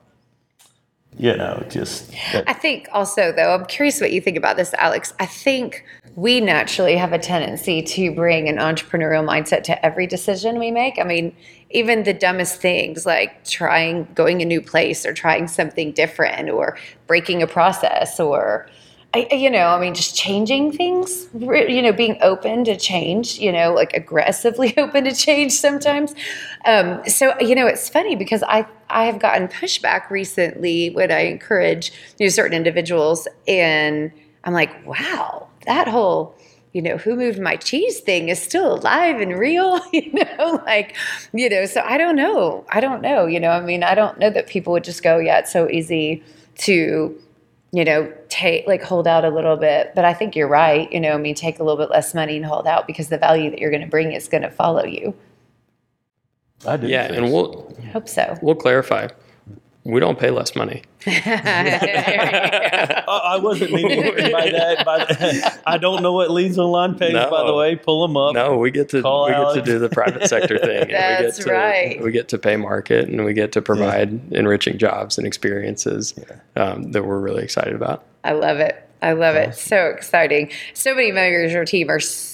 you 1.18 1.36
know, 1.36 1.64
just. 1.68 2.12
That. 2.32 2.48
I 2.48 2.52
think 2.52 2.88
also, 2.92 3.32
though, 3.32 3.52
I'm 3.54 3.66
curious 3.66 4.00
what 4.00 4.12
you 4.12 4.20
think 4.20 4.36
about 4.36 4.56
this, 4.56 4.72
Alex. 4.74 5.12
I 5.18 5.26
think 5.26 5.84
we 6.14 6.40
naturally 6.40 6.96
have 6.96 7.12
a 7.12 7.18
tendency 7.18 7.82
to 7.82 8.12
bring 8.12 8.48
an 8.48 8.56
entrepreneurial 8.56 9.26
mindset 9.26 9.64
to 9.64 9.84
every 9.84 10.06
decision 10.06 10.58
we 10.58 10.70
make. 10.70 10.98
I 10.98 11.04
mean, 11.04 11.34
even 11.70 12.04
the 12.04 12.14
dumbest 12.14 12.60
things 12.60 13.06
like 13.06 13.44
trying, 13.44 14.08
going 14.14 14.40
a 14.40 14.44
new 14.44 14.60
place 14.60 15.04
or 15.04 15.12
trying 15.12 15.48
something 15.48 15.92
different 15.92 16.48
or 16.48 16.78
breaking 17.06 17.42
a 17.42 17.46
process 17.46 18.20
or 18.20 18.68
I, 19.12 19.26
you 19.32 19.50
know, 19.50 19.66
I 19.66 19.80
mean, 19.80 19.94
just 19.94 20.14
changing 20.14 20.70
things, 20.70 21.26
you 21.34 21.82
know, 21.82 21.92
being 21.92 22.16
open 22.22 22.64
to 22.64 22.76
change, 22.76 23.40
you 23.40 23.50
know, 23.50 23.74
like 23.74 23.92
aggressively 23.92 24.72
open 24.78 25.04
to 25.04 25.12
change 25.12 25.52
sometimes. 25.52 26.14
Um, 26.64 27.04
so, 27.08 27.34
you 27.40 27.56
know, 27.56 27.66
it's 27.66 27.88
funny 27.88 28.14
because 28.14 28.44
I, 28.44 28.66
I 28.88 29.06
have 29.06 29.18
gotten 29.18 29.48
pushback 29.48 30.10
recently 30.10 30.90
when 30.90 31.10
I 31.10 31.22
encourage 31.22 31.92
you 32.18 32.26
know, 32.26 32.30
certain 32.30 32.56
individuals, 32.56 33.26
and 33.48 34.12
I'm 34.44 34.52
like, 34.52 34.86
wow, 34.86 35.48
that 35.66 35.88
whole, 35.88 36.36
you 36.72 36.80
know, 36.80 36.96
who 36.96 37.16
moved 37.16 37.40
my 37.40 37.56
cheese 37.56 37.98
thing 37.98 38.28
is 38.28 38.40
still 38.40 38.74
alive 38.74 39.20
and 39.20 39.36
real, 39.36 39.80
you 39.92 40.12
know, 40.12 40.62
like, 40.66 40.94
you 41.32 41.48
know, 41.48 41.66
so 41.66 41.80
I 41.84 41.98
don't 41.98 42.14
know. 42.14 42.64
I 42.68 42.78
don't 42.78 43.02
know, 43.02 43.26
you 43.26 43.40
know, 43.40 43.50
I 43.50 43.60
mean, 43.60 43.82
I 43.82 43.96
don't 43.96 44.20
know 44.20 44.30
that 44.30 44.46
people 44.46 44.72
would 44.72 44.84
just 44.84 45.02
go, 45.02 45.18
yeah, 45.18 45.40
it's 45.40 45.52
so 45.52 45.68
easy 45.68 46.22
to 46.58 47.20
you 47.72 47.84
know, 47.84 48.12
take 48.28 48.66
like 48.66 48.82
hold 48.82 49.06
out 49.06 49.24
a 49.24 49.30
little 49.30 49.56
bit. 49.56 49.92
But 49.94 50.04
I 50.04 50.12
think 50.12 50.34
you're 50.34 50.48
right. 50.48 50.90
You 50.92 51.00
know, 51.00 51.12
I 51.12 51.18
mean, 51.18 51.34
take 51.34 51.58
a 51.58 51.62
little 51.62 51.78
bit 51.78 51.90
less 51.90 52.14
money 52.14 52.36
and 52.36 52.44
hold 52.44 52.66
out 52.66 52.86
because 52.86 53.08
the 53.08 53.18
value 53.18 53.50
that 53.50 53.58
you're 53.58 53.70
going 53.70 53.82
to 53.82 53.88
bring 53.88 54.12
is 54.12 54.28
going 54.28 54.42
to 54.42 54.50
follow 54.50 54.84
you. 54.84 55.14
I 56.66 56.76
do. 56.76 56.88
Yeah, 56.88 57.12
and 57.12 57.32
we'll 57.32 57.74
I 57.78 57.86
hope 57.86 58.08
so. 58.08 58.36
We'll 58.42 58.54
clarify. 58.54 59.08
We 59.84 59.98
don't 59.98 60.18
pay 60.18 60.30
less 60.30 60.54
money. 60.54 60.82
I, 61.06 63.02
I 63.08 63.38
wasn't 63.38 63.72
meaning 63.72 64.02
by 64.30 64.50
that. 64.50 64.84
By 64.84 64.98
that. 64.98 65.62
I 65.66 65.78
don't 65.78 66.02
know 66.02 66.12
what 66.12 66.28
LeadsOnline 66.28 66.98
pays, 66.98 67.14
by 67.14 67.46
the 67.46 67.54
way. 67.54 67.76
Pull 67.76 68.06
them 68.06 68.16
up. 68.16 68.34
No, 68.34 68.58
we 68.58 68.70
get 68.70 68.90
to 68.90 69.00
Call 69.00 69.26
we 69.26 69.32
get 69.32 69.54
to 69.54 69.62
do 69.62 69.78
the 69.78 69.88
private 69.88 70.28
sector 70.28 70.58
thing. 70.58 70.82
and 70.82 70.88
we 70.88 70.92
That's 70.92 71.38
get 71.38 71.46
to, 71.46 71.52
right. 71.52 72.02
We 72.02 72.12
get 72.12 72.28
to 72.28 72.38
pay 72.38 72.56
market, 72.56 73.08
and 73.08 73.24
we 73.24 73.32
get 73.32 73.52
to 73.52 73.62
provide 73.62 74.32
enriching 74.32 74.76
jobs 74.76 75.16
and 75.16 75.26
experiences 75.26 76.14
um, 76.56 76.92
that 76.92 77.06
we're 77.06 77.20
really 77.20 77.42
excited 77.42 77.74
about. 77.74 78.04
I 78.22 78.32
love 78.32 78.58
it. 78.58 78.86
I 79.00 79.12
love 79.12 79.34
it. 79.34 79.54
So 79.54 79.86
exciting. 79.86 80.50
So 80.74 80.94
many 80.94 81.10
members 81.10 81.52
of 81.52 81.54
your 81.54 81.64
team 81.64 81.88
are 81.88 82.00
so 82.00 82.29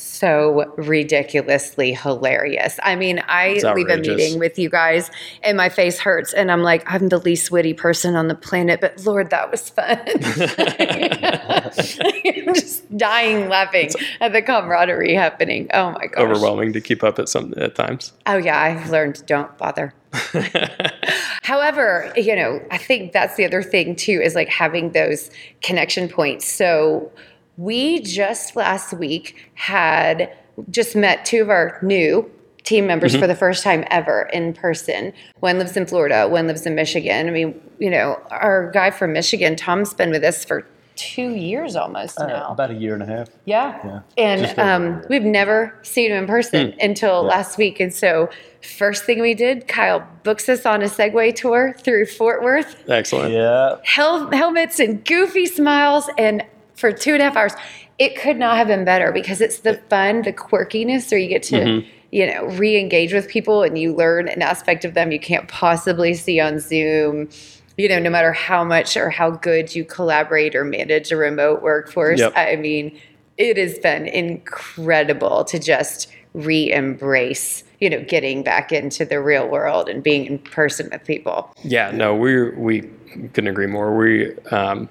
ridiculously 0.76 1.92
hilarious. 1.92 2.78
I 2.82 2.96
mean, 2.96 3.22
I 3.26 3.60
leave 3.74 3.88
a 3.88 3.98
meeting 3.98 4.38
with 4.38 4.58
you 4.58 4.70
guys 4.70 5.10
and 5.42 5.56
my 5.56 5.68
face 5.68 5.98
hurts 5.98 6.32
and 6.32 6.50
I'm 6.50 6.62
like, 6.62 6.90
I'm 6.90 7.08
the 7.08 7.18
least 7.18 7.50
witty 7.50 7.74
person 7.74 8.16
on 8.16 8.28
the 8.28 8.34
planet, 8.34 8.80
but 8.80 9.04
Lord, 9.04 9.30
that 9.30 9.50
was 9.50 9.68
fun. 9.68 9.98
I'm 12.46 12.54
just 12.54 12.96
dying 12.96 13.48
laughing 13.48 13.90
at 14.20 14.32
the 14.32 14.42
camaraderie 14.42 15.14
happening. 15.14 15.68
Oh 15.72 15.92
my 15.92 16.06
gosh. 16.06 16.22
Overwhelming 16.22 16.72
to 16.72 16.80
keep 16.80 17.02
up 17.02 17.18
at 17.18 17.28
some 17.28 17.54
at 17.56 17.74
times. 17.74 18.12
Oh 18.26 18.36
yeah, 18.36 18.60
I've 18.60 18.90
learned 18.90 19.24
don't 19.26 19.56
bother. 19.58 19.94
However, 21.42 22.12
you 22.16 22.34
know, 22.34 22.60
I 22.70 22.78
think 22.78 23.12
that's 23.12 23.36
the 23.36 23.44
other 23.44 23.62
thing 23.62 23.96
too 23.96 24.20
is 24.22 24.34
like 24.34 24.48
having 24.48 24.92
those 24.92 25.30
connection 25.62 26.08
points. 26.08 26.46
So 26.46 27.10
we 27.56 28.00
just 28.00 28.56
last 28.56 28.92
week 28.92 29.50
had 29.54 30.34
just 30.70 30.96
met 30.96 31.24
two 31.24 31.42
of 31.42 31.50
our 31.50 31.78
new 31.82 32.30
team 32.64 32.86
members 32.86 33.14
for 33.14 33.26
the 33.26 33.34
first 33.36 33.62
time 33.62 33.84
ever 33.90 34.22
in 34.32 34.52
person. 34.52 35.12
One 35.40 35.58
lives 35.58 35.76
in 35.76 35.86
Florida, 35.86 36.26
one 36.28 36.46
lives 36.48 36.66
in 36.66 36.74
Michigan. 36.74 37.28
I 37.28 37.30
mean, 37.30 37.60
you 37.78 37.90
know, 37.90 38.20
our 38.30 38.70
guy 38.72 38.90
from 38.90 39.12
Michigan, 39.12 39.54
Tom's 39.54 39.94
been 39.94 40.10
with 40.10 40.24
us 40.24 40.44
for 40.44 40.66
two 40.96 41.34
years 41.34 41.76
almost 41.76 42.18
Uh, 42.18 42.26
now. 42.26 42.48
about 42.50 42.70
a 42.70 42.74
year 42.74 42.94
and 42.94 43.02
a 43.02 43.06
half. 43.06 43.28
Yeah. 43.44 43.78
just 43.82 44.04
And 44.16 44.58
um, 44.58 45.02
we've 45.10 45.22
never 45.22 45.78
seen 45.82 46.10
him 46.10 46.24
in 46.24 46.26
person 46.26 46.74
until 46.80 47.22
last 47.22 47.58
week. 47.58 47.78
And 47.80 47.92
so, 47.94 48.30
first 48.62 49.04
thing 49.04 49.20
we 49.20 49.34
did, 49.34 49.68
Kyle 49.68 50.04
books 50.24 50.48
us 50.48 50.64
on 50.66 50.80
a 50.82 50.86
Segway 50.86 51.34
tour 51.34 51.74
through 51.78 52.06
Fort 52.06 52.42
Worth, 52.42 52.82
Excellent. 52.88 53.32
Yeah. 53.34 53.76
hel- 53.84 54.30
helmets 54.32 54.80
and 54.80 55.04
goofy 55.04 55.44
smiles. 55.46 56.08
And 56.18 56.42
for 56.76 56.92
two 56.92 57.14
and 57.14 57.22
a 57.22 57.24
half 57.24 57.36
hours, 57.36 57.52
it 57.98 58.16
could 58.20 58.36
not 58.36 58.56
have 58.56 58.68
been 58.68 58.84
better 58.84 59.10
because 59.10 59.40
it's 59.40 59.60
the 59.60 59.74
fun, 59.88 60.22
the 60.22 60.32
quirkiness, 60.32 61.10
where 61.10 61.18
you 61.18 61.28
get 61.28 61.42
to. 61.44 61.84
You 62.12 62.32
know, 62.32 62.46
re 62.46 62.78
engage 62.78 63.12
with 63.12 63.28
people 63.28 63.64
and 63.64 63.76
you 63.76 63.92
learn 63.92 64.28
an 64.28 64.40
aspect 64.40 64.84
of 64.84 64.94
them 64.94 65.10
you 65.10 65.18
can't 65.18 65.48
possibly 65.48 66.14
see 66.14 66.38
on 66.38 66.60
Zoom. 66.60 67.28
You 67.76 67.88
know, 67.88 67.98
no 67.98 68.10
matter 68.10 68.32
how 68.32 68.64
much 68.64 68.96
or 68.96 69.10
how 69.10 69.30
good 69.30 69.74
you 69.74 69.84
collaborate 69.84 70.54
or 70.54 70.64
manage 70.64 71.10
a 71.10 71.16
remote 71.16 71.62
workforce. 71.62 72.20
Yep. 72.20 72.32
I 72.36 72.56
mean, 72.56 72.98
it 73.36 73.56
has 73.56 73.78
been 73.80 74.06
incredible 74.06 75.44
to 75.44 75.58
just 75.58 76.08
re-embrace 76.32 77.64
you 77.80 77.88
know 77.88 78.02
getting 78.02 78.42
back 78.42 78.70
into 78.70 79.04
the 79.04 79.20
real 79.20 79.48
world 79.48 79.88
and 79.88 80.02
being 80.02 80.26
in 80.26 80.38
person 80.38 80.88
with 80.92 81.04
people 81.04 81.52
Yeah, 81.64 81.90
no, 81.90 82.14
we 82.14 82.50
we 82.50 82.82
couldn't 83.32 83.48
agree 83.48 83.66
more. 83.66 83.96
We 83.96 84.36
um, 84.50 84.88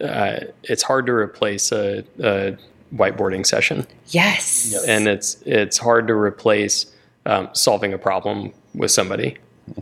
uh, 0.00 0.40
it's 0.64 0.82
hard 0.82 1.06
to 1.06 1.12
replace 1.12 1.72
a, 1.72 2.04
a 2.20 2.56
whiteboarding 2.94 3.46
session, 3.46 3.86
yes. 4.72 4.84
And 4.86 5.08
it's 5.08 5.40
it's 5.42 5.78
hard 5.78 6.06
to 6.08 6.14
replace 6.14 6.86
um, 7.26 7.48
solving 7.52 7.92
a 7.92 7.98
problem 7.98 8.52
with 8.74 8.90
somebody, 8.90 9.36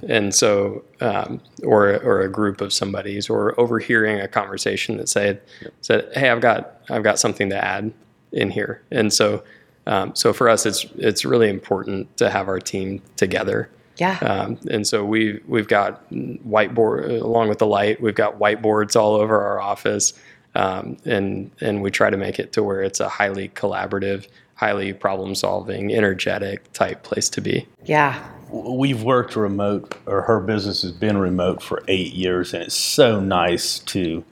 and 0.08 0.34
so 0.34 0.84
um, 1.00 1.40
or 1.62 2.00
or 2.02 2.20
a 2.22 2.28
group 2.28 2.60
of 2.60 2.72
somebody's 2.72 3.28
or 3.28 3.58
overhearing 3.60 4.20
a 4.20 4.28
conversation 4.28 4.96
that 4.98 5.08
said 5.08 5.40
said, 5.80 6.10
"Hey, 6.14 6.28
I've 6.28 6.40
got 6.40 6.80
I've 6.90 7.02
got 7.02 7.18
something 7.18 7.48
to 7.50 7.64
add 7.64 7.92
in 8.32 8.50
here," 8.50 8.82
and 8.90 9.12
so. 9.12 9.42
Um, 9.84 10.14
so 10.14 10.32
for 10.32 10.48
us, 10.48 10.64
it's 10.64 10.84
it's 10.96 11.24
really 11.24 11.48
important 11.48 12.16
to 12.18 12.30
have 12.30 12.46
our 12.46 12.60
team 12.60 13.02
together 13.16 13.68
yeah 14.02 14.18
um, 14.32 14.58
and 14.70 14.86
so 14.86 15.04
we 15.04 15.40
we've 15.46 15.68
got 15.68 16.08
whiteboard 16.10 17.20
along 17.20 17.48
with 17.48 17.58
the 17.58 17.66
light. 17.66 18.00
We've 18.00 18.14
got 18.24 18.38
whiteboards 18.38 18.96
all 19.00 19.14
over 19.14 19.40
our 19.40 19.60
office, 19.60 20.14
um, 20.54 20.96
and 21.04 21.50
and 21.60 21.82
we 21.82 21.90
try 21.90 22.10
to 22.10 22.16
make 22.16 22.38
it 22.38 22.52
to 22.54 22.62
where 22.62 22.82
it's 22.82 23.00
a 23.00 23.08
highly 23.08 23.48
collaborative, 23.50 24.28
highly 24.54 24.92
problem 24.92 25.34
solving, 25.34 25.92
energetic 25.94 26.72
type 26.72 27.02
place 27.02 27.28
to 27.30 27.40
be. 27.40 27.66
yeah 27.84 28.28
We've 28.50 29.02
worked 29.02 29.34
remote, 29.34 29.96
or 30.04 30.22
her 30.22 30.38
business 30.40 30.82
has 30.82 30.92
been 30.92 31.16
remote 31.16 31.62
for 31.62 31.82
eight 31.88 32.12
years, 32.12 32.52
and 32.52 32.62
it's 32.64 32.74
so 32.74 33.18
nice 33.18 33.78
to, 33.94 34.24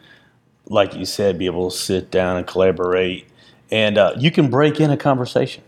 like 0.67 0.95
you 0.95 1.07
said, 1.07 1.39
be 1.39 1.47
able 1.47 1.71
to 1.71 1.77
sit 1.77 2.11
down 2.11 2.37
and 2.37 2.47
collaborate. 2.47 3.27
And 3.71 3.97
uh, 3.97 4.13
you 4.19 4.31
can 4.31 4.51
break 4.51 4.79
in 4.79 4.91
a 4.91 4.97
conversation. 4.99 5.63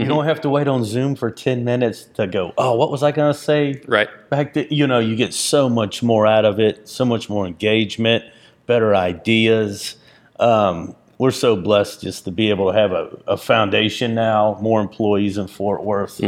You 0.00 0.06
don't 0.06 0.24
have 0.24 0.40
to 0.42 0.48
wait 0.50 0.66
on 0.68 0.84
Zoom 0.84 1.14
for 1.14 1.30
10 1.30 1.64
minutes 1.64 2.04
to 2.14 2.26
go, 2.26 2.52
oh, 2.58 2.74
what 2.76 2.90
was 2.90 3.02
I 3.02 3.12
going 3.12 3.32
to 3.32 3.38
say? 3.38 3.82
Right. 3.86 4.08
back 4.30 4.54
then, 4.54 4.66
you 4.70 4.86
know, 4.86 4.98
you 4.98 5.14
get 5.16 5.32
so 5.34 5.68
much 5.68 6.02
more 6.02 6.26
out 6.26 6.44
of 6.44 6.58
it, 6.58 6.88
so 6.88 7.04
much 7.04 7.28
more 7.28 7.46
engagement, 7.46 8.24
better 8.66 8.94
ideas. 8.94 9.96
Um, 10.38 10.96
we're 11.18 11.30
so 11.32 11.54
blessed 11.54 12.00
just 12.00 12.24
to 12.24 12.30
be 12.30 12.48
able 12.48 12.72
to 12.72 12.78
have 12.78 12.92
a, 12.92 13.10
a 13.26 13.36
foundation 13.36 14.14
now, 14.14 14.56
more 14.62 14.80
employees 14.80 15.36
in 15.36 15.48
Fort 15.48 15.84
Worth. 15.84 16.18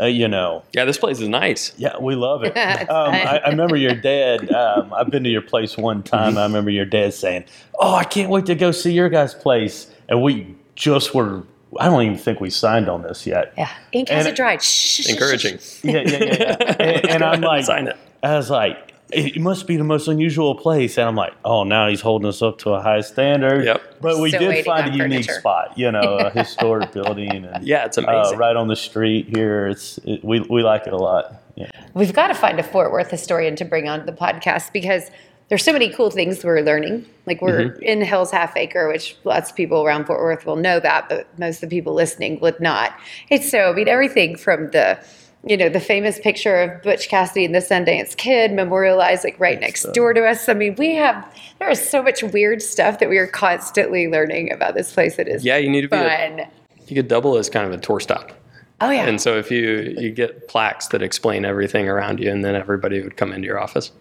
Uh, 0.00 0.06
you 0.06 0.26
know, 0.26 0.62
Yeah, 0.72 0.86
this 0.86 0.96
place 0.96 1.20
is 1.20 1.28
nice. 1.28 1.74
yeah, 1.76 1.98
we 2.00 2.14
love 2.14 2.44
it. 2.44 2.56
Um. 2.88 3.12
I, 3.14 3.42
I 3.44 3.50
remember 3.50 3.76
your 3.76 3.94
dad. 3.94 4.50
Um, 4.50 4.94
I've 4.94 5.10
been 5.10 5.22
to 5.24 5.28
your 5.30 5.42
place 5.42 5.76
one 5.76 6.02
time. 6.02 6.38
I 6.38 6.44
remember 6.44 6.70
your 6.70 6.86
dad 6.86 7.12
saying, 7.12 7.44
"Oh, 7.78 7.94
I 7.94 8.04
can't 8.04 8.30
wait 8.30 8.46
to 8.46 8.54
go 8.54 8.70
see 8.72 8.92
your 8.92 9.10
guys' 9.10 9.34
place." 9.34 9.90
And 10.08 10.22
we 10.22 10.56
just 10.74 11.14
were. 11.14 11.42
I 11.78 11.86
don't 11.86 12.02
even 12.02 12.16
think 12.18 12.40
we 12.40 12.50
signed 12.50 12.88
on 12.88 13.02
this 13.02 13.26
yet. 13.26 13.52
yeah 13.56 13.70
ink 13.92 14.08
hasn't 14.08 14.36
dried 14.36 14.62
Shh, 14.62 15.08
Encouraging. 15.10 15.58
Yeah, 15.82 16.02
yeah, 16.06 16.24
yeah. 16.24 16.56
yeah. 16.60 16.76
And, 16.80 17.06
and 17.10 17.22
I'm 17.24 17.40
like, 17.40 17.64
sign 17.64 17.88
it. 17.88 17.96
I 18.22 18.36
was 18.36 18.50
like, 18.50 18.94
it 19.10 19.40
must 19.40 19.66
be 19.66 19.76
the 19.76 19.84
most 19.84 20.06
unusual 20.08 20.54
place. 20.54 20.98
And 20.98 21.08
I'm 21.08 21.14
like, 21.16 21.32
oh, 21.44 21.64
now 21.64 21.88
he's 21.88 22.00
holding 22.02 22.28
us 22.28 22.42
up 22.42 22.58
to 22.58 22.70
a 22.70 22.80
high 22.82 23.00
standard. 23.00 23.64
Yep. 23.64 24.00
But 24.02 24.18
we 24.18 24.28
Still 24.30 24.50
did 24.50 24.64
find 24.66 24.88
a 24.88 24.90
on 24.92 24.96
unique 24.98 25.24
furniture. 25.26 25.40
spot, 25.40 25.78
you 25.78 25.90
know, 25.90 26.18
a 26.18 26.30
historic 26.38 26.92
building. 26.92 27.30
And, 27.46 27.66
Yeah, 27.66 27.86
it's 27.86 27.96
uh, 27.98 28.02
amazing. 28.02 28.38
right 28.38 28.54
on 28.56 28.68
the 28.68 28.76
street 28.76 29.28
here. 29.34 29.66
It's 29.68 29.98
it, 30.04 30.22
we 30.24 30.40
we 30.40 30.62
like 30.62 30.86
it 30.86 30.92
a 30.92 30.96
lot. 30.98 31.42
Yeah. 31.56 31.70
we've 31.94 32.12
got 32.12 32.28
to 32.28 32.34
find 32.34 32.60
a 32.60 32.62
fort 32.62 32.92
worth 32.92 33.10
historian 33.10 33.56
to 33.56 33.64
bring 33.64 33.88
on 33.88 34.06
the 34.06 34.12
podcast 34.12 34.72
because 34.72 35.10
there's 35.48 35.64
so 35.64 35.72
many 35.72 35.88
cool 35.90 36.10
things 36.10 36.44
we're 36.44 36.60
learning 36.60 37.04
like 37.26 37.40
we're 37.40 37.70
mm-hmm. 37.70 37.82
in 37.82 38.00
hell's 38.00 38.30
half 38.30 38.56
acre 38.56 38.88
which 38.88 39.16
lots 39.24 39.50
of 39.50 39.56
people 39.56 39.84
around 39.84 40.04
fort 40.04 40.20
worth 40.20 40.46
will 40.46 40.56
know 40.56 40.80
that 40.80 41.08
but 41.08 41.26
most 41.38 41.62
of 41.62 41.68
the 41.68 41.76
people 41.76 41.94
listening 41.94 42.38
would 42.40 42.58
not 42.60 42.92
it's 43.30 43.50
so 43.50 43.70
i 43.70 43.72
mean 43.72 43.88
everything 43.88 44.36
from 44.36 44.70
the 44.70 44.98
you 45.44 45.56
know 45.56 45.68
the 45.68 45.80
famous 45.80 46.18
picture 46.18 46.56
of 46.56 46.82
butch 46.82 47.08
cassidy 47.08 47.44
and 47.44 47.54
the 47.54 47.60
sundance 47.60 48.16
kid 48.16 48.52
memorialized 48.52 49.24
like 49.24 49.38
right 49.38 49.60
next 49.60 49.84
uh, 49.84 49.92
door 49.92 50.12
to 50.12 50.26
us 50.26 50.48
i 50.48 50.54
mean 50.54 50.74
we 50.76 50.94
have 50.94 51.32
there 51.58 51.70
is 51.70 51.88
so 51.88 52.02
much 52.02 52.22
weird 52.22 52.62
stuff 52.62 52.98
that 52.98 53.08
we 53.08 53.18
are 53.18 53.26
constantly 53.26 54.08
learning 54.08 54.52
about 54.52 54.74
this 54.74 54.92
place 54.92 55.18
it 55.18 55.28
is 55.28 55.44
Yeah, 55.44 55.56
you 55.56 55.70
need 55.70 55.82
to 55.82 55.88
be. 55.88 55.96
A, 55.96 56.48
you 56.86 56.94
could 56.94 57.08
double 57.08 57.36
as 57.36 57.50
kind 57.50 57.66
of 57.66 57.72
a 57.72 57.78
tour 57.78 58.00
stop. 58.00 58.32
oh 58.80 58.90
yeah 58.90 59.06
And 59.06 59.20
so 59.20 59.36
if 59.36 59.50
you 59.50 59.94
you 59.98 60.10
get 60.10 60.48
plaques 60.48 60.88
that 60.88 61.02
explain 61.02 61.44
everything 61.44 61.88
around 61.88 62.20
you, 62.20 62.30
and 62.30 62.44
then 62.44 62.54
everybody 62.54 63.00
would 63.00 63.16
come 63.16 63.32
into 63.32 63.46
your 63.46 63.60
office. 63.60 63.92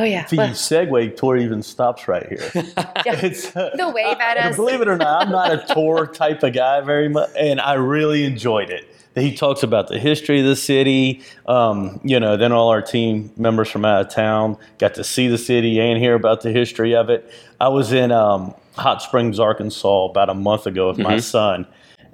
Oh 0.00 0.02
yeah 0.04 0.26
The 0.26 0.36
Well, 0.36 0.50
Segway 0.50 1.16
tour 1.16 1.36
even 1.36 1.62
stops 1.62 2.08
right 2.08 2.26
here. 2.28 2.50
yeah. 2.54 3.20
It's 3.24 3.56
uh, 3.56 3.70
They'll 3.76 3.92
wave 3.92 4.18
at 4.18 4.36
us. 4.36 4.56
Believe 4.56 4.80
it 4.80 4.88
or 4.88 4.96
not, 4.96 5.26
I'm 5.26 5.32
not 5.32 5.52
a 5.52 5.74
tour 5.74 6.06
type 6.06 6.42
of 6.42 6.52
guy 6.52 6.80
very 6.80 7.08
much, 7.08 7.30
and 7.38 7.60
I 7.60 7.74
really 7.74 8.24
enjoyed 8.24 8.70
it. 8.70 8.88
He 9.14 9.34
talks 9.34 9.62
about 9.62 9.88
the 9.88 9.98
history 9.98 10.40
of 10.40 10.46
the 10.46 10.56
city. 10.56 11.22
Um, 11.46 12.00
you 12.02 12.18
know, 12.18 12.36
then 12.36 12.50
all 12.50 12.68
our 12.68 12.82
team 12.82 13.30
members 13.36 13.70
from 13.70 13.84
out 13.84 14.00
of 14.00 14.12
town 14.12 14.56
got 14.78 14.94
to 14.94 15.04
see 15.04 15.28
the 15.28 15.38
city 15.38 15.78
and 15.78 15.98
hear 15.98 16.14
about 16.14 16.40
the 16.40 16.50
history 16.50 16.96
of 16.96 17.10
it. 17.10 17.30
I 17.60 17.68
was 17.68 17.92
in 17.92 18.10
um, 18.10 18.54
Hot 18.76 19.02
Springs, 19.02 19.38
Arkansas, 19.38 20.06
about 20.06 20.30
a 20.30 20.34
month 20.34 20.66
ago 20.66 20.88
with 20.88 20.98
my 20.98 21.18
son, 21.20 21.66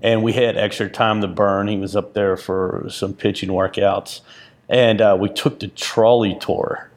and 0.03 0.23
we 0.23 0.35
had 0.35 0.59
extra 0.59 0.91
time 0.91 1.23
to 1.23 1.29
burn. 1.29 1.69
He 1.69 1.79
was 1.79 1.97
up 1.97 2.13
there 2.13 2.37
for 2.37 2.87
some 2.91 3.15
pitching 3.15 3.49
workouts, 3.49 4.21
and 4.69 5.01
uh, 5.01 5.17
we 5.19 5.31
took 5.31 5.61
the 5.61 5.69
trolley 5.69 6.37
tour 6.39 6.90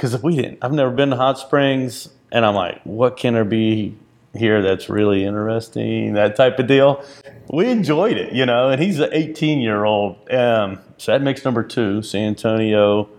because 0.00 0.22
we 0.22 0.34
didn't. 0.34 0.58
I've 0.62 0.72
never 0.72 0.90
been 0.90 1.10
to 1.10 1.16
Hot 1.16 1.38
Springs, 1.38 2.08
and 2.32 2.46
I'm 2.46 2.54
like, 2.54 2.80
what 2.84 3.18
can 3.18 3.34
there 3.34 3.44
be 3.44 3.94
here 4.34 4.62
that's 4.62 4.88
really 4.88 5.24
interesting? 5.26 6.14
That 6.14 6.36
type 6.36 6.58
of 6.58 6.66
deal. 6.66 7.04
We 7.52 7.68
enjoyed 7.68 8.16
it, 8.16 8.32
you 8.32 8.46
know. 8.46 8.70
And 8.70 8.80
he's 8.80 8.98
an 8.98 9.10
18 9.12 9.58
year 9.60 9.84
old, 9.84 10.16
um, 10.32 10.78
so 10.96 11.12
that 11.12 11.20
makes 11.20 11.44
number 11.44 11.62
two. 11.62 12.00
San 12.00 12.28
Antonio 12.28 13.10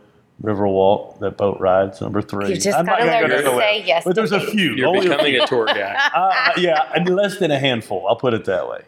Riverwalk, 0.42 1.20
that 1.20 1.38
boat 1.38 1.60
ride's 1.60 2.02
number 2.02 2.20
three. 2.20 2.50
You 2.50 2.56
just 2.56 2.76
I'm 2.76 2.86
not 2.86 2.98
gotta 2.98 3.12
gonna 3.12 3.28
learn 3.36 3.44
go 3.44 3.52
to 3.52 3.58
say 3.60 3.84
yes 3.86 4.04
but 4.04 4.16
there's 4.16 4.32
a 4.32 4.40
few. 4.40 4.74
You're 4.74 4.88
Only 4.88 5.06
a 5.06 5.10
becoming 5.12 5.34
few. 5.34 5.44
a 5.44 5.48
tour 5.48 5.66
guy. 5.68 5.96
Uh, 6.16 6.52
yeah, 6.58 6.92
and 6.96 7.08
less 7.16 7.38
than 7.38 7.52
a 7.52 7.60
handful. 7.60 8.08
I'll 8.08 8.16
put 8.16 8.34
it 8.34 8.46
that 8.46 8.68
way. 8.68 8.82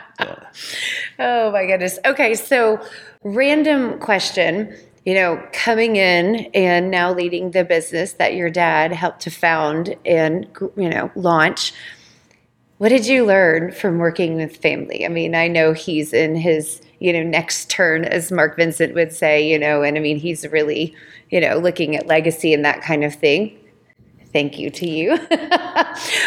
Oh 1.20 1.50
my 1.50 1.66
goodness. 1.66 1.98
Okay, 2.04 2.34
so 2.34 2.80
random 3.24 3.98
question. 3.98 4.72
You 5.08 5.14
know, 5.14 5.42
coming 5.54 5.96
in 5.96 6.50
and 6.52 6.90
now 6.90 7.10
leading 7.10 7.52
the 7.52 7.64
business 7.64 8.12
that 8.12 8.34
your 8.34 8.50
dad 8.50 8.92
helped 8.92 9.20
to 9.20 9.30
found 9.30 9.96
and, 10.04 10.46
you 10.76 10.90
know, 10.90 11.10
launch. 11.14 11.72
What 12.76 12.90
did 12.90 13.06
you 13.06 13.24
learn 13.24 13.72
from 13.72 13.96
working 13.96 14.36
with 14.36 14.58
family? 14.58 15.06
I 15.06 15.08
mean, 15.08 15.34
I 15.34 15.48
know 15.48 15.72
he's 15.72 16.12
in 16.12 16.36
his, 16.36 16.82
you 16.98 17.14
know, 17.14 17.22
next 17.22 17.70
turn, 17.70 18.04
as 18.04 18.30
Mark 18.30 18.56
Vincent 18.56 18.92
would 18.92 19.14
say, 19.14 19.50
you 19.50 19.58
know, 19.58 19.82
and 19.82 19.96
I 19.96 20.00
mean, 20.00 20.18
he's 20.18 20.46
really, 20.48 20.94
you 21.30 21.40
know, 21.40 21.56
looking 21.56 21.96
at 21.96 22.06
legacy 22.06 22.52
and 22.52 22.62
that 22.66 22.82
kind 22.82 23.02
of 23.02 23.14
thing. 23.14 23.58
Thank 24.34 24.58
you 24.58 24.68
to 24.68 24.86
you. 24.86 25.18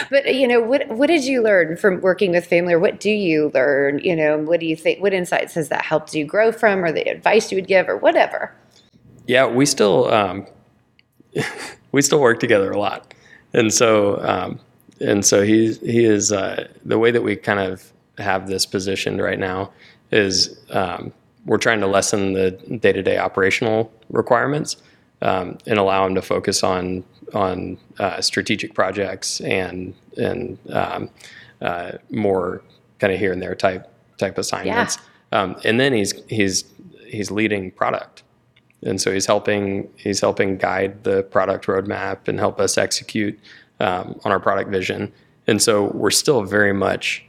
but 0.10 0.34
you 0.34 0.48
know, 0.48 0.60
what 0.60 0.88
what 0.88 1.06
did 1.06 1.24
you 1.24 1.44
learn 1.44 1.78
from 1.78 2.02
working 2.02 2.32
with 2.32 2.48
family, 2.48 2.74
or 2.74 2.80
what 2.80 3.00
do 3.00 3.12
you 3.12 3.52
learn? 3.54 4.00
You 4.00 4.16
know, 4.16 4.40
what 4.40 4.60
do 4.60 4.66
you 4.66 4.76
think? 4.76 5.02
What 5.02 5.14
insights 5.14 5.54
has 5.54 5.70
that 5.70 5.86
helped 5.86 6.16
you 6.16 6.26
grow 6.26 6.52
from, 6.52 6.84
or 6.84 6.92
the 6.92 7.08
advice 7.08 7.52
you 7.52 7.58
would 7.58 7.68
give, 7.68 7.88
or 7.88 7.96
whatever? 7.96 8.56
Yeah, 9.32 9.48
we 9.48 9.66
still 9.66 10.14
um, 10.14 10.46
we 11.94 12.02
still 12.02 12.20
work 12.20 12.42
together 12.42 12.70
a 12.70 12.78
lot, 12.78 13.14
and 13.54 13.74
so 13.74 14.22
um, 14.28 14.60
and 15.00 15.26
so 15.26 15.42
he 15.42 15.74
he 15.76 16.04
is 16.04 16.34
uh, 16.34 16.68
the 16.84 17.00
way 17.00 17.12
that 17.12 17.24
we 17.24 17.38
kind 17.38 17.62
of 17.62 17.94
have 18.18 18.50
this 18.50 18.66
positioned 18.66 19.22
right 19.22 19.40
now 19.40 19.72
is 20.12 20.60
um, 20.72 21.14
we're 21.46 21.60
trying 21.60 21.80
to 21.80 21.88
lessen 21.88 22.34
the 22.34 22.52
day 22.52 22.92
to 22.92 23.02
day 23.02 23.18
operational 23.18 23.90
requirements 24.10 24.76
um, 25.22 25.58
and 25.66 25.80
allow 25.80 26.06
him 26.06 26.14
to 26.16 26.22
focus 26.22 26.62
on 26.62 27.02
on 27.34 27.78
uh, 28.00 28.20
strategic 28.20 28.74
projects 28.74 29.40
and 29.40 29.94
and 30.18 30.58
um, 30.74 31.10
uh, 31.62 31.94
more 32.10 32.62
kind 33.00 33.14
of 33.14 33.20
here 33.20 33.32
and 33.32 33.42
there 33.42 33.56
type 33.56 33.90
type 34.18 34.38
assignments. 34.38 34.98
Yeah. 35.32 35.42
Um, 35.42 35.56
and 35.64 35.80
then 35.80 35.94
he's 35.94 36.22
he's 36.28 36.66
he's 37.08 37.32
leading 37.32 37.72
product, 37.72 38.24
and 38.84 39.00
so 39.00 39.12
he's 39.12 39.26
helping 39.26 39.90
he's 39.96 40.20
helping 40.20 40.58
guide 40.58 41.04
the 41.04 41.24
product 41.24 41.68
roadmap 41.68 42.28
and 42.28 42.40
help 42.40 42.60
us 42.60 42.78
execute 42.78 43.40
um, 43.80 44.20
on 44.24 44.32
our 44.32 44.40
product 44.40 44.70
vision. 44.70 45.12
And 45.48 45.62
so 45.62 45.86
we're 45.94 46.12
still 46.12 46.44
very 46.44 46.74
much 46.74 47.26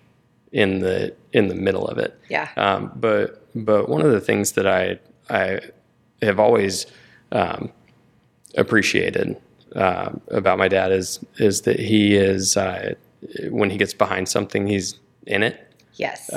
in 0.53 0.81
the 0.81 1.15
in 1.33 1.49
the 1.49 1.55
middle 1.55 1.87
of 1.87 1.99
it. 1.99 2.19
Yeah. 2.29 2.49
Um, 2.57 2.93
but 2.95 3.47
but 3.55 3.89
one 3.89 4.03
of 4.03 4.13
the 4.13 4.21
things 4.21 4.53
that 4.53 4.67
I 4.67 4.99
I 5.31 5.61
have 6.23 6.39
always 6.39 6.87
um, 7.33 7.73
appreciated 8.57 9.37
uh, 9.75 10.11
about 10.29 10.59
my 10.59 10.69
dad 10.69 10.93
is 10.93 11.21
is 11.39 11.63
that 11.63 11.81
he 11.81 12.15
is 12.15 12.57
uh, 12.57 12.95
when 13.49 13.71
he 13.71 13.77
gets 13.77 13.95
behind 13.95 14.29
something, 14.29 14.67
he's 14.67 14.99
in 15.27 15.43
it. 15.43 15.75
Yes. 15.95 16.33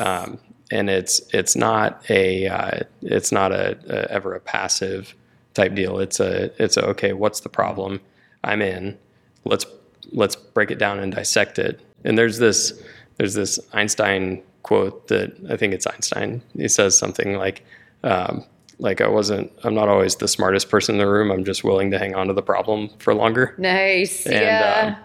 And 0.71 0.89
it's 0.89 1.21
it's 1.33 1.55
not 1.55 2.03
a 2.09 2.47
uh, 2.47 2.79
it's 3.01 3.31
not 3.31 3.51
a, 3.51 3.77
a, 3.87 4.11
ever 4.11 4.33
a 4.33 4.39
passive 4.39 5.13
type 5.53 5.75
deal. 5.75 5.99
It's 5.99 6.19
a 6.19 6.51
it's 6.61 6.77
a 6.77 6.85
okay. 6.87 7.13
What's 7.13 7.41
the 7.41 7.49
problem? 7.49 8.01
I'm 8.43 8.61
in. 8.61 8.97
Let's 9.43 9.65
let's 10.11 10.35
break 10.35 10.71
it 10.71 10.79
down 10.79 10.99
and 10.99 11.13
dissect 11.13 11.59
it. 11.59 11.79
And 12.03 12.17
there's 12.17 12.39
this 12.39 12.73
there's 13.17 13.35
this 13.35 13.59
Einstein 13.73 14.41
quote 14.63 15.07
that 15.09 15.35
I 15.49 15.55
think 15.55 15.73
it's 15.73 15.85
Einstein. 15.85 16.41
He 16.57 16.67
says 16.67 16.97
something 16.97 17.37
like. 17.37 17.63
Um, 18.03 18.43
like 18.77 18.99
I 18.99 19.07
wasn't, 19.07 19.53
I'm 19.63 19.73
not 19.73 19.87
always 19.87 20.17
the 20.17 20.27
smartest 20.27 20.69
person 20.69 20.95
in 20.95 20.99
the 20.99 21.07
room. 21.07 21.31
I'm 21.31 21.45
just 21.45 21.63
willing 21.63 21.91
to 21.91 21.97
hang 21.97 22.13
on 22.13 22.27
to 22.27 22.33
the 22.33 22.41
problem 22.41 22.89
for 22.99 23.13
longer. 23.13 23.55
Nice. 23.57 24.25
And, 24.25 24.35
yeah. 24.35 24.97
Um, 24.97 25.03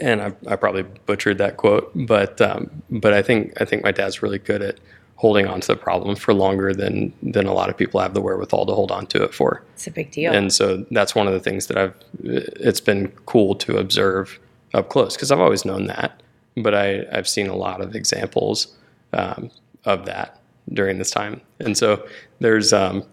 and 0.00 0.22
I, 0.22 0.32
I, 0.46 0.56
probably 0.56 0.82
butchered 0.82 1.38
that 1.38 1.56
quote, 1.56 1.90
but 1.94 2.40
um, 2.40 2.82
but 2.90 3.12
I 3.12 3.22
think 3.22 3.60
I 3.60 3.64
think 3.64 3.82
my 3.82 3.92
dad's 3.92 4.22
really 4.22 4.38
good 4.38 4.62
at 4.62 4.78
holding 5.16 5.46
on 5.46 5.60
to 5.60 5.66
the 5.68 5.76
problem 5.76 6.16
for 6.16 6.32
longer 6.32 6.72
than 6.72 7.12
than 7.22 7.46
a 7.46 7.52
lot 7.52 7.68
of 7.68 7.76
people 7.76 8.00
have 8.00 8.14
the 8.14 8.20
wherewithal 8.20 8.64
to 8.66 8.72
hold 8.72 8.90
on 8.90 9.06
to 9.06 9.22
it 9.22 9.34
for. 9.34 9.62
It's 9.74 9.86
a 9.86 9.90
big 9.90 10.10
deal. 10.10 10.32
And 10.32 10.52
so 10.52 10.86
that's 10.90 11.14
one 11.14 11.26
of 11.26 11.32
the 11.32 11.40
things 11.40 11.66
that 11.66 11.76
I've. 11.76 11.94
It's 12.22 12.80
been 12.80 13.08
cool 13.26 13.54
to 13.56 13.76
observe 13.76 14.38
up 14.72 14.88
close 14.88 15.16
because 15.16 15.30
I've 15.30 15.40
always 15.40 15.64
known 15.64 15.86
that, 15.86 16.22
but 16.56 16.74
I 16.74 17.04
I've 17.12 17.28
seen 17.28 17.48
a 17.48 17.56
lot 17.56 17.80
of 17.80 17.94
examples 17.94 18.74
um, 19.12 19.50
of 19.84 20.06
that 20.06 20.40
during 20.72 20.98
this 20.98 21.10
time. 21.10 21.40
And 21.58 21.76
so 21.76 22.06
there's 22.38 22.72
um, 22.72 23.04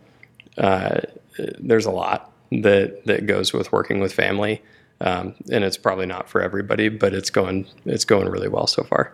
uh, 0.57 1.01
there's 1.59 1.85
a 1.85 1.91
lot 1.91 2.31
that 2.51 3.05
that 3.05 3.25
goes 3.25 3.53
with 3.53 3.71
working 3.71 3.99
with 3.99 4.13
family, 4.13 4.61
um, 5.01 5.35
and 5.51 5.63
it's 5.63 5.77
probably 5.77 6.05
not 6.05 6.29
for 6.29 6.41
everybody, 6.41 6.89
but 6.89 7.13
it's 7.13 7.29
going 7.29 7.67
it's 7.85 8.05
going 8.05 8.29
really 8.29 8.49
well 8.49 8.67
so 8.67 8.83
far. 8.83 9.13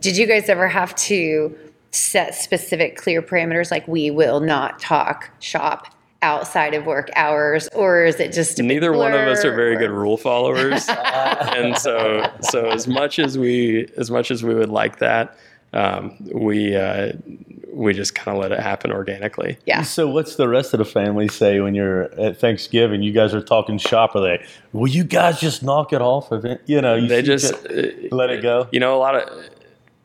Did 0.00 0.16
you 0.16 0.26
guys 0.26 0.48
ever 0.48 0.68
have 0.68 0.94
to 0.96 1.56
set 1.92 2.34
specific 2.34 2.96
clear 2.96 3.20
parameters 3.20 3.70
like 3.70 3.86
we 3.88 4.10
will 4.10 4.40
not 4.40 4.78
talk 4.78 5.30
shop 5.40 5.86
outside 6.22 6.74
of 6.74 6.84
work 6.84 7.08
hours 7.16 7.68
or 7.74 8.04
is 8.04 8.20
it 8.20 8.30
just 8.32 8.58
neither 8.58 8.92
one 8.92 9.12
of 9.12 9.20
us 9.20 9.42
are 9.42 9.54
very 9.54 9.74
or? 9.74 9.78
good 9.78 9.90
rule 9.90 10.18
followers 10.18 10.86
and 10.90 11.78
so 11.78 12.22
so 12.42 12.68
as 12.68 12.86
much 12.86 13.18
as 13.18 13.38
we 13.38 13.88
as 13.96 14.10
much 14.10 14.30
as 14.30 14.44
we 14.44 14.54
would 14.54 14.68
like 14.68 14.98
that 14.98 15.36
um, 15.72 16.16
we 16.32 16.76
uh, 16.76 17.12
we 17.72 17.92
just 17.94 18.14
kind 18.14 18.36
of 18.36 18.42
let 18.42 18.52
it 18.52 18.60
happen 18.60 18.92
organically. 18.92 19.58
Yeah. 19.66 19.82
So 19.82 20.08
what's 20.08 20.36
the 20.36 20.48
rest 20.48 20.74
of 20.74 20.78
the 20.78 20.84
family 20.84 21.28
say 21.28 21.60
when 21.60 21.74
you're 21.74 22.12
at 22.20 22.38
Thanksgiving? 22.38 23.02
You 23.02 23.12
guys 23.12 23.34
are 23.34 23.42
talking 23.42 23.78
shop. 23.78 24.14
Are 24.14 24.20
they? 24.20 24.44
Will 24.72 24.88
you 24.88 25.04
guys 25.04 25.40
just 25.40 25.62
knock 25.62 25.92
it 25.92 26.02
off? 26.02 26.32
Of 26.32 26.44
it? 26.44 26.62
You 26.66 26.80
know, 26.80 26.94
you 26.96 27.08
they 27.08 27.22
just 27.22 27.54
uh, 27.54 27.82
let 28.10 28.30
it 28.30 28.42
go. 28.42 28.68
You 28.72 28.80
know, 28.80 28.96
a 28.96 28.98
lot 28.98 29.14
of 29.14 29.50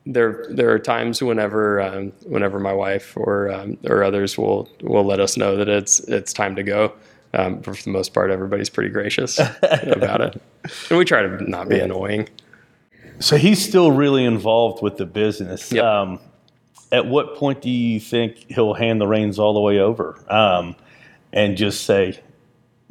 there 0.05 0.45
there 0.49 0.69
are 0.71 0.79
times 0.79 1.21
whenever 1.21 1.81
um, 1.81 2.11
whenever 2.23 2.59
my 2.59 2.73
wife 2.73 3.17
or 3.17 3.51
um, 3.51 3.77
or 3.87 4.03
others 4.03 4.37
will 4.37 4.69
will 4.81 5.03
let 5.03 5.19
us 5.19 5.35
know 5.37 5.55
that 5.57 5.67
it's 5.67 5.99
it's 6.01 6.33
time 6.33 6.55
to 6.55 6.63
go. 6.63 6.93
Um, 7.33 7.61
for 7.61 7.73
the 7.73 7.89
most 7.89 8.13
part, 8.13 8.31
everybody's 8.31 8.69
pretty 8.69 8.89
gracious 8.89 9.39
about 9.63 10.21
it, 10.21 10.41
and 10.89 10.97
we 10.97 11.03
try 11.03 11.21
to 11.21 11.49
not 11.49 11.67
be 11.67 11.79
annoying. 11.79 12.29
So 13.19 13.37
he's 13.37 13.63
still 13.63 13.91
really 13.91 14.25
involved 14.25 14.81
with 14.81 14.97
the 14.97 15.05
business. 15.05 15.71
Yep. 15.71 15.83
Um, 15.83 16.19
at 16.91 17.05
what 17.05 17.35
point 17.35 17.61
do 17.61 17.69
you 17.69 17.99
think 17.99 18.45
he'll 18.49 18.73
hand 18.73 19.01
the 19.01 19.07
reins 19.07 19.39
all 19.39 19.53
the 19.53 19.59
way 19.59 19.79
over 19.79 20.19
um, 20.31 20.75
and 21.33 21.57
just 21.57 21.83
say, 21.83 22.19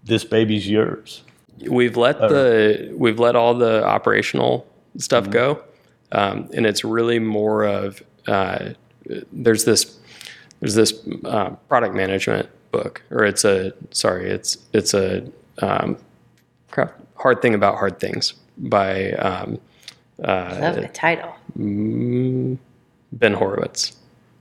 "This 0.03 0.25
baby's 0.25 0.69
yours"? 0.69 1.23
We've 1.69 1.97
let 1.97 2.19
the 2.19 2.93
we've 2.97 3.19
let 3.19 3.37
all 3.37 3.55
the 3.55 3.85
operational 3.85 4.67
stuff 4.99 5.25
mm-hmm. 5.25 5.33
go, 5.33 5.65
um, 6.13 6.51
and 6.55 6.67
it's 6.67 6.85
really 6.85 7.19
more 7.19 7.65
of 7.65 8.03
uh, 8.27 8.71
there's 9.33 9.65
this 9.65 9.99
there's 10.61 10.75
this 10.75 10.95
uh, 11.25 11.51
product 11.69 11.95
management 11.95 12.49
book, 12.73 13.03
or 13.11 13.25
it's 13.25 13.45
a 13.45 13.73
sorry, 13.91 14.29
it's 14.29 14.59
it's 14.73 14.93
a 14.93 15.25
um, 15.63 15.97
crap, 16.71 17.01
hard 17.17 17.41
thing 17.41 17.55
about 17.55 17.77
hard 17.77 18.01
things 18.01 18.35
by. 18.59 19.13
Uh, 20.23 20.27
I 20.27 20.59
love 20.61 20.77
the 20.77 20.89
title. 20.89 21.35
Mm, 21.59 22.59
Ben 23.13 23.35
Horowitz. 23.35 23.97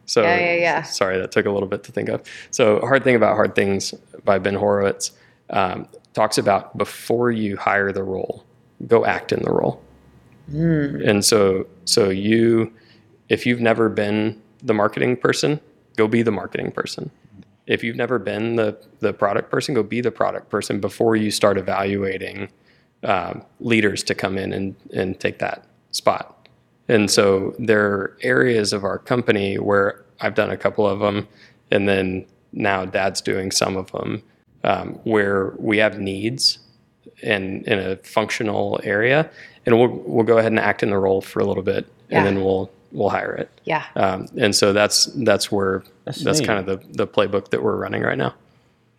So 0.05 0.21
yeah, 0.21 0.39
yeah, 0.39 0.55
yeah. 0.55 0.81
Sorry, 0.83 1.17
that 1.17 1.31
took 1.31 1.45
a 1.45 1.51
little 1.51 1.69
bit 1.69 1.83
to 1.85 1.91
think 1.91 2.09
of. 2.09 2.21
So, 2.51 2.79
Hard 2.81 3.03
Thing 3.03 3.15
About 3.15 3.35
Hard 3.35 3.55
Things 3.55 3.93
by 4.25 4.37
Ben 4.37 4.55
Horowitz 4.55 5.11
um, 5.49 5.87
talks 6.13 6.37
about 6.37 6.77
before 6.77 7.31
you 7.31 7.57
hire 7.57 7.91
the 7.91 8.03
role, 8.03 8.43
go 8.85 9.05
act 9.05 9.31
in 9.31 9.41
the 9.43 9.51
role. 9.51 9.81
Mm. 10.51 11.07
And 11.07 11.25
so, 11.25 11.65
so 11.85 12.09
you, 12.09 12.71
if 13.29 13.45
you've 13.45 13.61
never 13.61 13.89
been 13.89 14.41
the 14.61 14.73
marketing 14.73 15.15
person, 15.15 15.59
go 15.95 16.07
be 16.07 16.21
the 16.21 16.31
marketing 16.31 16.71
person. 16.71 17.09
If 17.65 17.81
you've 17.83 17.95
never 17.95 18.19
been 18.19 18.57
the 18.57 18.77
the 18.99 19.13
product 19.13 19.49
person, 19.49 19.73
go 19.73 19.83
be 19.83 20.01
the 20.01 20.11
product 20.11 20.49
person 20.49 20.81
before 20.81 21.15
you 21.15 21.31
start 21.31 21.57
evaluating 21.57 22.49
um, 23.03 23.43
leaders 23.59 24.03
to 24.03 24.15
come 24.15 24.37
in 24.37 24.53
and 24.53 24.75
and 24.93 25.19
take 25.19 25.39
that 25.39 25.65
spot. 25.91 26.47
And 26.87 27.09
so 27.09 27.55
there 27.59 27.85
are 27.85 28.17
areas 28.21 28.73
of 28.73 28.83
our 28.83 28.97
company 28.97 29.57
where 29.57 30.03
I've 30.19 30.35
done 30.35 30.49
a 30.49 30.57
couple 30.57 30.85
of 30.85 30.99
them, 30.99 31.27
and 31.71 31.87
then 31.87 32.25
now 32.51 32.85
Dad's 32.85 33.21
doing 33.21 33.51
some 33.51 33.77
of 33.77 33.91
them, 33.91 34.21
um, 34.63 34.99
where 35.03 35.53
we 35.57 35.77
have 35.77 35.99
needs 35.99 36.59
in 37.21 37.63
in 37.63 37.79
a 37.79 37.95
functional 37.97 38.79
area, 38.83 39.29
and 39.65 39.77
we'll 39.77 40.03
we'll 40.05 40.25
go 40.25 40.37
ahead 40.37 40.51
and 40.51 40.59
act 40.59 40.83
in 40.83 40.89
the 40.89 40.97
role 40.97 41.21
for 41.21 41.39
a 41.39 41.45
little 41.45 41.63
bit, 41.63 41.85
yeah. 42.09 42.17
and 42.17 42.27
then 42.27 42.43
we'll 42.43 42.69
we'll 42.91 43.09
hire 43.09 43.33
it. 43.33 43.49
Yeah. 43.65 43.85
Um, 43.95 44.27
and 44.37 44.55
so 44.55 44.73
that's 44.73 45.05
that's 45.05 45.51
where 45.51 45.83
that's, 46.05 46.23
that's 46.23 46.41
kind 46.41 46.59
of 46.59 46.65
the 46.65 46.87
the 46.89 47.07
playbook 47.07 47.49
that 47.49 47.63
we're 47.63 47.77
running 47.77 48.01
right 48.03 48.17
now. 48.17 48.33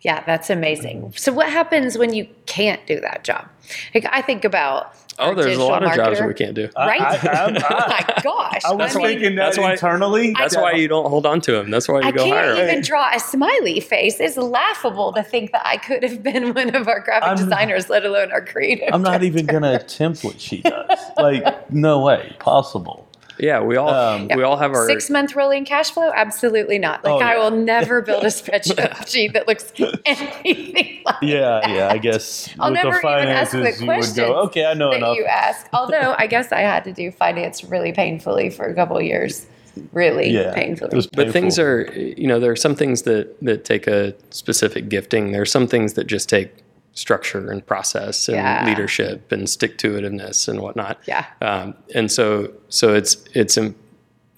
Yeah, 0.01 0.23
that's 0.25 0.49
amazing. 0.49 1.01
Mm-hmm. 1.01 1.17
So 1.17 1.33
what 1.33 1.49
happens 1.49 1.97
when 1.97 2.13
you 2.13 2.27
can't 2.45 2.85
do 2.85 2.99
that 3.01 3.23
job? 3.23 3.47
Like 3.93 4.05
I 4.11 4.21
think 4.21 4.45
about 4.45 4.95
Oh, 5.17 5.33
there's 5.33 5.57
a 5.57 5.63
lot 5.63 5.83
of 5.83 5.93
jobs 5.93 6.19
we 6.21 6.33
can't 6.33 6.55
do. 6.55 6.69
Right? 6.75 6.99
I, 6.99 7.05
I, 7.05 7.15
I, 7.31 7.45
oh 7.47 7.87
my 7.87 8.21
gosh. 8.21 8.65
I 8.65 8.73
was 8.73 8.95
I 8.95 8.99
mean, 8.99 9.07
thinking 9.07 9.35
that 9.35 9.45
that's 9.45 9.57
why, 9.57 9.71
internally. 9.71 10.33
That's 10.33 10.57
why 10.57 10.73
you 10.73 10.87
don't 10.89 11.09
hold 11.09 11.25
on 11.25 11.39
to 11.41 11.57
him. 11.57 11.71
That's 11.71 11.87
why 11.87 12.01
you 12.01 12.07
I 12.07 12.11
go 12.11 12.27
hire. 12.27 12.51
I 12.51 12.55
can't 12.55 12.69
even 12.69 12.83
draw 12.83 13.09
a 13.13 13.19
smiley 13.19 13.79
face. 13.79 14.19
It's 14.19 14.35
laughable 14.35 15.13
to 15.13 15.23
think 15.23 15.53
that 15.53 15.65
I 15.65 15.77
could 15.77 16.03
have 16.03 16.21
been 16.21 16.53
one 16.53 16.75
of 16.75 16.87
our 16.87 16.99
graphic 16.99 17.29
I'm, 17.29 17.37
designers, 17.37 17.89
let 17.89 18.05
alone 18.05 18.31
our 18.31 18.43
creative. 18.43 18.89
I'm 18.93 19.01
not 19.01 19.21
director. 19.21 19.25
even 19.25 19.45
going 19.45 19.63
to 19.63 19.75
attempt 19.75 20.23
what 20.23 20.41
she 20.41 20.61
does. 20.61 20.99
like, 21.17 21.71
no 21.71 22.01
way 22.01 22.35
possible. 22.39 23.04
Yeah, 23.37 23.61
we 23.61 23.75
all 23.75 23.89
Um, 23.89 24.29
we 24.35 24.43
all 24.43 24.57
have 24.57 24.71
our 24.73 24.85
Six 24.87 25.09
month 25.09 25.35
rolling 25.35 25.65
cash 25.65 25.91
flow? 25.91 26.11
Absolutely 26.15 26.79
not. 26.79 27.03
Like 27.03 27.13
Oh, 27.13 27.17
I 27.19 27.33
yeah. 27.33 27.39
will 27.43 27.51
never 27.51 28.01
build 28.01 28.23
a 28.23 28.27
spreadsheet 28.41 29.33
that 29.33 29.47
looks 29.47 29.71
anything 30.05 31.01
like 31.05 31.15
Yeah, 31.21 31.67
yeah. 31.69 31.89
I 31.91 31.97
guess 31.97 32.49
I'll 32.59 32.71
with 32.71 32.83
never 32.83 32.91
the 32.91 32.97
even 32.97 33.27
ask 33.29 33.51
finances, 33.51 33.77
the 33.79 33.83
you 33.83 33.87
would 33.89 33.95
questions 33.97 34.17
go, 34.17 34.35
okay, 34.43 34.65
I 34.65 34.73
know 34.73 34.91
that 34.91 34.97
enough. 34.97 35.17
you 35.17 35.25
ask. 35.25 35.67
Although 35.73 36.15
I 36.17 36.27
guess 36.27 36.51
I 36.51 36.61
had 36.61 36.83
to 36.85 36.93
do 36.93 37.11
finance 37.11 37.63
really 37.63 37.91
painfully 37.91 38.49
for 38.49 38.65
a 38.65 38.73
couple 38.73 38.97
of 38.97 39.03
years. 39.03 39.47
Really 39.91 40.29
yeah, 40.29 40.53
painfully. 40.53 40.91
it 40.93 40.95
was 40.95 41.05
but 41.07 41.31
things 41.33 41.59
are 41.59 41.91
you 41.93 42.27
know 42.27 42.39
there 42.39 42.51
are 42.51 42.55
some 42.55 42.75
things 42.75 43.01
that 43.01 43.35
that 43.41 43.65
take 43.65 43.87
a 43.87 44.13
specific 44.29 44.87
gifting 44.87 45.33
There 45.33 45.41
are 45.41 45.45
some 45.45 45.67
things 45.67 45.95
that 45.95 46.07
just 46.07 46.29
take 46.29 46.49
structure 46.95 47.51
and 47.51 47.65
process 47.67 48.27
and 48.27 48.37
Yeah. 48.37 48.65
leadership 48.65 49.31
and 49.31 49.47
stick 49.49 49.77
to 49.79 49.91
itiveness 49.93 50.47
and 50.47 50.61
whatnot 50.61 50.99
Yeah. 51.05 51.25
um, 51.41 51.75
and 51.93 52.11
so 52.11 52.51
so 52.69 52.93
it's 52.93 53.17
it's 53.33 53.57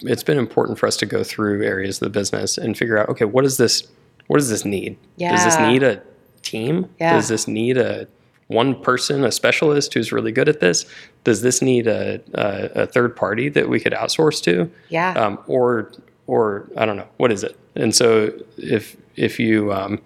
it's 0.02 0.22
been 0.22 0.38
important 0.38 0.78
for 0.78 0.86
us 0.86 0.96
to 0.98 1.06
go 1.06 1.22
through 1.24 1.64
areas 1.64 2.02
of 2.02 2.06
the 2.06 2.10
business 2.18 2.58
and 2.58 2.76
figure 2.76 2.98
out 2.98 3.08
okay 3.08 3.24
what 3.24 3.44
is 3.44 3.56
this 3.58 3.84
what 4.26 4.38
does 4.38 4.50
this 4.50 4.64
need 4.64 4.96
Yeah. 5.16 5.30
does 5.32 5.44
this 5.44 5.58
need 5.58 5.82
a 5.82 6.02
team 6.42 6.86
Yeah. 7.00 7.14
does 7.14 7.28
this 7.28 7.46
need 7.48 7.76
a 7.78 8.06
one 8.48 8.80
person 8.82 9.24
a 9.24 9.30
specialist 9.30 9.94
who's 9.94 10.10
really 10.10 10.32
good 10.32 10.48
at 10.48 10.58
this 10.60 10.84
does 11.24 11.42
this 11.42 11.60
need 11.62 11.86
a, 11.86 12.20
a, 12.34 12.82
a 12.82 12.86
third 12.86 13.14
party 13.14 13.48
that 13.50 13.68
we 13.68 13.78
could 13.78 13.92
outsource 13.92 14.42
to 14.44 14.70
yeah. 14.88 15.12
um, 15.12 15.38
or 15.46 15.92
or 16.26 16.68
I 16.76 16.84
don't 16.86 16.96
know 16.96 17.08
what 17.18 17.32
is 17.32 17.42
it. 17.44 17.56
And 17.76 17.94
so 17.94 18.32
if 18.58 18.96
if 19.16 19.38
you 19.40 19.72
um, 19.72 19.98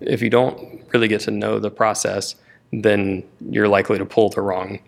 if 0.00 0.22
you 0.22 0.30
don't 0.30 0.82
really 0.92 1.08
get 1.08 1.20
to 1.22 1.30
know 1.30 1.58
the 1.58 1.70
process, 1.70 2.34
then 2.72 3.24
you're 3.50 3.68
likely 3.68 3.98
to 3.98 4.04
pull 4.04 4.28
the 4.30 4.40
wrong 4.40 4.80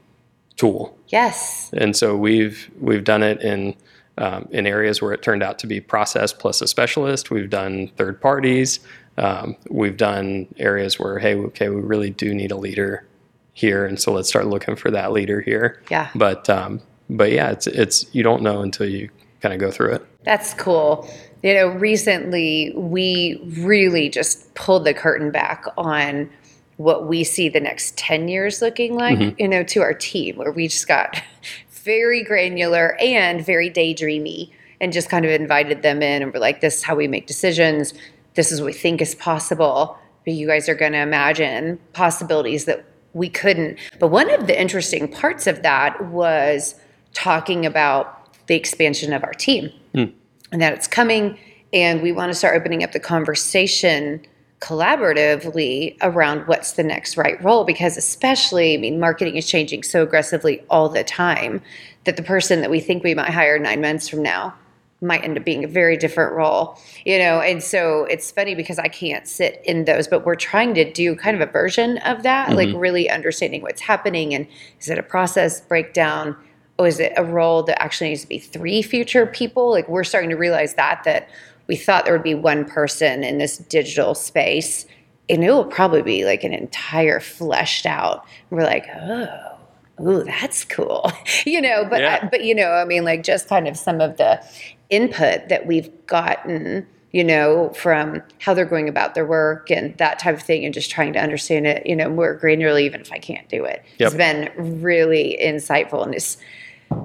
tool. 0.56 0.96
yes. 1.08 1.70
And 1.72 1.96
so 1.96 2.16
we've 2.16 2.70
we've 2.80 3.04
done 3.04 3.22
it 3.22 3.40
in 3.40 3.74
um, 4.18 4.46
in 4.50 4.66
areas 4.66 5.00
where 5.00 5.12
it 5.12 5.22
turned 5.22 5.42
out 5.42 5.58
to 5.61 5.66
be 5.66 5.80
process 5.80 6.32
plus 6.32 6.61
a 6.61 6.66
specialist. 6.66 7.30
We've 7.30 7.48
done 7.48 7.88
third 7.96 8.20
parties. 8.20 8.80
Um, 9.16 9.56
we've 9.70 9.96
done 9.96 10.46
areas 10.58 10.98
where 10.98 11.18
hey, 11.18 11.34
okay, 11.34 11.68
we 11.68 11.80
really 11.80 12.11
do 12.11 12.34
need 12.34 12.50
a 12.50 12.56
leader 12.56 13.06
here, 13.54 13.86
and 13.86 13.98
so 13.98 14.12
let's 14.12 14.28
start 14.28 14.46
looking 14.46 14.76
for 14.76 14.90
that 14.90 15.12
leader 15.12 15.40
here. 15.40 15.82
Yeah. 15.90 16.11
But 16.14 16.50
um, 16.50 16.82
but 17.08 17.32
yeah, 17.32 17.50
it's 17.50 17.66
it's 17.66 18.14
you 18.14 18.22
don't 18.22 18.42
know 18.42 18.61
until 18.61 18.86
you 18.86 19.08
kind 19.41 19.55
of 19.55 19.61
go 19.61 19.70
through 19.70 19.95
it. 19.95 20.07
That's 20.24 20.55
cool. 20.55 21.09
You 21.43 21.55
know, 21.55 21.68
recently 21.68 22.72
we 22.76 23.41
really 23.61 24.09
just 24.09 24.53
pulled 24.55 24.84
the 24.84 24.95
curtain 24.95 25.30
back 25.30 25.64
on 25.78 26.30
what 26.76 27.07
we 27.07 27.24
see 27.24 27.49
the 27.49 27.61
next 27.61 27.97
10 27.99 28.28
years 28.28 28.62
looking 28.62 28.95
like, 28.95 29.18
mm-hmm. 29.18 29.38
you 29.38 29.49
know, 29.49 29.62
to 29.64 29.82
our 29.82 29.95
team, 29.95 30.36
where 30.36 30.53
we 30.53 30.68
just 30.68 30.88
got 30.88 31.22
very 31.70 32.22
granular 32.22 32.97
and 33.01 33.45
very 33.45 33.70
daydreamy 33.70 34.51
and 34.80 34.93
just 34.93 35.11
kind 35.11 35.24
of 35.24 35.30
invited 35.30 35.82
them 35.82 36.03
in 36.03 36.22
and 36.22 36.32
we're 36.32 36.41
like, 36.41 36.61
this 36.61 36.76
is 36.76 36.82
how 36.82 36.95
we 36.95 37.07
make 37.07 37.26
decisions. 37.26 37.93
This 38.34 38.51
is 38.51 38.61
what 38.61 38.66
we 38.66 38.72
think 38.72 39.03
is 39.03 39.14
possible. 39.14 39.99
But 40.24 40.34
you 40.34 40.47
guys 40.47 40.68
are 40.68 40.74
going 40.74 40.93
to 40.93 40.99
imagine 40.99 41.78
possibilities 41.93 42.66
that 42.66 42.84
we 43.12 43.28
couldn't. 43.28 43.78
But 43.99 44.09
one 44.09 44.30
of 44.30 44.47
the 44.47 44.59
interesting 44.59 45.09
parts 45.09 45.47
of 45.47 45.62
that 45.62 46.03
was 46.07 46.74
talking 47.12 47.66
about 47.66 48.20
the 48.51 48.57
expansion 48.57 49.12
of 49.12 49.22
our 49.22 49.32
team 49.32 49.70
hmm. 49.94 50.07
and 50.51 50.61
that 50.61 50.72
it's 50.72 50.88
coming. 50.88 51.38
And 51.72 52.03
we 52.03 52.11
want 52.11 52.32
to 52.32 52.34
start 52.34 52.61
opening 52.61 52.82
up 52.82 52.90
the 52.90 52.98
conversation 52.98 54.26
collaboratively 54.59 55.96
around 56.03 56.48
what's 56.48 56.72
the 56.72 56.82
next 56.82 57.16
right 57.16 57.42
role 57.42 57.64
because 57.64 57.96
especially 57.96 58.74
i 58.74 58.76
mean 58.76 59.01
marketing 59.01 59.36
is 59.36 59.48
changing 59.48 59.82
so 59.82 60.03
aggressively 60.03 60.62
all 60.68 60.86
the 60.90 61.03
time 61.03 61.62
that 62.05 62.18
the 62.18 62.22
person 62.22 62.61
that 62.61 62.70
we 62.70 62.78
think 62.78 63.03
we 63.03 63.14
might 63.14 63.30
hire 63.30 63.59
nine 63.59 63.80
months 63.80 64.07
from 64.07 64.22
now 64.22 64.55
might 65.01 65.24
end 65.24 65.38
up 65.38 65.46
being 65.46 65.64
a 65.64 65.66
very 65.66 65.96
different 65.96 66.34
role 66.34 66.78
you 67.07 67.18
know? 67.18 67.40
And 67.40 67.62
so 67.62 68.05
it's 68.05 68.30
funny 68.30 68.55
because 68.55 68.78
i 68.78 68.88
can't 68.88 69.26
sit 69.26 69.62
in 69.64 69.86
those 69.86 70.07
but 70.07 70.26
we're 70.26 70.34
trying 70.34 70.74
to 70.74 70.92
do 70.92 71.16
kind 71.16 71.40
of 71.40 71.48
a 71.48 71.51
version 71.51 71.96
of 71.98 72.22
that 72.24 72.55
like 72.55 72.68
mm-hmm. 72.68 72.76
really 72.76 73.09
understanding 73.09 73.62
what's 73.62 73.80
happening 73.80 74.34
and 74.34 74.46
is 74.78 74.90
it 74.90 74.98
a 74.98 75.03
process 75.03 75.62
breakdown 75.62 76.36
oh, 76.81 76.85
is 76.85 76.99
it 76.99 77.12
a 77.16 77.24
role 77.24 77.62
that 77.62 77.81
actually 77.83 78.09
needs 78.09 78.22
to 78.22 78.28
be 78.28 78.39
three 78.39 78.81
future 78.81 79.26
people? 79.26 79.70
Like 79.70 79.87
we're 79.89 80.05
starting 80.05 80.31
to 80.31 80.37
realize 80.37 80.74
that 80.74 81.03
that 81.05 81.28
we 81.66 81.76
thought 81.76 82.05
there 82.05 82.14
would 82.14 82.22
be 82.22 82.35
one 82.35 82.64
person 82.64 83.22
in 83.22 83.39
this 83.39 83.59
digital 83.59 84.14
space, 84.14 84.87
and 85.28 85.45
it 85.45 85.51
will 85.51 85.66
probably 85.66 86.03
be 86.03 86.24
like 86.24 86.43
an 86.43 86.55
entire 86.55 87.20
fleshed 87.20 87.85
out. 87.85 88.24
We're 88.49 88.64
like, 88.64 88.87
oh, 88.97 89.59
ooh, 90.01 90.24
that's 90.24 90.64
cool, 90.64 91.12
you 91.47 91.61
know. 91.61 91.85
But 91.85 92.01
Yeah. 92.01 92.28
but 92.31 92.45
you 92.45 92.55
know, 92.55 92.70
I 92.70 92.87
mean, 92.87 93.05
like 93.05 93.22
just 93.22 93.47
kind 93.47 93.68
of 93.68 93.76
some 93.76 94.01
of 94.01 94.16
the 94.16 94.43
input 94.89 95.49
that 95.51 95.66
we've 95.66 95.91
gotten. 96.07 96.87
You 97.12 97.24
know, 97.24 97.70
from 97.70 98.22
how 98.39 98.55
they're 98.55 98.64
going 98.64 98.89
about 98.89 99.16
their 99.16 99.26
work 99.26 99.68
and 99.68 99.99
that 99.99 100.20
type 100.20 100.37
of 100.37 100.43
thing, 100.43 100.64
and 100.64 100.72
just 100.72 100.93
trying 100.93 101.12
to 101.14 101.18
understand 101.18 101.66
it, 101.66 101.85
you 101.85 101.97
know, 101.97 102.09
more 102.09 102.39
granularly, 102.39 102.83
even 102.83 103.01
if 103.01 103.11
I 103.11 103.18
can't 103.18 103.49
do 103.49 103.64
it. 103.64 103.83
it's 104.07 104.14
been 104.14 104.81
really 104.81 105.37
insightful 105.43 106.05
and 106.05 106.14
it's 106.14 106.37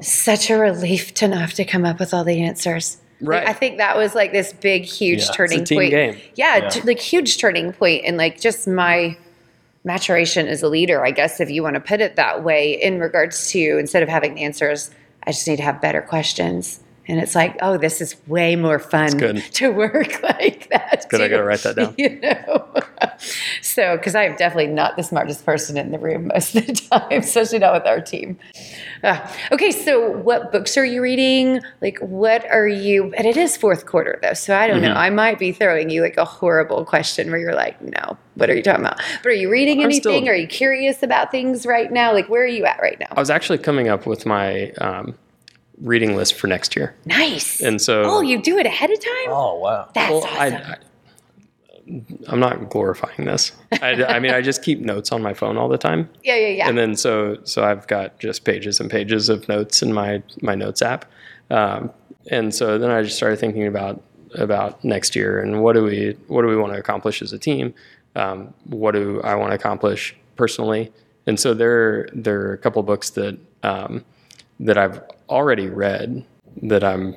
such 0.01 0.49
a 0.49 0.57
relief 0.57 1.13
to 1.15 1.27
not 1.27 1.39
have 1.41 1.53
to 1.53 1.65
come 1.65 1.86
up 1.86 1.99
with 1.99 2.13
all 2.13 2.23
the 2.23 2.41
answers. 2.41 2.97
Like, 3.21 3.29
Right. 3.29 3.47
I 3.47 3.53
think 3.53 3.77
that 3.77 3.95
was 3.95 4.13
like 4.13 4.33
this 4.33 4.51
big, 4.53 4.83
huge 4.83 5.19
Yeah. 5.19 5.25
It's 5.25 5.29
a 5.29 5.33
turning 5.33 5.63
team 5.63 5.77
point. 5.77 5.91
game. 5.91 6.17
Yeah, 6.36 6.57
Yeah. 6.57 6.69
t- 6.69 6.81
like 6.81 6.99
huge 6.99 7.38
turning 7.38 7.71
point, 7.73 8.03
and 8.05 8.17
like 8.17 8.39
just 8.41 8.67
my 8.67 9.15
maturation 9.83 10.47
as 10.47 10.63
a 10.63 10.67
leader, 10.67 11.05
I 11.05 11.11
guess, 11.11 11.39
if 11.39 11.49
you 11.49 11.63
want 11.63 11.75
to 11.75 11.79
put 11.79 12.01
it 12.01 12.15
that 12.15 12.43
way, 12.43 12.73
in 12.73 12.99
regards 12.99 13.49
to 13.51 13.77
instead 13.77 14.03
of 14.03 14.09
having 14.09 14.39
answers, 14.39 14.91
I 15.25 15.31
just 15.31 15.47
need 15.47 15.57
to 15.57 15.63
have 15.63 15.79
better 15.79 16.01
questions. 16.01 16.79
And 17.07 17.19
it's 17.19 17.35
like, 17.35 17.55
oh, 17.61 17.77
this 17.77 18.01
is 18.01 18.15
way 18.27 18.55
more 18.55 18.79
fun 18.79 19.09
to 19.53 19.69
work 19.71 20.21
like 20.23 20.69
that. 20.69 21.05
good. 21.09 21.21
I 21.21 21.27
gotta 21.27 21.43
write 21.43 21.59
that 21.63 21.75
down. 21.75 21.93
You 21.97 22.19
know, 22.19 22.67
so 23.61 23.97
because 23.97 24.15
I 24.15 24.23
am 24.23 24.35
definitely 24.35 24.67
not 24.73 24.95
the 24.95 25.03
smartest 25.03 25.45
person 25.45 25.77
in 25.77 25.91
the 25.91 25.99
room 25.99 26.27
most 26.33 26.55
of 26.55 26.65
the 26.65 26.73
time, 26.91 27.19
especially 27.19 27.59
not 27.59 27.73
with 27.73 27.85
our 27.85 28.01
team. 28.01 28.37
Uh, 29.03 29.19
okay, 29.51 29.71
so 29.71 30.09
what 30.17 30.51
books 30.51 30.77
are 30.77 30.85
you 30.85 31.01
reading? 31.01 31.59
Like, 31.81 31.99
what 31.99 32.49
are 32.51 32.67
you? 32.67 33.13
And 33.17 33.27
it 33.27 33.37
is 33.37 33.55
fourth 33.57 33.85
quarter 33.85 34.19
though, 34.21 34.33
so 34.33 34.55
I 34.57 34.67
don't 34.67 34.75
Mm-hmm. 34.81 34.85
know. 34.93 34.99
I 34.99 35.09
might 35.09 35.39
be 35.39 35.51
throwing 35.51 35.89
you 35.89 36.01
like 36.01 36.17
a 36.17 36.25
horrible 36.25 36.83
question 36.85 37.29
where 37.29 37.39
you're 37.39 37.53
like, 37.55 37.79
"No, 37.81 38.17
what 38.35 38.49
are 38.49 38.55
you 38.55 38.63
talking 38.63 38.83
about?" 38.85 38.99
But 39.23 39.29
are 39.29 39.33
you 39.35 39.49
reading 39.49 39.79
I'm 39.79 39.85
anything? 39.85 40.01
still- 40.01 40.27
are 40.29 40.35
you 40.35 40.47
curious 40.47 41.01
about 41.03 41.31
things 41.31 41.65
right 41.65 41.91
now? 41.91 42.11
Like, 42.13 42.27
where 42.29 42.43
are 42.43 42.47
you 42.47 42.65
at 42.65 42.79
right 42.81 42.99
now? 42.99 43.07
I 43.11 43.19
was 43.19 43.29
actually 43.29 43.59
coming 43.59 43.87
up 43.87 44.05
with 44.05 44.25
my 44.25 44.71
um, 44.81 45.15
reading 45.82 46.15
list 46.15 46.36
for 46.36 46.47
next 46.47 46.76
year, 46.76 46.95
Nice. 47.05 47.61
and 47.61 47.82
so 47.82 48.03
oh, 48.05 48.21
you 48.21 48.41
do 48.41 48.57
it 48.57 48.65
ahead 48.65 48.91
of 48.91 48.99
time? 48.99 49.28
Oh 49.28 49.59
wow. 49.59 49.89
That's 49.93 50.11
well, 50.11 50.23
awesome. 50.23 50.38
I, 50.38 50.47
I, 50.47 50.78
I'm 52.28 52.39
not 52.39 52.69
glorifying 52.69 53.26
this. 53.26 53.51
I, 53.82 54.03
I 54.05 54.19
mean, 54.19 54.32
I 54.32 54.41
just 54.41 54.63
keep 54.63 54.80
notes 54.80 55.11
on 55.11 55.21
my 55.21 55.34
phone 55.34 55.57
all 55.57 55.69
the 55.69 55.78
time, 55.78 56.09
yeah, 56.23 56.36
yeah, 56.36 56.47
yeah. 56.47 56.69
and 56.69 56.78
then 56.78 56.95
so 56.95 57.38
so 57.43 57.63
I've 57.63 57.86
got 57.88 58.19
just 58.19 58.43
pages 58.43 58.80
and 58.80 58.89
pages 58.89 59.30
of 59.30 59.47
notes 59.47 59.82
in 59.82 59.93
my 59.93 60.23
my 60.41 60.55
notes 60.55 60.82
app, 60.82 61.05
um, 61.49 61.91
and 62.32 62.53
so 62.53 62.78
then 62.78 62.89
I 62.89 63.03
just 63.03 63.17
started 63.17 63.39
thinking 63.39 63.67
about 63.67 64.01
about 64.34 64.84
next 64.84 65.15
year 65.15 65.39
and 65.39 65.61
what 65.61 65.73
do 65.73 65.84
we 65.84 66.17
what 66.28 66.41
do 66.41 66.47
we 66.47 66.57
want 66.57 66.73
to 66.73 66.80
accomplish 66.80 67.21
as 67.21 67.34
a 67.34 67.39
team, 67.39 67.73
um, 68.15 68.53
what 68.65 68.91
do 68.91 69.21
I 69.23 69.36
want 69.36 69.51
to 69.51 69.55
accomplish 69.55 70.15
personally, 70.36 70.91
and 71.28 71.39
so 71.39 71.53
there 71.53 72.09
there 72.13 72.41
are 72.47 72.53
a 72.53 72.57
couple 72.57 72.82
books 72.84 73.11
that 73.11 73.38
um, 73.63 74.03
that 74.59 74.77
I've 74.77 75.01
already 75.29 75.69
read 75.69 76.25
that 76.63 76.83
I'm. 76.83 77.15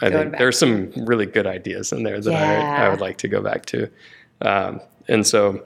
I 0.00 0.10
Going 0.10 0.28
think 0.28 0.38
there's 0.38 0.56
some 0.58 0.92
really 0.96 1.26
good 1.26 1.46
ideas 1.46 1.92
in 1.92 2.04
there 2.04 2.20
that 2.20 2.32
I, 2.32 2.52
Yeah. 2.54 2.84
I 2.84 2.88
would 2.88 3.00
like 3.00 3.18
to 3.18 3.28
go 3.28 3.40
back 3.42 3.66
to, 3.66 3.90
um, 4.42 4.80
and 5.08 5.26
so 5.26 5.64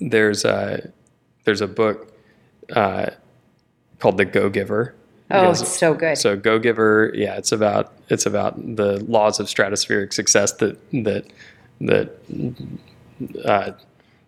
there's 0.00 0.44
a 0.46 0.90
there's 1.44 1.60
a 1.60 1.66
book 1.68 2.16
uh, 2.74 3.10
called 3.98 4.16
The 4.16 4.24
Go 4.24 4.48
Giver. 4.48 4.94
oh, 5.30 5.50
it's 5.50 5.68
so 5.68 5.92
good. 5.92 6.16
so 6.16 6.36
Go 6.36 6.58
Giver, 6.58 7.12
yeah, 7.14 7.36
it's 7.36 7.52
about 7.52 7.92
it's 8.08 8.24
about 8.24 8.56
the 8.76 9.04
laws 9.04 9.38
of 9.40 9.46
stratospheric 9.46 10.14
success 10.14 10.52
that 10.52 10.78
that 11.04 11.26
that 11.82 12.16
uh, 13.44 13.72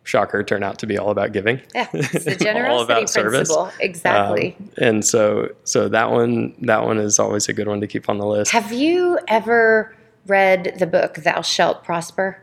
shocker 0.07 0.43
turn 0.43 0.63
out 0.63 0.79
to 0.79 0.87
be 0.87 0.97
all 0.97 1.11
about 1.11 1.33
giving. 1.33 1.61
yeah, 1.75 1.89
it's 1.93 2.25
the 2.25 2.31
all 2.33 2.37
generosity 2.39 2.93
about 2.93 3.11
service. 3.11 3.49
principle. 3.49 3.71
Exactly. 3.81 4.57
Um, 4.59 4.71
and 4.79 5.05
so 5.05 5.49
so 5.65 5.89
that 5.89 6.11
one 6.11 6.55
that 6.63 6.85
one 6.85 6.99
is 6.99 7.19
always 7.19 7.49
a 7.49 7.53
good 7.53 7.69
one 7.69 7.81
to 7.81 7.87
keep 7.87 8.09
on 8.09 8.19
the 8.19 8.27
list. 8.27 8.53
Have 8.53 8.73
you 8.73 9.19
ever 9.29 9.95
read 10.27 10.77
the 10.79 10.87
book 10.87 11.17
Thou 11.17 11.43
Shalt 11.43 11.85
Prosper? 11.85 12.41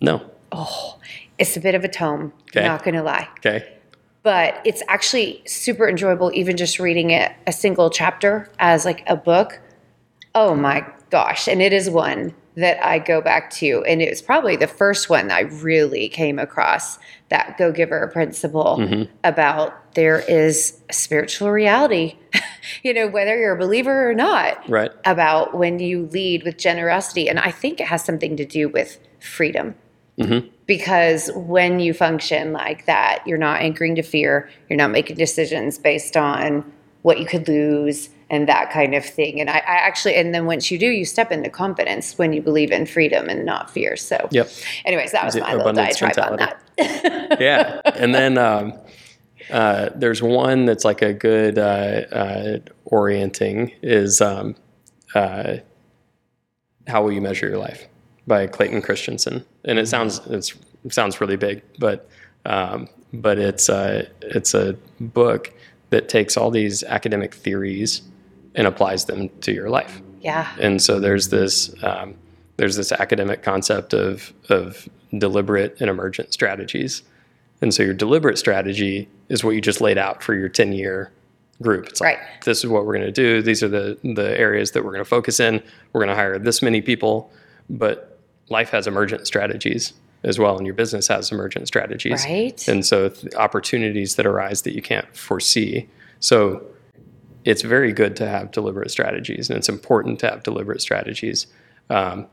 no. 0.00 0.22
Oh, 0.50 0.98
it's 1.36 1.58
a 1.58 1.60
bit 1.60 1.74
of 1.74 1.84
a 1.84 1.88
tome, 1.88 2.32
Okay. 2.56 2.66
not 2.66 2.82
going 2.82 2.94
to 2.94 3.02
lie. 3.02 3.28
Okay. 3.38 3.70
But 4.22 4.60
it's 4.64 4.82
actually 4.88 5.42
super 5.46 5.86
enjoyable, 5.86 6.30
even 6.34 6.56
just 6.56 6.78
reading 6.78 7.10
it 7.10 7.32
a 7.46 7.52
single 7.52 7.90
chapter 7.90 8.50
as 8.58 8.86
like 8.86 9.02
a 9.06 9.14
book. 9.14 9.60
Oh 10.34 10.54
my 10.54 10.86
gosh. 11.10 11.46
And 11.46 11.60
it 11.60 11.74
is 11.74 11.90
one 11.90 12.34
that 12.58 12.84
I 12.84 12.98
go 12.98 13.20
back 13.20 13.50
to, 13.52 13.84
and 13.86 14.02
it 14.02 14.10
was 14.10 14.20
probably 14.22 14.56
the 14.56 14.66
first 14.66 15.08
one 15.08 15.30
I 15.30 15.40
really 15.40 16.08
came 16.08 16.38
across 16.38 16.98
that 17.28 17.56
go 17.58 17.70
giver 17.72 18.06
principle 18.12 18.78
Mm-hmm. 18.80 19.02
about 19.24 19.94
there 19.94 20.20
is 20.28 20.78
a 20.88 20.92
spiritual 20.92 21.50
reality, 21.50 22.16
you 22.82 22.92
know, 22.94 23.06
whether 23.06 23.36
you're 23.38 23.54
a 23.54 23.58
believer 23.58 24.10
or 24.10 24.14
not, 24.14 24.68
Right. 24.68 24.90
about 25.04 25.54
when 25.56 25.78
you 25.78 26.06
lead 26.06 26.42
with 26.44 26.56
generosity. 26.58 27.28
And 27.28 27.38
I 27.38 27.50
think 27.50 27.80
it 27.80 27.86
has 27.86 28.04
something 28.04 28.36
to 28.36 28.44
do 28.44 28.68
with 28.68 28.98
freedom. 29.20 29.74
Because 30.66 31.30
when 31.34 31.78
you 31.78 31.94
function 31.94 32.52
like 32.52 32.86
that, 32.86 33.22
you're 33.24 33.38
not 33.38 33.60
anchoring 33.62 33.94
to 33.94 34.02
fear, 34.02 34.50
you're 34.68 34.76
not 34.76 34.90
making 34.90 35.16
decisions 35.16 35.78
based 35.78 36.16
on 36.16 36.70
what 37.02 37.20
you 37.20 37.24
could 37.26 37.46
lose 37.46 38.10
and 38.30 38.48
that 38.48 38.70
kind 38.70 38.94
of 38.94 39.04
thing. 39.04 39.40
And 39.40 39.48
I, 39.48 39.58
I 39.58 39.76
actually, 39.76 40.14
and 40.16 40.34
then 40.34 40.46
once 40.46 40.70
you 40.70 40.78
do, 40.78 40.86
you 40.86 41.04
step 41.04 41.32
into 41.32 41.48
confidence 41.48 42.18
when 42.18 42.32
you 42.32 42.42
believe 42.42 42.70
in 42.70 42.86
freedom 42.86 43.28
and 43.28 43.44
not 43.44 43.70
fear. 43.70 43.96
So, 43.96 44.28
Yep. 44.30 44.50
anyways, 44.84 45.12
that 45.12 45.24
was 45.24 45.36
my 45.36 45.54
little 45.54 45.72
diatribe 45.72 46.18
on 46.18 46.36
that. 46.36 46.62
yeah. 47.40 47.80
And 47.84 48.14
then 48.14 48.36
um, 48.36 48.74
uh, 49.50 49.90
there's 49.94 50.22
one 50.22 50.66
that's 50.66 50.84
like 50.84 51.00
a 51.02 51.14
good 51.14 51.58
uh, 51.58 52.04
uh, 52.12 52.58
orienting 52.84 53.72
is 53.82 54.20
um, 54.20 54.56
uh, 55.14 55.56
How 56.86 57.02
Will 57.02 57.12
You 57.12 57.22
Measure 57.22 57.48
Your 57.48 57.58
Life 57.58 57.88
by 58.26 58.46
Clayton 58.46 58.82
Christensen. 58.82 59.44
And 59.64 59.78
it 59.78 59.88
sounds 59.88 60.20
it's, 60.26 60.54
it 60.84 60.92
sounds 60.92 61.20
really 61.20 61.36
big, 61.36 61.62
but 61.78 62.08
um, 62.44 62.88
but 63.12 63.38
it's 63.38 63.68
uh, 63.68 64.06
it's 64.20 64.54
a 64.54 64.74
book 65.00 65.52
that 65.90 66.08
takes 66.10 66.36
all 66.36 66.50
these 66.50 66.84
academic 66.84 67.34
theories 67.34 68.02
and 68.58 68.66
applies 68.66 69.06
them 69.06 69.30
to 69.40 69.52
your 69.52 69.70
life. 69.70 70.02
Yeah. 70.20 70.52
and 70.60 70.82
so 70.82 71.00
there's 71.00 71.28
this 71.28 71.72
um, 71.82 72.14
there's 72.58 72.76
this 72.76 72.90
academic 72.92 73.42
concept 73.42 73.94
of 73.94 74.34
of 74.50 74.86
deliberate 75.16 75.76
and 75.80 75.88
emergent 75.88 76.32
strategies. 76.34 77.02
And 77.62 77.72
so 77.72 77.82
your 77.82 77.94
deliberate 77.94 78.36
strategy 78.38 79.08
is 79.28 79.42
what 79.42 79.52
you 79.54 79.60
just 79.60 79.80
laid 79.80 79.96
out 79.98 80.22
for 80.22 80.34
your 80.34 80.48
10 80.48 80.72
year 80.72 81.10
group. 81.62 81.86
It's 81.86 82.00
like 82.00 82.18
Right. 82.18 82.44
this 82.44 82.58
is 82.58 82.66
what 82.66 82.84
we're 82.84 82.94
going 82.94 83.06
to 83.06 83.12
do. 83.12 83.42
These 83.42 83.62
are 83.62 83.68
the 83.68 83.96
the 84.04 84.38
areas 84.38 84.72
that 84.72 84.84
we're 84.84 84.92
going 84.92 85.04
to 85.04 85.08
focus 85.08 85.40
in. 85.40 85.62
We're 85.92 86.00
going 86.04 86.14
to 86.14 86.14
hire 86.16 86.38
this 86.38 86.60
many 86.62 86.80
people. 86.82 87.30
But 87.70 88.18
life 88.48 88.70
has 88.70 88.86
emergent 88.86 89.26
strategies 89.26 89.92
as 90.24 90.36
well 90.38 90.56
and 90.56 90.66
your 90.66 90.74
business 90.74 91.06
has 91.08 91.30
emergent 91.30 91.68
strategies. 91.68 92.24
Right. 92.24 92.66
and 92.68 92.84
so 92.84 93.08
th- 93.10 93.34
opportunities 93.36 94.16
that 94.16 94.26
arise 94.26 94.62
that 94.62 94.74
you 94.74 94.82
can't 94.82 95.16
foresee. 95.16 95.88
So 96.20 96.64
it's 97.48 97.62
very 97.62 97.92
good 97.92 98.14
to 98.16 98.28
have 98.28 98.50
deliberate 98.50 98.90
strategies 98.90 99.48
and 99.48 99.56
it's 99.56 99.68
important 99.68 100.18
to 100.20 100.28
have 100.28 100.42
deliberate 100.42 100.82
strategies 100.82 101.46
um, 101.90 102.26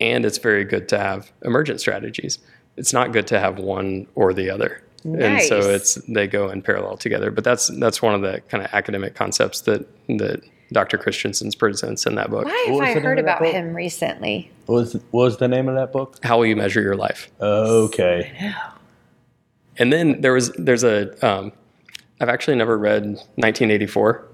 and 0.00 0.24
it's 0.24 0.38
very 0.38 0.64
good 0.64 0.88
to 0.88 0.98
have 0.98 1.30
emergent 1.44 1.80
strategies. 1.80 2.38
It's 2.76 2.92
not 2.92 3.12
good 3.12 3.26
to 3.28 3.38
have 3.38 3.58
one 3.58 4.06
or 4.14 4.32
the 4.32 4.50
other. 4.50 4.82
And 5.04 5.42
so 5.42 5.58
it's 5.60 5.94
they 6.08 6.26
go 6.26 6.50
in 6.50 6.60
parallel 6.60 6.96
together. 6.96 7.30
But 7.30 7.44
that's 7.44 7.68
that's 7.78 8.02
one 8.02 8.14
of 8.14 8.20
the 8.20 8.42
kind 8.48 8.64
of 8.64 8.72
academic 8.72 9.14
concepts 9.14 9.62
that 9.62 9.86
that 10.08 10.42
dr 10.72 10.96
christensen 10.98 11.50
presents 11.58 12.06
in 12.06 12.14
that 12.14 12.30
book. 12.30 12.44
Why 12.44 12.68
have 12.68 12.96
I 12.96 13.00
heard 13.00 13.18
about 13.18 13.42
him 13.42 13.74
recently? 13.74 14.50
What 14.66 14.74
was, 14.76 14.92
what 15.10 15.24
was 15.24 15.36
the 15.38 15.48
name 15.48 15.68
of 15.68 15.74
that 15.74 15.90
book? 15.92 16.18
how 16.22 16.38
will 16.38 16.46
you 16.46 16.54
measure 16.54 16.80
your 16.80 16.96
life. 16.96 17.30
Okay. 17.40 18.54
and 19.78 19.92
then 19.92 20.20
there 20.20 20.32
was 20.32 20.52
there's 20.52 20.84
a 20.84 21.26
um, 21.26 21.50
i've 22.20 22.28
actually 22.28 22.56
never 22.56 22.78
read 22.78 23.04
1984 23.04 24.29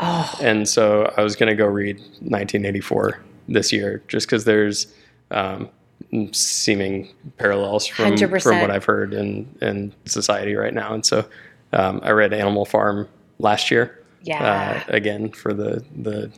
Oh, 0.00 0.34
and 0.42 0.68
so 0.68 1.12
I 1.16 1.22
was 1.22 1.36
going 1.36 1.48
to 1.50 1.54
go 1.56 1.66
read 1.66 1.98
1984 1.98 3.20
this 3.48 3.72
year, 3.72 4.02
just 4.08 4.26
because 4.26 4.44
there's 4.44 4.86
um, 5.30 5.68
seeming 6.32 7.08
parallels 7.38 7.86
from 7.86 8.16
from 8.16 8.30
100%. 8.30 8.60
what 8.60 8.70
I've 8.70 8.84
heard 8.84 9.14
in 9.14 9.48
in 9.60 9.92
society 10.06 10.54
right 10.54 10.74
now. 10.74 10.94
And 10.94 11.04
so 11.04 11.24
um, 11.72 12.00
I 12.02 12.10
read 12.10 12.32
Animal 12.32 12.64
Farm 12.64 13.08
last 13.38 13.70
year, 13.70 14.02
Yeah. 14.22 14.82
uh, 14.88 14.92
again 14.92 15.30
for 15.30 15.52
the 15.54 15.84
the 15.96 16.30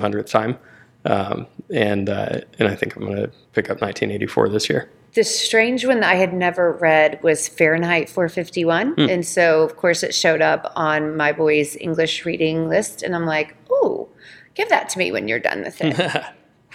hundredth 0.00 0.30
time, 0.30 0.58
um, 1.04 1.46
and 1.72 2.08
uh, 2.08 2.40
and 2.58 2.68
I 2.68 2.74
think 2.74 2.96
I'm 2.96 3.02
going 3.04 3.16
to 3.16 3.28
pick 3.52 3.66
up 3.70 3.80
1984 3.80 4.48
this 4.50 4.68
year. 4.68 4.90
The 5.18 5.24
strange 5.24 5.84
one 5.84 5.98
that 5.98 6.12
I 6.12 6.14
had 6.14 6.32
never 6.32 6.74
read 6.74 7.20
was 7.24 7.48
Fahrenheit 7.48 8.08
451. 8.08 8.94
Hmm. 8.94 9.00
And 9.00 9.26
so, 9.26 9.62
of 9.62 9.76
course, 9.76 10.04
it 10.04 10.14
showed 10.14 10.40
up 10.40 10.72
on 10.76 11.16
my 11.16 11.32
boys' 11.32 11.74
English 11.74 12.24
reading 12.24 12.68
list. 12.68 13.02
And 13.02 13.16
I'm 13.16 13.26
like, 13.26 13.56
oh, 13.68 14.08
give 14.54 14.68
that 14.68 14.88
to 14.90 14.98
me 14.98 15.10
when 15.10 15.26
you're 15.26 15.40
done 15.40 15.64
with 15.64 15.80
it. 15.80 15.96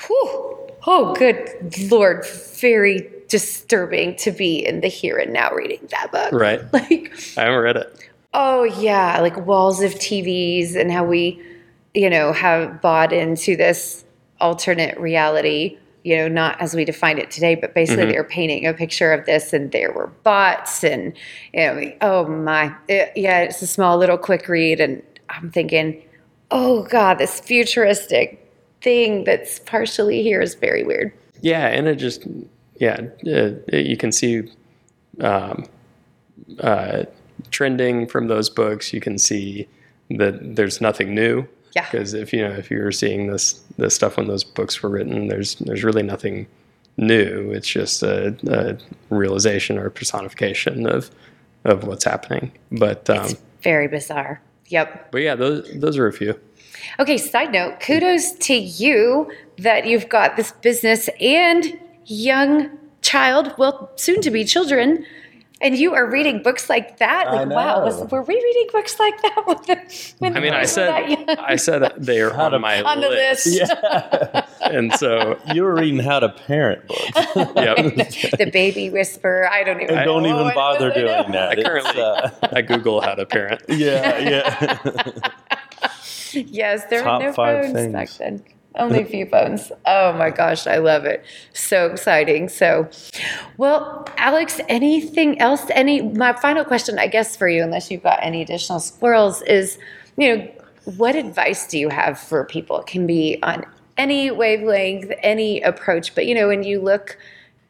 Whew. 0.08 0.60
Oh, 0.86 1.16
good 1.18 1.74
Lord. 1.90 2.26
Very 2.60 3.10
disturbing 3.30 4.18
to 4.18 4.32
be 4.32 4.58
in 4.58 4.82
the 4.82 4.90
here 4.90 5.18
and 5.18 5.32
now 5.32 5.54
reading 5.54 5.88
that 5.92 6.12
book. 6.12 6.34
Right. 6.34 6.62
Like, 6.74 7.14
I 7.38 7.44
haven't 7.44 7.62
read 7.62 7.78
it. 7.78 8.10
Oh 8.34 8.66
yeah, 8.66 9.22
like 9.22 9.38
walls 9.46 9.82
of 9.82 9.94
TVs 9.94 10.76
and 10.76 10.92
how 10.92 11.06
we, 11.06 11.42
you 11.94 12.10
know, 12.10 12.34
have 12.34 12.82
bought 12.82 13.14
into 13.14 13.56
this 13.56 14.04
alternate 14.42 15.00
reality. 15.00 15.78
You 16.04 16.18
know, 16.18 16.28
not 16.28 16.60
as 16.62 16.76
we 16.76 16.84
define 16.84 17.18
it 17.18 17.32
today, 17.32 17.56
but 17.56 17.74
basically 17.74 18.06
they're 18.12 18.24
painting 18.26 18.66
a 18.68 18.74
picture 18.74 19.14
of 19.14 19.26
this, 19.26 19.54
and 19.54 19.72
there 19.72 19.92
were 19.94 20.08
bots, 20.24 20.84
and 20.84 21.14
you 21.54 21.60
know, 21.62 21.92
oh 22.02 22.28
my, 22.28 22.76
It- 22.90 23.14
yeah, 23.16 23.40
it's 23.40 23.62
a 23.62 23.68
small 23.68 23.98
little 23.98 24.18
quick 24.18 24.48
read, 24.50 24.82
and 24.82 25.02
I'm 25.30 25.50
thinking, 25.52 26.04
oh 26.52 26.84
god, 26.84 27.20
this 27.20 27.40
futuristic 27.40 28.40
thing 28.82 29.24
that's 29.24 29.60
partially 29.60 30.22
here 30.24 30.42
is 30.42 30.56
very 30.56 30.84
weird. 30.84 31.14
Yeah, 31.42 31.68
and 31.68 31.88
it 31.88 31.96
just 31.96 32.28
yeah, 32.80 33.00
it, 33.22 33.64
it- 33.70 33.86
you 33.86 33.96
can 33.96 34.12
see 34.12 34.44
um, 35.22 35.66
uh, 36.60 37.04
trending 37.52 38.08
from 38.08 38.28
those 38.28 38.50
books. 38.50 38.92
You 38.94 39.00
can 39.00 39.18
see 39.18 39.68
that 40.10 40.56
there's 40.58 40.82
nothing 40.82 41.16
new. 41.16 41.48
Yeah. 41.76 41.90
Because 41.90 42.14
if 42.14 42.34
you 42.34 42.42
know 42.42 42.54
if 42.54 42.70
you 42.70 42.80
were 42.80 42.92
seeing 42.92 43.28
this 43.28 43.62
this 43.78 43.96
stuff 43.96 44.18
when 44.18 44.28
those 44.28 44.44
books 44.44 44.82
were 44.82 44.90
written, 44.90 45.28
there's 45.28 45.56
there's 45.56 45.84
really 45.84 46.04
nothing 46.04 46.48
new. 46.98 47.52
It's 47.52 47.68
just 47.68 48.04
a, 48.04 48.36
a 48.48 48.78
realization 49.14 49.78
or 49.78 49.90
personification 49.90 50.88
of 50.88 51.10
of 51.66 51.86
what's 51.86 52.04
happening. 52.04 52.52
But 52.72 53.10
um, 53.10 53.32
Very 53.62 53.88
bizarre. 53.88 54.42
Yep. 54.68 55.12
but 55.12 55.22
yeah, 55.22 55.36
those 55.36 55.70
those 55.80 55.98
are 55.98 56.08
a 56.08 56.14
few. 56.14 56.40
Okay, 57.00 57.18
side 57.18 57.52
note, 57.52 57.80
kudos 57.80 58.34
to 58.34 58.54
you 58.54 59.32
that 59.58 59.86
you've 59.86 60.10
got 60.10 60.36
this 60.36 60.52
business 60.52 61.10
and 61.20 61.80
young 62.06 62.70
child, 63.02 63.54
well, 63.58 63.92
soon 63.96 64.22
to 64.22 64.32
be 64.32 64.44
children, 64.44 65.06
and 65.62 65.78
you 65.78 65.94
are 65.94 66.10
reading 66.10 66.44
books 66.44 66.70
like 66.70 66.98
that. 66.98 67.28
I 67.28 67.44
Like, 67.44 67.50
wow, 67.50 67.86
was, 67.86 68.12
were 68.12 68.22
we 68.22 68.36
reading 68.36 68.68
books 68.72 69.00
like 69.00 69.22
that? 69.22 69.44
When 69.48 69.58
the, 69.68 70.14
when 70.20 70.38
I 70.38 70.40
mean, 70.40 70.54
I 70.54 70.62
kids 70.62 70.76
that 70.76 71.26
said? 71.28 71.40
I 71.40 71.56
said 71.56 71.94
they 71.98 72.22
are 72.22 72.30
How 72.34 72.50
to- 72.50 72.56
on 72.56 72.62
my 72.62 72.82
on 72.82 73.02
the 73.02 73.10
list. 73.10 73.48
Yeah. 73.48 74.46
and 74.62 74.94
so 74.94 75.40
you 75.54 75.64
were 75.64 75.76
reading 75.76 76.00
how 76.00 76.20
to 76.20 76.30
parent 76.30 76.88
books. 76.88 77.02
yeah. 77.36 77.76
the 77.76 78.50
baby 78.52 78.90
whisperer. 78.90 79.48
I 79.50 79.64
don't 79.64 79.82
even. 79.82 79.96
Don't 80.04 80.24
know. 80.24 80.30
even 80.36 80.48
I 80.48 80.54
bother 80.54 80.90
don't 80.92 81.06
know. 81.06 81.22
doing 81.24 81.32
that. 81.34 81.50
I 81.60 81.64
currently 81.64 82.02
uh, 82.02 82.30
I 82.54 82.62
Google 82.62 83.02
how 83.02 83.16
to 83.16 83.26
parent. 83.26 83.62
yeah, 83.70 84.18
yeah. 84.20 85.04
Yes, 86.34 86.86
there 86.90 87.04
Top 87.04 87.22
were 87.22 87.28
no 87.28 87.34
five 87.34 87.64
phones 87.66 87.74
things. 87.76 87.94
back 87.94 88.10
then. 88.18 88.44
Only 88.76 89.02
a 89.02 89.06
few 89.06 89.28
phones. 89.28 89.72
Oh 89.86 90.14
my 90.14 90.32
gosh, 90.32 90.66
I 90.66 90.78
love 90.78 91.06
it. 91.06 91.24
So 91.54 91.88
exciting. 91.88 92.50
So, 92.50 92.90
well, 93.58 94.08
Alex, 94.18 94.60
anything 94.68 95.40
else? 95.40 95.64
Any, 95.70 96.02
my 96.02 96.34
final 96.34 96.66
question, 96.66 96.98
I 96.98 97.08
guess, 97.08 97.38
for 97.38 97.48
you, 97.48 97.62
unless 97.62 97.92
you've 97.92 98.02
got 98.02 98.18
any 98.22 98.42
additional 98.42 98.80
squirrels, 98.80 99.44
is, 99.44 99.78
you 100.18 100.36
know, 100.36 100.52
what 100.98 101.16
advice 101.16 101.68
do 101.68 101.78
you 101.78 101.90
have 101.90 102.20
for 102.20 102.46
people? 102.46 102.80
It 102.80 102.88
can 102.88 103.06
be 103.06 103.38
on 103.44 103.64
any 103.98 104.32
wavelength, 104.32 105.12
any 105.20 105.62
approach, 105.62 106.16
but, 106.16 106.26
you 106.26 106.34
know, 106.34 106.48
when 106.48 106.64
you 106.64 106.82
look 106.82 107.18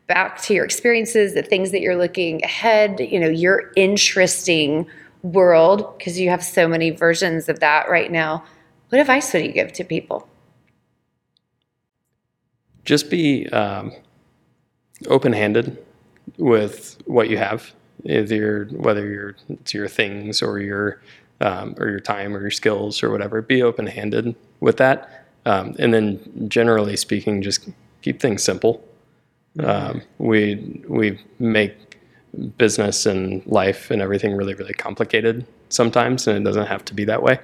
back 0.08 0.41
to 0.43 0.54
your 0.54 0.64
experiences, 0.64 1.34
the 1.34 1.43
things 1.43 1.72
that 1.72 1.82
you're 1.82 1.97
looking 1.97 2.43
ahead, 2.43 2.99
you 2.99 3.20
know, 3.20 3.28
your 3.28 3.72
interesting 3.76 4.86
world, 5.22 5.97
because 5.97 6.20
you 6.20 6.30
have 6.30 6.43
so 6.43 6.68
many 6.68 6.91
versions 6.91 7.49
of 7.49 7.60
that 7.60 7.89
right 7.89 8.12
now. 8.12 8.43
What 8.89 9.01
advice 9.01 9.34
would 9.34 9.45
you 9.45 9.51
give 9.51 9.74
to 9.74 9.84
people? 9.84 10.28
Just 12.86 13.10
be 13.10 13.48
um, 13.50 13.92
open-handed 15.08 15.84
with 16.38 16.98
what 17.06 17.30
you 17.30 17.38
have, 17.38 17.74
either 18.06 18.66
whether 18.72 19.10
you're, 19.10 19.36
it's 19.50 19.74
your 19.74 19.88
things 19.88 20.42
or 20.42 20.60
your 20.60 21.02
um, 21.42 21.76
or 21.78 21.90
your 21.90 22.00
time 22.00 22.36
or 22.36 22.42
your 22.42 22.52
skills 22.52 23.04
or 23.04 23.10
whatever. 23.12 23.42
Be 23.42 23.62
open-handed 23.62 24.36
with 24.60 24.78
that, 24.78 25.28
um, 25.46 25.76
and 25.80 25.94
then 25.94 26.48
generally 26.48 26.96
speaking, 26.96 27.42
just 27.42 27.68
keep 28.02 28.22
things 28.22 28.44
simple. 28.44 28.84
Um, 29.60 30.02
we 30.18 30.84
we 30.88 31.20
make 31.40 31.98
business 32.58 33.06
and 33.06 33.46
life 33.46 33.92
and 33.92 34.02
everything 34.02 34.36
really 34.36 34.54
really 34.54 34.74
complicated 34.74 35.46
sometimes, 35.70 36.28
and 36.28 36.38
it 36.38 36.44
doesn't 36.44 36.68
have 36.68 36.86
to 36.86 36.94
be 36.94 37.06
that 37.06 37.22
way. 37.22 37.40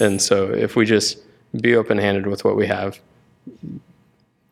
And 0.00 0.20
so, 0.20 0.50
if 0.50 0.76
we 0.76 0.86
just 0.86 1.18
be 1.60 1.76
open-handed 1.76 2.26
with 2.26 2.44
what 2.44 2.56
we 2.56 2.66
have, 2.66 3.00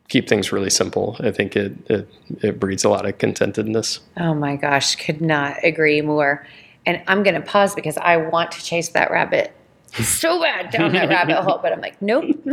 keep 0.09 0.27
things 0.27 0.51
really 0.51 0.69
simple. 0.69 1.15
I 1.19 1.31
think 1.31 1.55
it 1.55 1.73
it, 1.89 2.07
it 2.41 2.59
breeds 2.59 2.83
a 2.83 2.89
lot 2.89 3.05
of 3.05 3.17
contentedness. 3.17 3.99
Oh 4.17 4.33
my 4.33 4.55
gosh, 4.55 4.95
could 4.95 5.21
not 5.21 5.57
agree 5.63 6.01
more. 6.01 6.45
And 6.85 7.01
I'm 7.07 7.23
going 7.23 7.35
to 7.35 7.41
pause 7.41 7.73
because 7.75 7.97
I 7.97 8.17
want 8.17 8.51
to 8.51 8.63
chase 8.63 8.89
that 8.89 9.09
rabbit 9.09 9.55
so 9.93 10.41
bad 10.41 10.71
down 10.71 10.91
that 10.93 11.07
rabbit 11.07 11.35
hole, 11.43 11.59
but 11.61 11.71
I'm 11.71 11.79
like, 11.79 12.01
nope. 12.01 12.25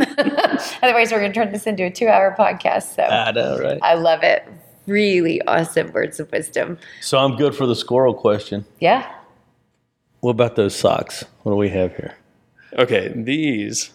Otherwise, 0.83 1.11
we're 1.11 1.19
going 1.19 1.33
to 1.33 1.39
turn 1.39 1.51
this 1.51 1.65
into 1.65 1.83
a 1.83 1.89
two 1.89 2.07
hour 2.07 2.35
podcast. 2.37 2.95
So 2.95 3.03
I 3.03 3.31
know, 3.31 3.59
right? 3.59 3.79
I 3.81 3.95
love 3.95 4.21
it. 4.23 4.47
Really 4.85 5.41
awesome 5.43 5.91
words 5.91 6.19
of 6.19 6.31
wisdom. 6.31 6.77
So 7.01 7.17
I'm 7.17 7.35
good 7.35 7.55
for 7.55 7.65
the 7.65 7.75
squirrel 7.75 8.13
question. 8.13 8.65
Yeah. 8.79 9.11
What 10.19 10.31
about 10.31 10.55
those 10.55 10.75
socks? 10.75 11.25
What 11.41 11.51
do 11.53 11.55
we 11.55 11.69
have 11.69 11.95
here? 11.95 12.15
Okay, 12.77 13.11
these 13.15 13.91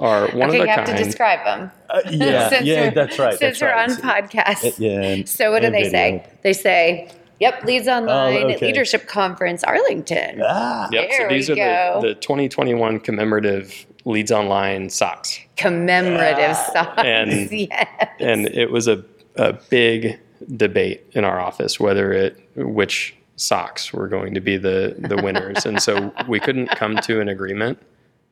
are 0.00 0.28
one 0.28 0.48
okay, 0.50 0.60
of 0.60 0.66
you 0.66 0.70
have 0.72 0.86
kind. 0.86 0.98
to 0.98 1.04
describe 1.04 1.44
them. 1.44 1.70
Uh, 1.88 2.00
yeah, 2.10 2.48
Since 2.48 2.66
yeah, 2.66 2.90
that's 2.90 3.18
right. 3.18 3.38
Since 3.38 3.60
that's 3.60 3.62
we're 3.62 3.68
right. 3.68 3.90
on 3.90 3.96
podcast. 4.28 4.78
Yeah. 4.78 5.00
and- 5.02 5.28
So 5.28 5.50
what 5.52 5.62
do 5.62 5.70
they 5.70 5.84
video. 5.84 5.90
say? 5.92 6.26
They 6.42 6.52
say, 6.52 7.10
"Yep, 7.40 7.60
LeadsOnline 7.62 8.54
okay. 8.56 8.66
leadership 8.66 9.06
conference 9.06 9.62
Arlington." 9.64 10.42
Ah, 10.44 10.88
Yep. 10.90 11.10
There 11.10 11.28
so 11.28 11.34
these 11.34 11.48
we 11.48 11.60
are 11.60 11.94
go. 11.94 12.00
the, 12.02 12.08
the 12.08 12.14
2021 12.16 13.00
commemorative 13.00 13.86
LeadsOnline 14.04 14.90
socks. 14.90 15.38
Commemorative 15.56 16.56
socks. 16.56 17.02
And- 17.04 17.50
yes. 17.52 18.08
and 18.20 18.46
it 18.48 18.70
was 18.70 18.88
a, 18.88 19.04
a 19.36 19.52
big 19.70 20.18
debate 20.56 21.02
in 21.12 21.24
our 21.24 21.40
office 21.40 21.80
whether 21.80 22.12
it 22.12 22.36
which 22.54 23.14
socks 23.36 23.94
were 23.94 24.06
going 24.08 24.34
to 24.34 24.40
be 24.40 24.58
the 24.58 24.94
the 24.98 25.16
winners 25.22 25.64
and 25.64 25.80
so 25.82 26.12
we 26.28 26.38
couldn't 26.38 26.66
come 26.68 26.96
to 26.98 27.18
an 27.18 27.28
agreement 27.30 27.78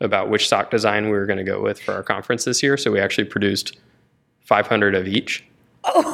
about 0.02 0.28
which 0.28 0.48
sock 0.48 0.70
design 0.70 1.06
we 1.06 1.12
were 1.12 1.26
going 1.26 1.38
to 1.38 1.44
go 1.44 1.60
with 1.60 1.80
for 1.80 1.92
our 1.94 2.02
conference 2.02 2.44
this 2.44 2.62
year 2.62 2.76
so 2.76 2.90
we 2.90 3.00
actually 3.00 3.24
produced 3.24 3.78
500 4.42 4.94
of 4.94 5.06
each 5.08 5.44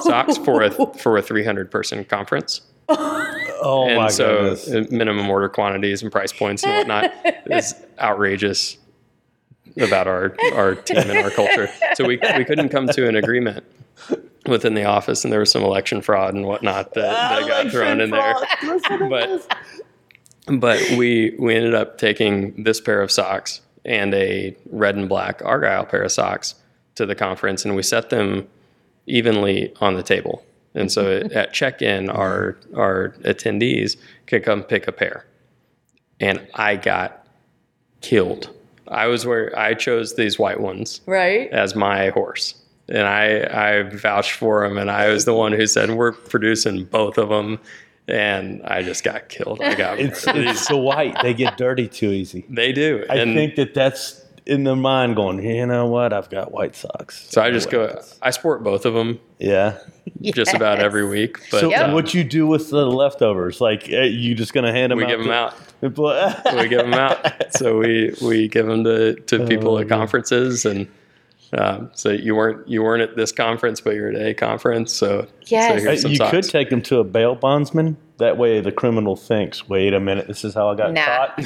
socks 0.03 0.37
for 0.39 0.63
a 0.63 0.71
for 0.99 1.17
a 1.17 1.23
300 1.23 1.71
person 1.71 2.05
conference 2.05 2.61
oh 2.89 3.87
and 3.89 3.97
my 3.97 4.09
so 4.09 4.55
goodness. 4.57 4.93
uh, 4.93 4.95
minimum 4.95 5.29
order 5.29 5.49
quantities 5.49 6.03
and 6.03 6.13
price 6.13 6.33
points 6.33 6.65
and 6.65 6.73
whatnot 6.75 7.13
is 7.47 7.75
outrageous 7.99 8.79
about 9.77 10.07
our 10.07 10.35
our 10.55 10.75
team 10.75 10.99
and 10.99 11.19
our 11.19 11.31
culture. 11.31 11.69
So 11.95 12.05
we 12.05 12.19
we 12.37 12.45
couldn't 12.45 12.71
come 12.71 12.87
to 12.89 13.09
an 13.09 13.17
agreement 13.17 13.65
within 14.47 14.75
the 14.75 14.85
office, 14.85 15.25
and 15.25 15.33
there 15.33 15.41
was 15.41 15.51
some 15.51 15.63
election 15.63 16.01
fraud 16.01 16.35
and 16.35 16.47
whatnot 16.47 16.95
that, 16.95 17.13
that 17.13 17.49
got 17.49 17.71
thrown 17.71 18.01
in 18.01 18.11
there. 18.11 18.35
But 19.09 19.57
but 20.47 20.81
we 20.97 21.37
we 21.39 21.55
ended 21.55 21.75
up 21.75 21.99
taking 21.99 22.63
this 22.63 22.81
pair 22.81 23.03
of 23.03 23.11
socks 23.11 23.61
and 23.89 24.15
a 24.15 24.55
red 24.71 24.95
and 24.97 25.09
black 25.09 25.41
argyle 25.45 25.85
pair 25.87 26.03
of 26.03 26.13
socks 26.13 26.55
to 26.95 27.07
the 27.07 27.15
conference, 27.15 27.65
and 27.65 27.75
we 27.75 27.83
set 27.83 28.11
them 28.11 28.47
evenly 29.07 29.73
on 29.81 29.95
the 29.95 30.03
table. 30.03 30.45
And 30.75 30.93
so 30.93 31.17
at 31.35 31.53
check-in, 31.53 32.11
our 32.11 32.57
our 32.77 33.15
attendees 33.25 33.97
could 34.27 34.45
come 34.45 34.63
pick 34.63 34.87
a 34.87 34.93
pair, 34.93 35.25
and 36.21 36.47
I 36.55 36.77
got 36.77 37.27
killed. 38.03 38.51
I 38.87 39.07
was 39.07 39.27
where 39.27 39.59
I 39.59 39.75
chose 39.75 40.15
these 40.15 40.39
white 40.39 40.61
ones 40.61 41.01
right. 41.07 41.51
as 41.51 41.75
my 41.75 42.11
horse, 42.11 42.55
and 42.89 43.07
I 43.09 43.79
I 43.79 43.83
vouched 43.85 44.33
for 44.33 44.69
them, 44.69 44.77
and 44.77 44.91
I 44.91 45.09
was 45.09 45.25
the 45.25 45.35
one 45.35 45.53
who 45.53 45.67
said 45.67 45.91
we're 45.91 46.13
producing 46.13 46.85
both 46.85 47.17
of 47.17 47.31
them, 47.31 47.59
and 48.09 48.63
I 48.65 48.83
just 48.83 49.05
got 49.05 49.29
killed. 49.29 49.61
I 49.63 49.75
got 49.75 49.99
It's, 50.01 50.25
it's 50.27 50.69
the 50.69 50.77
white. 50.77 51.17
They 51.23 51.35
get 51.35 51.57
dirty 51.57 51.89
too 51.89 52.11
easy. 52.11 52.45
They 52.49 52.73
do, 52.73 53.05
I 53.11 53.17
and 53.17 53.35
think 53.35 53.57
that 53.57 53.75
that's 53.75 54.25
in 54.47 54.65
their 54.65 54.77
mind 54.77 55.15
going, 55.15 55.45
you 55.45 55.67
know 55.67 55.87
what? 55.87 56.13
I've 56.15 56.31
got 56.31 56.53
white 56.53 56.75
socks. 56.75 57.27
so 57.31 57.43
I 57.43 57.51
just 57.51 57.71
go. 57.71 58.01
I 58.23 58.31
sport 58.31 58.63
both 58.65 58.87
of 58.87 58.95
them 58.95 59.21
Yeah. 59.39 59.79
just 60.23 60.55
about 60.55 60.79
every 60.79 61.07
week, 61.07 61.37
but 61.51 61.61
so 61.61 61.75
uh, 61.75 61.93
what 61.93 62.15
you 62.15 62.25
do 62.25 62.47
with 62.47 62.71
the 62.71 62.87
leftovers? 62.87 63.61
Like, 63.61 63.91
uh, 63.93 64.01
you 64.01 64.35
just 64.35 64.55
going 64.55 64.65
to 64.65 64.73
hand 64.73 64.91
them 64.91 64.97
we 64.99 65.05
out? 65.05 65.09
give 65.11 65.21
them 65.21 65.31
out. 65.31 65.55
out. 65.83 66.57
we 66.57 66.67
give 66.69 66.81
them 66.81 66.95
out. 66.95 67.53
So 67.55 67.79
we 67.79 68.15
we 68.23 68.49
give 68.49 68.67
them 68.67 68.85
to, 68.85 69.15
to 69.17 69.47
people 69.47 69.75
Oh, 69.75 69.79
at 69.81 69.89
conferences, 69.91 70.65
and 70.65 70.89
um, 71.57 71.91
so 71.95 72.11
you 72.11 72.35
weren't 72.35 72.69
you 72.69 72.83
weren't 72.83 73.03
at 73.03 73.17
this 73.17 73.33
conference, 73.33 73.81
but 73.81 73.95
you're 73.95 74.11
at 74.11 74.17
a 74.21 74.35
conference. 74.35 74.93
So 74.93 75.27
Yes. 75.47 75.69
so 75.73 75.81
here's 75.81 76.03
some 76.03 76.11
you 76.11 76.17
socks. 76.19 76.31
could 76.31 76.45
take 76.45 76.69
them 76.71 76.83
to 76.83 76.99
a 76.99 77.05
bail 77.05 77.35
bondsman. 77.35 77.97
That 78.19 78.37
way, 78.37 78.61
the 78.61 78.73
criminal 78.73 79.15
thinks, 79.15 79.69
"Wait 79.69 79.95
a 79.95 80.01
minute, 80.01 80.27
this 80.27 80.45
is 80.45 80.53
how 80.53 80.71
I 80.71 80.75
got 80.75 80.93
Nah. 80.93 81.05
caught." 81.05 81.39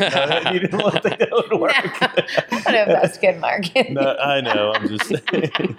No, 0.45 0.51
you 0.53 0.61
didn't 0.61 0.83
want 0.83 1.03
that 1.03 1.29
would 1.31 1.61
work. 1.61 1.73
I 2.67 2.73
don't 2.73 2.89
know 2.89 2.95
if 2.95 3.03
that's 3.03 3.19
good 3.19 3.39
marketing. 3.41 3.95
No, 3.95 4.17
I 4.17 4.41
know. 4.41 4.73
I'm 4.75 4.89
just 4.89 5.05
saying. 5.07 5.77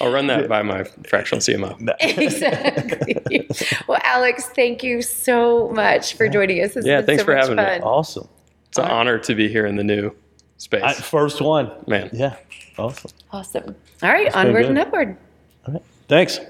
I'll 0.00 0.12
run 0.12 0.26
that 0.26 0.48
by 0.48 0.62
my 0.62 0.84
fractional 1.08 1.40
CMO. 1.40 1.76
exactly. 2.00 3.48
well, 3.88 3.98
Alex, 4.04 4.46
thank 4.54 4.82
you 4.82 5.02
so 5.02 5.68
much 5.70 6.14
for 6.14 6.28
joining 6.28 6.62
us. 6.62 6.74
This 6.74 6.84
Yeah, 6.86 7.02
thanks 7.02 7.22
so 7.22 7.26
for 7.26 7.34
much 7.34 7.48
having 7.48 7.56
me. 7.56 7.80
awesome. 7.82 8.28
It's 8.68 8.78
an 8.78 8.84
honor 8.86 9.18
to 9.18 9.34
be 9.34 9.48
here 9.48 9.64
in 9.66 9.76
the 9.76 9.84
new 9.84 10.10
space, 10.56 10.82
I, 10.82 10.92
first 10.94 11.40
one. 11.40 11.70
man. 11.86 12.10
Yeah, 12.12 12.36
awesome. 12.78 13.10
Awesome. 13.32 13.76
All 14.02 14.10
right, 14.10 14.32
been 14.32 14.46
onward 14.46 14.66
and 14.66 14.78
upward. 14.78 15.16
All 15.66 15.74
right. 15.74 15.82
Thanks. 16.08 16.40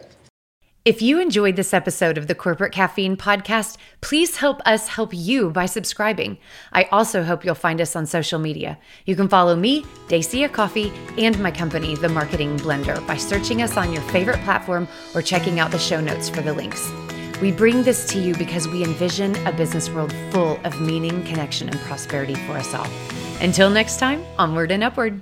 If 0.86 1.02
you 1.02 1.18
enjoyed 1.18 1.56
this 1.56 1.74
episode 1.74 2.16
of 2.16 2.28
the 2.28 2.34
Corporate 2.36 2.70
Caffeine 2.70 3.16
Podcast, 3.16 3.76
please 4.00 4.36
help 4.36 4.62
us 4.64 4.86
help 4.86 5.10
you 5.12 5.50
by 5.50 5.66
subscribing. 5.66 6.38
I 6.72 6.84
also 6.92 7.24
hope 7.24 7.44
you'll 7.44 7.56
find 7.56 7.80
us 7.80 7.96
on 7.96 8.06
social 8.06 8.38
media. 8.38 8.78
You 9.04 9.16
can 9.16 9.28
follow 9.28 9.56
me, 9.56 9.84
Dacia 10.06 10.48
Coffey, 10.48 10.92
and 11.18 11.36
my 11.40 11.50
company, 11.50 11.96
The 11.96 12.08
Marketing 12.08 12.56
Blender, 12.58 13.04
by 13.04 13.16
searching 13.16 13.62
us 13.62 13.76
on 13.76 13.92
your 13.92 14.02
favorite 14.02 14.40
platform 14.44 14.86
or 15.12 15.22
checking 15.22 15.58
out 15.58 15.72
the 15.72 15.78
show 15.80 16.00
notes 16.00 16.28
for 16.28 16.40
the 16.40 16.52
links. 16.52 16.88
We 17.40 17.52
bring 17.52 17.82
this 17.82 18.06
to 18.12 18.18
you 18.18 18.34
because 18.34 18.66
we 18.66 18.82
envision 18.82 19.36
a 19.46 19.52
business 19.52 19.90
world 19.90 20.14
full 20.30 20.58
of 20.64 20.80
meaning, 20.80 21.22
connection, 21.24 21.68
and 21.68 21.78
prosperity 21.80 22.34
for 22.34 22.52
us 22.52 22.72
all. 22.72 22.86
Until 23.40 23.68
next 23.68 23.98
time, 23.98 24.24
onward 24.38 24.70
and 24.70 24.82
upward. 24.82 25.20